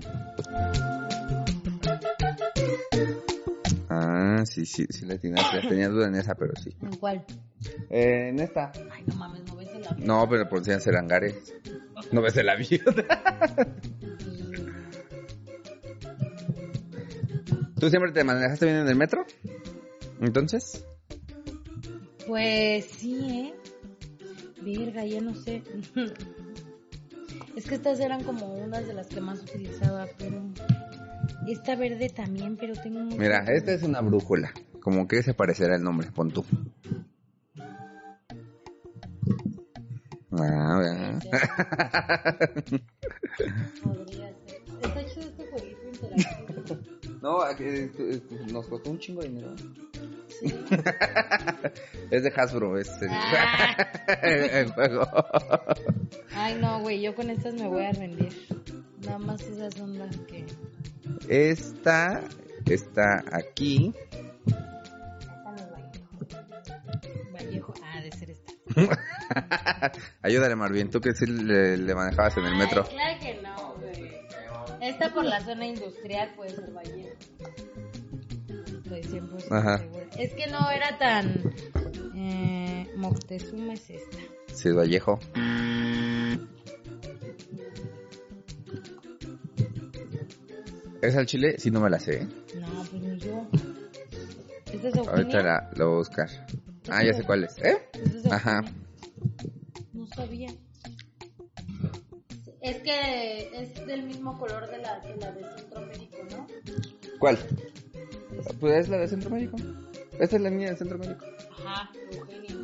[3.91, 6.77] Ah, sí, sí, sí tienes, tenía duda en esa, pero sí.
[6.81, 7.25] ¿En cuál?
[7.91, 8.71] Eh, en esta.
[8.93, 10.07] Ay, no mames, no ves avión.
[10.07, 11.53] No, pero por si ser hangares.
[12.13, 12.81] No ves el avión.
[17.79, 19.25] ¿Tú siempre te manejaste bien en el metro?
[20.21, 20.85] Entonces.
[22.27, 23.55] Pues sí, ¿eh?
[24.63, 25.63] Verga, ya no sé.
[27.57, 30.43] Es que estas eran como unas de las que más utilizaba, pero...
[31.47, 33.17] Esta verde también, pero tengo mucho...
[33.17, 34.53] Mira, esta es una brújula.
[34.81, 36.45] Como que se parecerá el nombre, pon tú.
[40.33, 41.19] Ah, ser.
[44.83, 46.77] Está chido este jueguito interactivo.
[47.23, 48.21] No, eh, eh,
[48.53, 49.55] nos costó un chingo de dinero.
[50.29, 50.47] Sí.
[52.11, 53.77] Es de Hasbro, es el, Ah.
[54.23, 55.07] el juego.
[56.35, 58.33] Ay, no, güey, yo con estas me voy a rendir.
[59.05, 60.47] Nada más esas son las que...
[61.29, 62.23] Esta
[62.67, 63.95] está aquí.
[65.45, 65.75] Vallejo.
[67.33, 68.28] Vallejo, ah, de ser esta.
[70.23, 72.85] Ayúdale, Marvin, tú que sí le, le manejabas en el metro.
[72.89, 74.19] Ay, claro que no, güey.
[74.81, 77.17] Esta por la zona industrial puede ser Vallejo.
[78.85, 79.85] Estoy 100% Ajá.
[80.17, 81.53] Es que no era tan...
[82.15, 84.17] Eh, Moctezuma es esta.
[84.53, 85.19] Sí, Vallejo.
[91.01, 91.57] ¿Es al chile?
[91.59, 92.23] Sí, no me la sé.
[92.23, 92.29] ¿eh?
[92.61, 93.47] No, pues yo.
[94.73, 95.09] ¿Esta es?
[95.09, 96.29] Ahorita la, lo voy a buscar.
[96.91, 97.57] Ah, ya sé cuál es.
[97.59, 97.79] ¿Eh?
[97.93, 98.65] ¿Esta es Ajá.
[99.93, 100.49] No sabía.
[102.61, 106.47] Es que es del mismo color de la, de la de Centro Médico, ¿no?
[107.19, 107.39] ¿Cuál?
[108.61, 109.57] Pues es la de Centro Médico.
[110.19, 111.25] Esta es la niña del Centro Médico.
[111.65, 112.55] Ajá, Eugenia.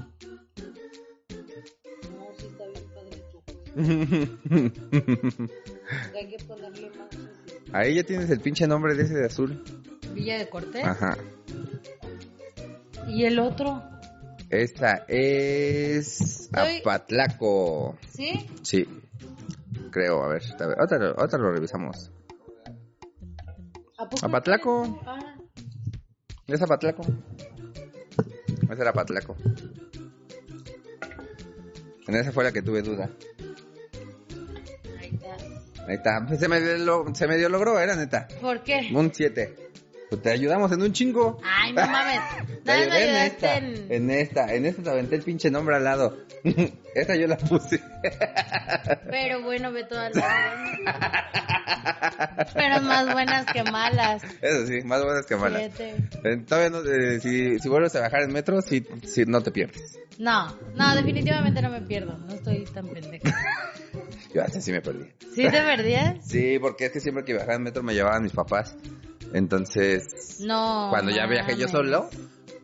[2.12, 3.42] No, sí está bien padre tu.
[6.16, 7.09] Hay que ponerle más.
[7.72, 9.62] Ahí ya tienes el pinche nombre de ese de azul.
[10.12, 10.84] Villa de Cortés.
[10.84, 11.16] Ajá.
[13.09, 13.82] ¿Y el otro?
[14.55, 17.97] Esta es Apatlaco.
[18.10, 18.48] ¿Sí?
[18.62, 18.86] Sí.
[19.90, 22.12] Creo, a ver, a ver, otra, otra lo revisamos.
[23.98, 25.02] ¿A poco Apatlaco.
[25.06, 25.35] Ah,
[26.47, 27.02] ¿Es Apatlaco?
[28.70, 29.36] Esa era Apatlaco.
[32.06, 33.10] En esa fue la que tuve duda.
[35.01, 35.36] ahí está.
[35.86, 36.36] Ahí está.
[36.39, 38.28] Se me, lo- se medio logró, era neta.
[38.40, 38.90] ¿Por qué?
[38.94, 39.64] Un 7.
[40.15, 41.41] Pues te ayudamos en un chingo.
[41.43, 42.20] Ay, no mames.
[42.65, 43.57] Te ayudé en ayudaste esta.
[43.57, 43.93] en...
[43.93, 44.55] En esta.
[44.55, 46.19] En esta te aventé el pinche nombre al lado.
[46.95, 47.81] esta yo la puse.
[49.11, 50.24] Pero bueno, ve todas las.
[52.55, 54.23] Pero más buenas que malas.
[54.41, 55.73] Eso sí, más buenas que malas.
[55.77, 56.47] Siete.
[56.47, 59.99] Todavía no, eh, si, si vuelves a bajar en metro, sí, sí, no te pierdes.
[60.19, 62.16] No, no, definitivamente no me pierdo.
[62.19, 63.36] No estoy tan pendeja.
[64.32, 65.07] Yo antes sí me perdí.
[65.35, 66.24] ¿Sí te perdías?
[66.24, 68.77] Sí, porque es que siempre que bajaba en metro me llevaban mis papás.
[69.35, 70.86] Entonces, No.
[70.90, 72.09] cuando ya viajé yo solo,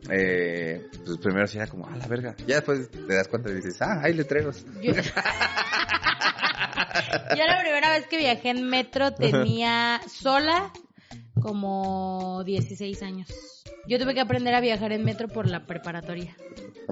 [0.09, 2.37] eh, pues primero sí era como, ah, la verga.
[2.47, 4.65] Ya después te das cuenta y dices, ah, hay letreros.
[4.81, 4.93] Yo...
[7.37, 10.73] Yo la primera vez que viajé en metro tenía sola
[11.41, 13.29] como 16 años.
[13.91, 16.37] Yo tuve que aprender a viajar en metro por la preparatoria.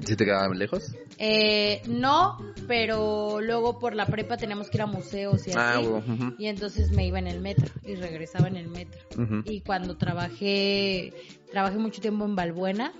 [0.05, 0.91] ¿Sí te quedaban lejos?
[1.17, 2.35] Eh, no,
[2.67, 5.57] pero luego por la prepa teníamos que ir a museos y así.
[5.57, 6.35] Ah, ujú.
[6.37, 8.99] Y entonces me iba en el metro y regresaba en el metro.
[9.45, 11.13] Y cuando trabajé,
[11.51, 12.91] trabajé mucho tiempo en Balbuena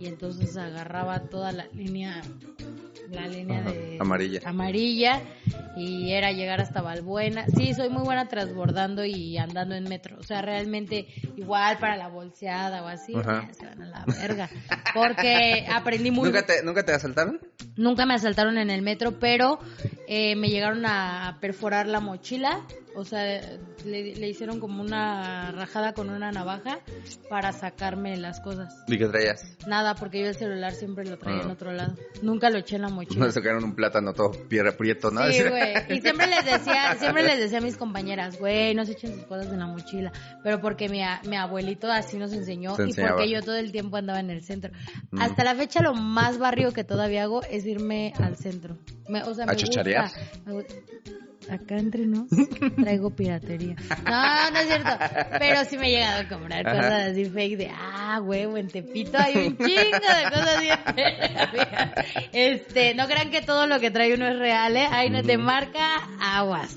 [0.00, 2.22] y entonces agarraba toda la línea,
[3.10, 4.40] la línea Ajá, de amarilla.
[4.44, 5.20] amarilla
[5.76, 7.44] y era llegar hasta Balbuena.
[7.56, 10.16] Sí, soy muy buena transbordando y andando en metro.
[10.18, 11.06] O sea, realmente
[11.36, 14.48] igual para la bolseada o así, eh, se van a la verga.
[14.94, 17.40] Porque aprendí muy ¿Nunca te, ¿Nunca te asaltaron?
[17.76, 19.58] Nunca me asaltaron en el metro, pero
[20.08, 22.62] eh, me llegaron a perforar la mochila.
[22.98, 23.40] O sea,
[23.84, 26.80] le, le hicieron como una rajada con una navaja
[27.28, 28.74] para sacarme las cosas.
[28.88, 29.56] ¿Y qué traías?
[29.66, 31.44] Nada, porque yo el celular siempre lo traía Ah.
[31.44, 31.94] en otro lado.
[32.22, 33.26] Nunca lo eché en la mochila.
[33.26, 35.20] No sacaron un plátano todo piedra prieto, ¿no?
[35.30, 35.74] Sí, güey.
[35.90, 39.24] Y siempre les decía, siempre les decía a mis compañeras, güey, no se echen sus
[39.24, 40.10] cosas en la mochila.
[40.42, 44.20] Pero porque mi, mi abuelito así nos enseñó y porque yo todo el tiempo andaba
[44.20, 44.72] en el centro.
[45.10, 45.20] Mm.
[45.20, 48.78] Hasta la fecha lo más barrio que todavía hago es irme al centro.
[49.08, 49.84] Me- o sea, ¿A me gusta.
[50.46, 50.52] Me
[51.50, 52.28] Acá entre nos
[52.82, 53.76] traigo piratería.
[54.04, 54.90] No, no es cierto.
[55.38, 56.76] Pero sí me he llegado a comprar Ajá.
[56.76, 60.78] cosas así fake de, ah, huevo, en Tepito hay un chingo de cosas bien.
[62.32, 64.86] Este, no crean que todo lo que trae uno es real, ¿eh?
[64.90, 66.76] Hay no de marca, aguas.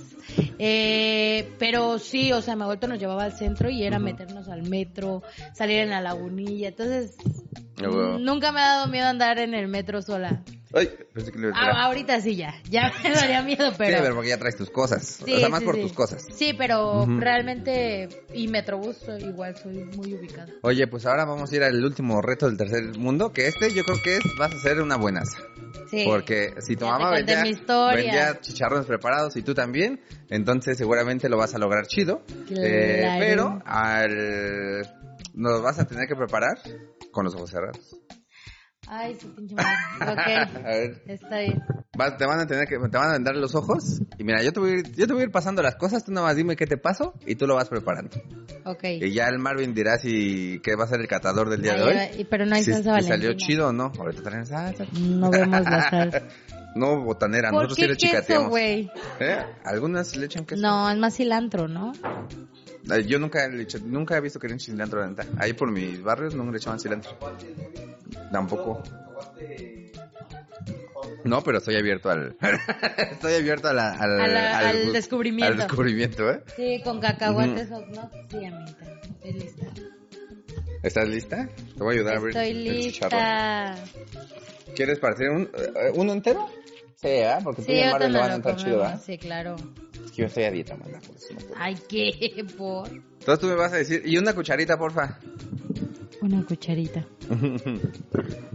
[0.58, 4.64] Eh, pero sí, o sea, mi abuelito nos llevaba al centro y era meternos al
[4.64, 5.24] metro,
[5.54, 6.70] salir en la lagunilla.
[6.70, 7.16] Entonces,
[7.82, 10.44] Ah, nunca me ha dado miedo andar en el metro sola.
[10.74, 13.98] Ay, pensé que le Ah, ahorita sí ya, ya me daría miedo, pero...
[13.98, 15.22] Sí, pero porque ya traes tus cosas.
[15.26, 15.82] Sí, o sea, más sí, por sí.
[15.82, 16.26] tus cosas.
[16.32, 20.48] Sí, pero realmente, y Metrobús igual soy muy ubicada.
[20.62, 23.84] Oye, pues ahora vamos a ir al último reto del tercer mundo, que este yo
[23.84, 25.38] creo que es, vas a hacer una buenaza.
[25.90, 26.04] Sí.
[26.06, 27.96] Porque si tu Ya mamá vendía, mi historia.
[27.96, 32.22] vendía chicharrones preparados y tú también, entonces seguramente lo vas a lograr chido.
[32.48, 32.64] Claro.
[32.64, 34.88] Eh, pero al
[35.34, 36.60] nos vas a tener que preparar
[37.12, 37.96] con los ojos cerrados.
[38.92, 39.70] Ay, su pinche madre.
[40.00, 41.62] A Ok, ver, está bien.
[41.96, 44.52] vas- te van a tener que te van a vendar los ojos y mira, yo
[44.52, 46.36] te voy a ir, yo te voy a ir pasando las cosas, tú nada más
[46.36, 48.18] dime qué te paso y tú lo vas preparando.
[48.66, 48.84] Ok.
[48.84, 51.82] Y ya el Marvin dirá si que va a ser el catador del día de
[51.84, 51.98] Ay, hoy.
[52.18, 53.92] ay, pero no hay si salsa te salió chido o no.
[53.98, 54.86] Ahorita traen salsa.
[55.00, 56.22] No vemos la salsa.
[56.76, 58.50] No, botanera, ¿Por nosotros sí qué le queso, chicateamos.
[58.50, 58.92] güey?
[59.20, 59.44] ¿Eh?
[59.66, 60.62] Algunas le echan queso.
[60.62, 61.94] No, es más cilantro, ¿no?
[63.06, 65.26] Yo nunca le eché- nunca he visto que le echen cilantro la neta.
[65.38, 67.12] Ahí por mis barrios no le echaban cilantro.
[68.32, 68.82] Tampoco.
[71.24, 72.36] No, pero estoy abierto al...
[73.12, 75.52] estoy abierto a la- al, A la- al gu- descubrimiento.
[75.52, 76.42] Al descubrimiento, ¿eh?
[76.56, 78.10] Sí, con cacahuates hot ¿no?
[78.32, 78.86] Sí, amiguita.
[79.04, 79.66] Estoy lista.
[80.82, 81.50] ¿Estás lista?
[81.78, 83.76] Te voy a ayudar a abrir Estoy el lista.
[84.76, 86.48] ¿Quieres partir un, eh, uno entero?
[86.96, 87.36] Sí, ¿eh?
[87.44, 88.86] Porque tú Sí, y el lo van a lo entrar chido.
[88.86, 88.98] ¿eh?
[89.06, 89.56] Sí, claro.
[90.06, 91.54] Es que yo estoy a dieta, manda, por eso no puedo.
[91.58, 92.46] Ay, ¿qué?
[92.58, 92.88] ¿Por?
[92.90, 95.20] Entonces tú me vas a decir, y una cucharita, porfa.
[96.22, 97.06] Una cucharita.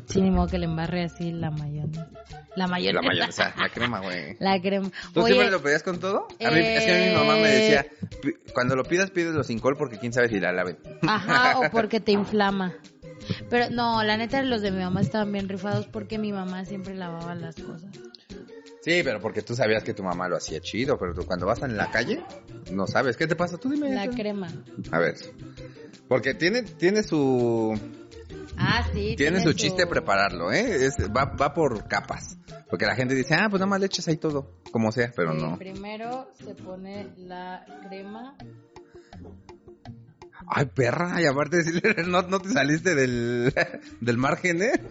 [0.07, 2.09] Sí, ni modo que le embarre así la mayonesa.
[2.57, 3.01] La mayonesa.
[3.03, 4.37] La mayonesa, la crema, güey.
[4.39, 4.91] La crema.
[5.15, 6.29] ¿Tú Oye, siempre lo pedías con todo?
[6.45, 7.87] A mí, es que mi mamá me eh, decía,
[8.23, 10.77] "Pi- cuando lo pidas, pídelo sin col porque quién sabe si la laven.
[11.09, 12.75] Ajá, o porque te inflama.
[13.49, 16.95] Pero no, la neta, los de mi mamá estaban bien rifados porque mi mamá siempre
[16.95, 17.91] lavaba las cosas.
[18.85, 21.63] Sí, pero porque tú sabías que tu mamá lo hacía chido, pero tú cuando vas
[21.63, 22.23] en la calle,
[22.71, 23.17] no sabes.
[23.17, 23.57] ¿Qué te pasa?
[23.57, 23.95] Tú dime.
[23.95, 24.49] La crema.
[24.93, 25.15] A ver.
[26.07, 27.73] Porque tiene, tiene su,
[28.59, 29.15] Ah, sí.
[29.17, 30.85] tiene su chiste prepararlo, ¿eh?
[30.85, 32.37] Es- va, va por capas.
[32.69, 35.33] Porque la gente dice, ah, pues nada más le echas ahí todo, como sea, pero
[35.33, 35.57] Sí, no.
[35.59, 38.37] Primero se pone la crema.
[40.47, 43.51] Ay, perra, y aparte decirle, no, no te saliste del,
[44.01, 44.73] del margen, ¿eh?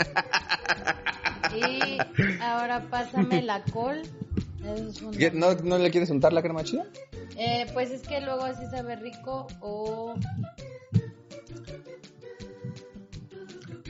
[1.55, 1.97] Y
[2.41, 4.01] ahora pásame la col.
[5.33, 6.85] ¿No, ¿No le quieres untar la crema chida?
[7.35, 10.15] Eh, pues es que luego así sabe rico o...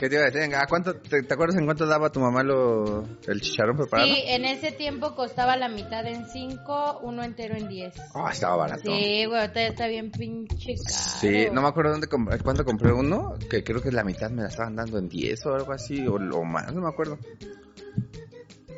[0.04, 0.54] ¿Qué te iba a decir?
[0.54, 4.10] ¿a cuánto, te, te acuerdas en cuánto daba tu mamá lo, el chicharrón preparado?
[4.14, 7.94] Sí, en ese tiempo costaba la mitad en 5, uno entero en 10.
[8.14, 8.82] Ah, estaba barato.
[8.84, 10.98] Sí, güey, ahorita ya está bien pinche caro.
[11.22, 12.08] Sí, no me acuerdo dónde
[12.44, 15.56] cuánto compré uno, que creo que la mitad me la estaban dando en 10 o
[15.56, 17.18] algo así, o, o más, no me acuerdo.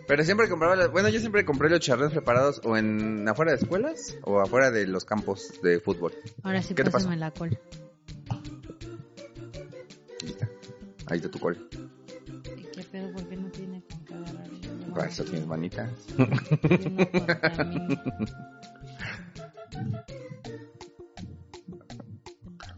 [0.07, 3.57] Pero siempre compraba, las- bueno, yo siempre compré los charrones preparados o en afuera de
[3.57, 6.13] escuelas o afuera de los campos de fútbol.
[6.43, 7.09] Ahora sí ¿Qué te pasó?
[7.15, 7.57] la col.
[11.07, 11.69] ahí está tu col.
[12.57, 13.11] ¿Y ¿Qué pedo?
[13.13, 14.59] ¿Por qué no tiene con qué agarrarle?
[14.87, 15.89] No Para eso no contamine.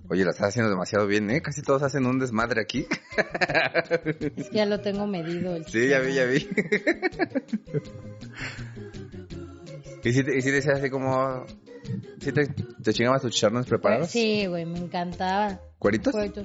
[0.10, 1.42] Oye, la estás haciendo demasiado bien, ¿eh?
[1.42, 2.88] Casi todos hacen un desmadre aquí.
[4.38, 5.54] Es que ya lo tengo medido.
[5.56, 6.48] el Sí, ya vi, ya vi.
[10.04, 11.46] ¿Y si, te, y si decías así como...
[12.22, 14.10] ¿Si te, te chingabas tus chicharrones preparados?
[14.10, 15.60] Sí, güey, me encantaba.
[15.78, 16.14] ¿Cueritos?
[16.14, 16.44] Cuerito.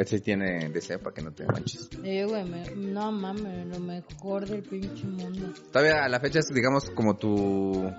[0.00, 1.88] Este tiene deseo para que no te manches.
[1.90, 5.52] Sí, güey, me- no mames, lo mejor del pinche mundo.
[5.72, 7.90] Todavía a la fecha es, digamos, como tu...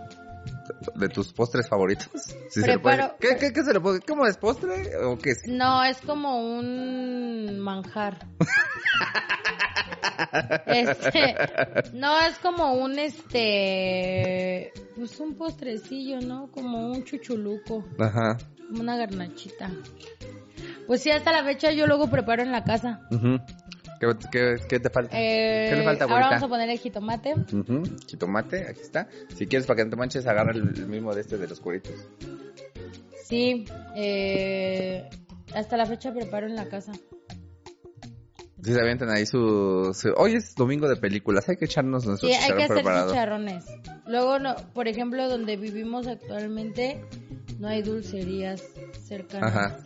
[0.95, 2.09] De tus postres favoritos.
[2.49, 3.99] Si se le puede- Preparo- ¿Qué, qué, qué se le puede?
[4.01, 5.41] ¿Cómo es postre o qué es?
[5.45, 8.25] No, es como un manjar.
[10.67, 11.35] Este,
[11.93, 16.49] no, es como un este, pues un postrecillo, ¿no?
[16.51, 18.37] Como un chuchuluco, Ajá.
[18.67, 19.71] como una garnachita.
[20.87, 23.01] Pues sí, hasta la fecha yo luego preparo en la casa.
[23.11, 23.39] Ujú.
[23.99, 25.15] ¿Qué, qué, qué te falta?
[25.19, 27.35] Eh, ¿Qué le falta, ahora vamos a poner el jitomate.
[28.07, 29.07] Jitomate, aquí está.
[29.35, 31.59] Si quieres para que no te manches, agarra el, el mismo de este de los
[31.59, 31.93] cueritos.
[33.25, 33.65] Sí,
[33.95, 35.07] eh,
[35.53, 36.91] hasta la fecha preparo en la casa.
[38.63, 42.27] Si se avientan ahí su, su- Hoy es domingo de películas, hay que echarnos nuestro
[42.29, 43.09] Sí, hay que hacer preparado.
[43.11, 43.65] chicharrones.
[44.07, 47.03] Luego, no, por ejemplo, donde vivimos actualmente,
[47.59, 48.61] no hay dulcerías
[49.07, 49.55] cercanas.
[49.55, 49.77] Ajá.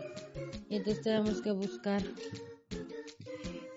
[0.69, 2.01] Y entonces tenemos que buscar.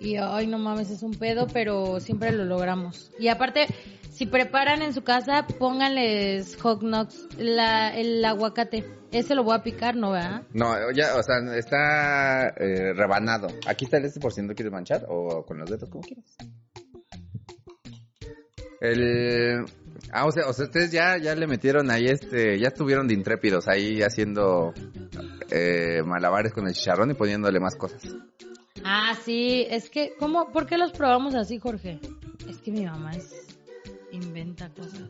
[0.01, 3.10] Y ay, no mames, es un pedo, pero siempre lo logramos.
[3.19, 3.66] Y aparte,
[4.10, 8.85] si preparan en su casa, pónganles hot nuts, la, el aguacate.
[9.10, 10.43] Ese lo voy a picar, ¿no, verdad?
[10.52, 13.48] No, ya, o sea, está eh, rebanado.
[13.66, 16.36] Aquí está el este por si no quieres manchar o con los dedos, como quieras.
[18.81, 19.65] El...
[20.10, 23.15] Ah, o sea, o sea, ustedes ya, ya le metieron ahí este, ya estuvieron de
[23.15, 24.73] intrépidos ahí haciendo
[25.51, 28.03] eh, malabares con el chicharrón y poniéndole más cosas.
[28.85, 30.53] Ah, sí, es que, ¿cómo?
[30.53, 32.01] ¿Por qué los probamos así, Jorge?
[32.49, 33.47] Es que mi mamá es,
[34.12, 35.09] inventa cosas.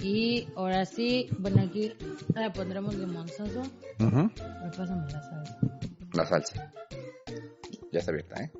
[0.00, 1.92] Y ahora sí, bueno, aquí
[2.34, 3.62] le pondremos limonzoso.
[4.00, 4.30] Ujú.
[4.62, 5.58] Me pásame la salsa.
[6.12, 6.72] La salsa.
[7.92, 8.50] Ya está abierta, ¿eh?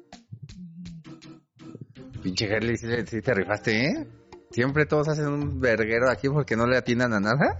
[2.22, 4.06] Pinche Gerli, sí, sí te rifaste, ¿eh?
[4.52, 7.56] Siempre todos hacen un verguero aquí porque no le atinan a nada.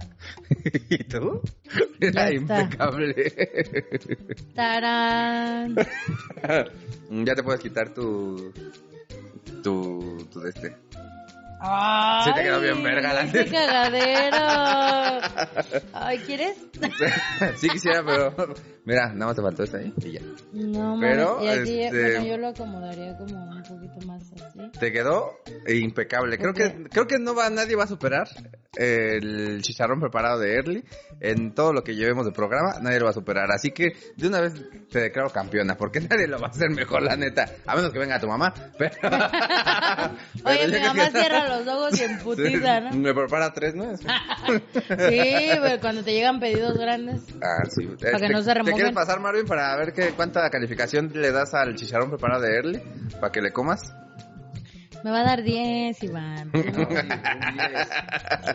[0.89, 1.41] ¿Y tú?
[1.99, 2.31] Ya está.
[2.31, 3.33] impecable.
[4.55, 5.75] ¡Tarán!
[7.25, 8.53] ya te puedes quitar tu...
[9.63, 10.27] Tu...
[10.31, 10.75] Tu de este.
[11.65, 12.25] ¡Ay!
[12.25, 13.51] Sí te quedó bien verga, la ¡Qué neta.
[13.51, 14.37] cagadero!
[15.93, 16.57] Ay, ¿quieres?
[17.55, 18.35] sí quisiera, pero...
[18.85, 20.19] Mira, nada más te faltó esta ahí y ya.
[20.51, 24.59] No, Pero, y aquí, este- bueno, yo lo acomodaría como un poquito más así.
[24.77, 26.37] Te quedó impecable.
[26.37, 28.27] Creo que creo que no va nadie va a superar
[28.75, 30.83] el chicharrón preparado de Early
[31.21, 33.49] en todo lo que llevemos de programa, nadie lo va a superar.
[33.51, 34.53] Así que de una vez
[34.89, 37.99] te declaro campeona, porque nadie lo va a hacer mejor, la neta, a menos que
[37.99, 38.53] venga tu mamá.
[38.77, 38.91] Pero,
[40.45, 42.91] Oye, pero mi mamá cierra los ojos y emputiza, ¿no?
[42.95, 43.95] Me prepara tres, ¿no?
[43.97, 47.21] Sí, güey, cuando te llegan pedidos grandes.
[47.41, 47.85] Ah, sí.
[47.85, 48.75] Para que Este, no se ¿Te remojen.
[48.75, 52.81] quieres pasar, Marvin, para ver qué, cuánta calificación le das al chicharrón preparado de Early?
[53.19, 53.93] Para que le comas.
[55.03, 56.49] Me va a dar 10, Iván.
[56.53, 57.89] No, un 10,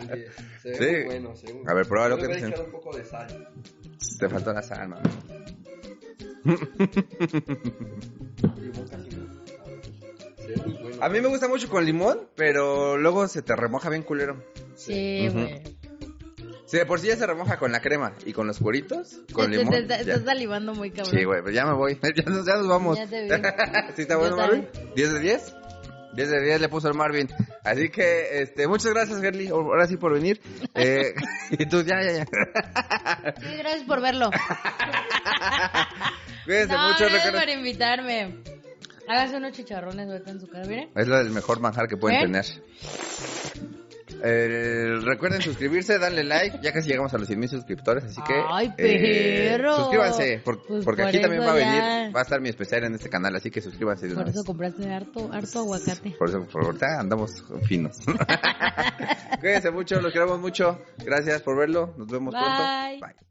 [0.01, 0.35] un 10.
[0.61, 0.85] Se ve Sí.
[0.95, 2.97] muy bueno, se ve muy A ver, pruébalo, Yo ¿qué le te echar un poco
[2.97, 3.47] de sal.
[4.19, 5.09] Te faltó la sal, mami.
[10.55, 10.97] Bueno.
[11.01, 14.43] A mí me gusta mucho con limón, pero luego se te remoja bien culero.
[14.75, 15.61] Sí, güey.
[16.65, 19.49] Si de por sí ya se remoja con la crema y con los cueritos, con
[19.49, 19.73] Te- limón.
[19.73, 20.13] te- te- ya.
[20.13, 21.15] Estás salivando muy cabrón.
[21.17, 21.97] Sí, güey, pues ya me voy.
[22.15, 22.97] Ya nos, ya nos vamos.
[22.97, 23.29] Ya te vi.
[23.95, 24.67] ¿Sí está bueno, Marvin?
[24.95, 25.55] ¿10 de 10?
[26.13, 27.27] 10 de 10 le puso el Marvin.
[27.63, 30.41] Así que, este, muchas gracias, Gerly, ahora sí por venir.
[30.75, 31.13] Eh,
[31.51, 32.25] y tú, ya, ya, ya.
[32.25, 34.29] Sí, gracias por verlo.
[36.45, 38.35] Cuídense no, mucho, gracias por invitarme.
[39.09, 40.89] Hágase unos chicharrones ahorita en su cara, miren.
[40.95, 42.21] Es el mejor manjar que pueden ¿Eh?
[42.25, 42.45] tener.
[44.21, 48.33] Eh, recuerden suscribirse, darle like, ya casi llegamos a los 100 mil suscriptores, así que
[48.51, 49.75] Ay, eh, perro.
[49.77, 52.83] suscríbanse, por- Pues porque por aquí también va a venir, va a estar mi especial
[52.83, 54.35] en este canal, así que suscríbanse de una Por vez.
[54.35, 56.11] eso compraste harto, harto aguacate.
[56.11, 57.97] Por eso, por ahorita andamos finos.
[59.39, 60.81] Cuídense mucho, los queremos mucho.
[60.97, 61.93] Gracias por verlo.
[61.97, 62.43] Nos vemos Bye.
[62.43, 63.05] pronto.
[63.07, 63.28] Bye.